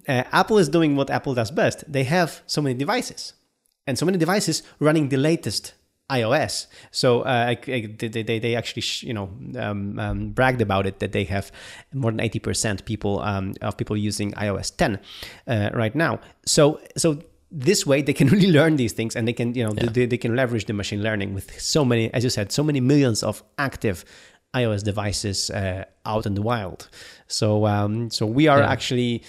Uh, 0.09 0.25
Apple 0.33 0.59
is 0.59 0.69
doing 0.69 0.97
what 0.97 1.11
Apple 1.11 1.35
does 1.35 1.51
best. 1.51 1.85
They 1.91 2.05
have 2.05 2.43
so 2.47 2.61
many 2.61 2.75
devices 2.75 3.35
and 3.87 3.99
so 3.99 4.07
many 4.07 4.19
devices 4.19 4.63
running 4.79 5.09
the 5.09 5.17
latest 5.17 5.75
iOS. 6.11 6.67
So 6.91 7.23
uh, 7.23 7.55
they, 7.65 7.97
they, 7.97 8.39
they 8.39 8.57
actually 8.57 8.83
you 9.07 9.15
know 9.15 9.31
um, 9.59 9.99
um, 9.99 10.31
bragged 10.31 10.61
about 10.61 10.87
it 10.87 10.99
that 10.99 11.13
they 11.13 11.25
have 11.25 11.51
more 11.95 12.11
than 12.11 12.21
eighty 12.21 12.39
percent 12.39 12.85
people 12.85 13.21
um, 13.21 13.55
of 13.63 13.77
people 13.77 13.97
using 13.97 14.33
iOS 14.33 14.77
10 14.77 14.99
uh, 15.47 15.71
right 15.75 15.95
now. 15.95 16.21
So 16.45 16.81
so 16.97 17.19
this 17.51 17.87
way 17.87 18.03
they 18.03 18.13
can 18.13 18.29
really 18.35 18.51
learn 18.51 18.77
these 18.77 18.93
things 18.93 19.17
and 19.17 19.27
they 19.27 19.33
can 19.33 19.55
you 19.55 19.65
know 19.65 19.75
yeah. 19.77 19.91
they, 19.91 20.07
they 20.07 20.19
can 20.19 20.37
leverage 20.37 20.67
the 20.67 20.73
machine 20.73 21.03
learning 21.03 21.35
with 21.35 21.61
so 21.61 21.85
many 21.85 22.13
as 22.15 22.23
you 22.23 22.31
said 22.31 22.53
so 22.53 22.63
many 22.63 22.81
millions 22.81 23.23
of 23.23 23.43
active 23.59 24.05
iOS 24.55 24.83
devices 24.83 25.51
uh, 25.51 25.85
out 26.05 26.27
in 26.27 26.35
the 26.35 26.43
wild. 26.43 26.89
So 27.29 27.67
um, 27.67 28.11
so 28.11 28.27
we 28.27 28.49
are 28.49 28.61
yeah. 28.61 28.71
actually 28.71 29.23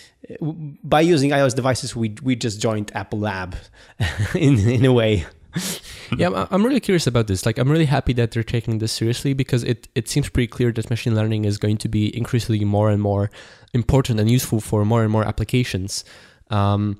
by 0.84 1.02
using 1.02 1.32
iOS 1.32 1.56
devices 1.56 1.96
we 1.96 2.16
we 2.24 2.36
just 2.36 2.60
joined 2.62 2.92
Apple 2.96 3.20
Lab 3.20 3.56
in 4.36 4.58
in 4.60 4.86
a 4.86 4.94
way. 4.94 5.26
yeah, 6.18 6.48
I'm 6.52 6.66
really 6.66 6.80
curious 6.80 7.08
about 7.08 7.28
this. 7.28 7.46
Like, 7.46 7.58
I'm 7.58 7.70
really 7.70 7.86
happy 7.86 8.14
that 8.14 8.32
they're 8.32 8.44
taking 8.44 8.80
this 8.80 8.92
seriously 8.92 9.34
because 9.34 9.64
it, 9.64 9.88
it 9.96 10.08
seems 10.08 10.30
pretty 10.30 10.48
clear 10.48 10.72
that 10.72 10.90
machine 10.90 11.16
learning 11.16 11.46
is 11.46 11.58
going 11.58 11.78
to 11.78 11.90
be 11.90 12.16
increasingly 12.16 12.64
more 12.66 12.90
and 12.90 13.02
more 13.02 13.30
important 13.74 14.20
and 14.20 14.30
useful 14.30 14.60
for 14.60 14.86
more 14.86 15.04
and 15.04 15.12
more 15.12 15.24
applications. 15.24 16.04
Um, 16.50 17.00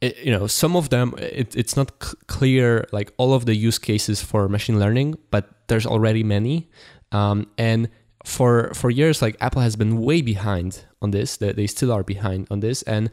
it, 0.00 0.18
you 0.18 0.32
know, 0.32 0.46
some 0.46 0.76
of 0.76 0.90
them, 0.90 1.14
it, 1.18 1.54
it's 1.54 1.76
not 1.76 1.92
c- 2.02 2.16
clear 2.26 2.86
like 2.92 3.12
all 3.18 3.34
of 3.34 3.46
the 3.46 3.54
use 3.54 3.78
cases 3.78 4.22
for 4.22 4.48
machine 4.48 4.78
learning, 4.78 5.18
but 5.30 5.48
there's 5.68 5.86
already 5.86 6.24
many. 6.24 6.70
Um, 7.12 7.48
and 7.58 7.88
for 8.24 8.72
for 8.74 8.90
years, 8.90 9.22
like 9.22 9.36
Apple 9.40 9.62
has 9.62 9.76
been 9.76 10.00
way 10.00 10.22
behind 10.22 10.84
on 11.02 11.10
this. 11.10 11.36
That 11.38 11.56
they 11.56 11.66
still 11.66 11.92
are 11.92 12.02
behind 12.02 12.46
on 12.50 12.60
this, 12.60 12.82
and 12.82 13.10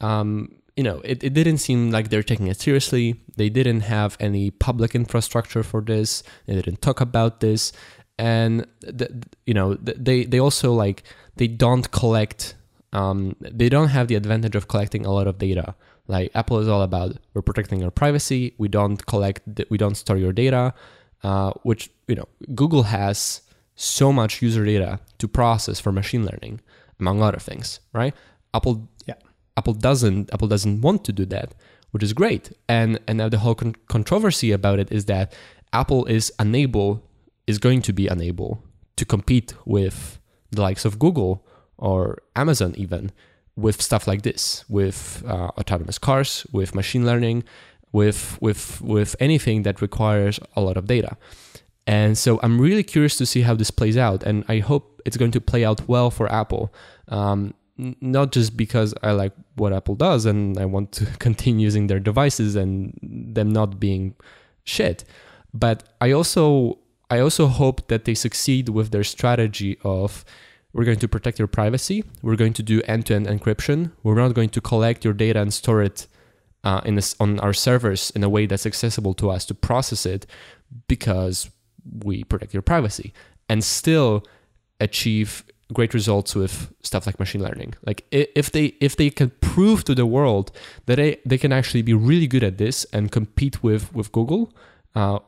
um, 0.00 0.56
you 0.76 0.82
know, 0.82 1.00
it, 1.04 1.24
it 1.24 1.32
didn't 1.32 1.58
seem 1.58 1.90
like 1.90 2.10
they're 2.10 2.22
taking 2.22 2.48
it 2.48 2.60
seriously. 2.60 3.20
They 3.36 3.48
didn't 3.48 3.80
have 3.80 4.16
any 4.20 4.50
public 4.50 4.94
infrastructure 4.94 5.62
for 5.62 5.80
this. 5.80 6.22
They 6.46 6.54
didn't 6.54 6.82
talk 6.82 7.00
about 7.00 7.40
this, 7.40 7.72
and 8.18 8.66
the, 8.80 9.24
you 9.46 9.54
know, 9.54 9.74
they 9.74 10.24
they 10.24 10.38
also 10.38 10.72
like 10.72 11.02
they 11.36 11.48
don't 11.48 11.90
collect. 11.90 12.54
Um, 12.92 13.36
they 13.40 13.68
don't 13.68 13.88
have 13.88 14.08
the 14.08 14.14
advantage 14.14 14.54
of 14.54 14.68
collecting 14.68 15.04
a 15.04 15.12
lot 15.12 15.26
of 15.26 15.38
data. 15.38 15.74
Like 16.08 16.30
Apple 16.34 16.58
is 16.58 16.68
all 16.68 16.82
about 16.82 17.16
we're 17.34 17.42
protecting 17.42 17.80
your 17.80 17.90
privacy. 17.90 18.54
We 18.58 18.68
don't 18.68 19.04
collect. 19.06 19.42
We 19.70 19.78
don't 19.78 19.96
store 19.96 20.18
your 20.18 20.32
data. 20.32 20.74
Uh, 21.22 21.52
which 21.62 21.90
you 22.06 22.14
know, 22.14 22.28
Google 22.54 22.84
has 22.84 23.40
so 23.74 24.12
much 24.12 24.42
user 24.42 24.64
data 24.64 25.00
to 25.18 25.26
process 25.26 25.80
for 25.80 25.90
machine 25.90 26.24
learning, 26.24 26.60
among 27.00 27.22
other 27.22 27.38
things, 27.38 27.80
right? 27.92 28.14
Apple 28.54 28.88
Apple 29.56 29.74
doesn't 29.74 30.32
Apple 30.32 30.48
doesn't 30.48 30.80
want 30.80 31.04
to 31.04 31.12
do 31.12 31.24
that, 31.26 31.54
which 31.90 32.02
is 32.02 32.12
great. 32.12 32.52
And 32.68 32.98
and 33.06 33.18
now 33.18 33.28
the 33.28 33.38
whole 33.38 33.54
con- 33.54 33.76
controversy 33.88 34.52
about 34.52 34.78
it 34.78 34.90
is 34.92 35.06
that 35.06 35.34
Apple 35.72 36.04
is 36.06 36.32
unable 36.38 37.02
is 37.46 37.58
going 37.58 37.82
to 37.82 37.92
be 37.92 38.08
unable 38.08 38.62
to 38.96 39.04
compete 39.04 39.54
with 39.64 40.18
the 40.50 40.62
likes 40.62 40.84
of 40.84 40.98
Google 40.98 41.46
or 41.78 42.22
Amazon 42.34 42.74
even 42.76 43.12
with 43.56 43.80
stuff 43.80 44.06
like 44.06 44.22
this, 44.22 44.64
with 44.68 45.24
uh, 45.26 45.48
autonomous 45.58 45.98
cars, 45.98 46.46
with 46.52 46.74
machine 46.74 47.06
learning, 47.06 47.44
with 47.92 48.38
with 48.40 48.80
with 48.82 49.16
anything 49.18 49.62
that 49.62 49.80
requires 49.80 50.38
a 50.54 50.60
lot 50.60 50.76
of 50.76 50.86
data. 50.86 51.16
And 51.86 52.18
so 52.18 52.40
I'm 52.42 52.60
really 52.60 52.82
curious 52.82 53.16
to 53.18 53.26
see 53.26 53.42
how 53.42 53.54
this 53.54 53.70
plays 53.70 53.96
out, 53.96 54.22
and 54.22 54.44
I 54.48 54.58
hope 54.58 55.00
it's 55.06 55.16
going 55.16 55.30
to 55.32 55.40
play 55.40 55.64
out 55.64 55.88
well 55.88 56.10
for 56.10 56.30
Apple. 56.30 56.72
Um, 57.08 57.54
not 57.78 58.32
just 58.32 58.56
because 58.56 58.94
I 59.02 59.12
like 59.12 59.32
what 59.56 59.72
Apple 59.72 59.94
does 59.94 60.26
and 60.26 60.58
I 60.58 60.64
want 60.64 60.92
to 60.92 61.06
continue 61.18 61.64
using 61.64 61.86
their 61.86 62.00
devices 62.00 62.56
and 62.56 62.98
them 63.02 63.50
not 63.50 63.78
being 63.78 64.14
shit, 64.64 65.04
but 65.52 65.82
I 66.00 66.12
also 66.12 66.78
I 67.08 67.20
also 67.20 67.46
hope 67.46 67.88
that 67.88 68.04
they 68.04 68.14
succeed 68.14 68.68
with 68.68 68.90
their 68.90 69.04
strategy 69.04 69.78
of 69.84 70.24
we're 70.72 70.84
going 70.84 70.98
to 70.98 71.08
protect 71.08 71.38
your 71.38 71.48
privacy, 71.48 72.04
we're 72.20 72.36
going 72.36 72.52
to 72.54 72.62
do 72.62 72.82
end-to-end 72.82 73.26
encryption, 73.26 73.92
we're 74.02 74.16
not 74.16 74.34
going 74.34 74.50
to 74.50 74.60
collect 74.60 75.04
your 75.04 75.14
data 75.14 75.40
and 75.40 75.54
store 75.54 75.82
it 75.82 76.06
uh, 76.64 76.80
in 76.84 77.00
on 77.20 77.38
our 77.40 77.52
servers 77.52 78.10
in 78.10 78.24
a 78.24 78.28
way 78.28 78.44
that's 78.46 78.66
accessible 78.66 79.14
to 79.14 79.30
us 79.30 79.44
to 79.46 79.54
process 79.54 80.04
it 80.04 80.26
because 80.88 81.48
we 82.02 82.24
protect 82.24 82.52
your 82.52 82.62
privacy 82.62 83.14
and 83.48 83.62
still 83.62 84.24
achieve 84.80 85.44
great 85.72 85.94
results 85.94 86.34
with 86.34 86.72
stuff 86.82 87.06
like 87.06 87.18
machine 87.18 87.42
learning. 87.42 87.74
Like 87.84 88.04
if 88.10 88.52
they 88.52 88.74
if 88.80 88.96
they 88.96 89.10
can 89.10 89.30
prove 89.40 89.84
to 89.84 89.94
the 89.94 90.06
world 90.06 90.52
that 90.86 90.96
they, 90.96 91.18
they 91.24 91.38
can 91.38 91.52
actually 91.52 91.82
be 91.82 91.94
really 91.94 92.26
good 92.26 92.44
at 92.44 92.58
this 92.58 92.84
and 92.92 93.10
compete 93.10 93.62
with 93.62 93.94
with 93.94 94.12
Google, 94.12 94.54
uh, 94.94 95.18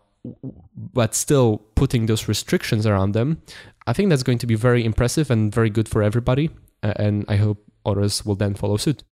but 0.92 1.14
still 1.14 1.58
putting 1.74 2.06
those 2.06 2.28
restrictions 2.28 2.86
around 2.86 3.12
them, 3.12 3.42
I 3.86 3.92
think 3.92 4.10
that's 4.10 4.22
going 4.22 4.38
to 4.38 4.46
be 4.46 4.54
very 4.54 4.84
impressive 4.84 5.30
and 5.30 5.52
very 5.54 5.70
good 5.70 5.88
for 5.88 6.02
everybody. 6.02 6.50
And 6.82 7.24
I 7.28 7.36
hope 7.36 7.64
others 7.84 8.24
will 8.24 8.36
then 8.36 8.54
follow 8.54 8.76
suit. 8.76 9.02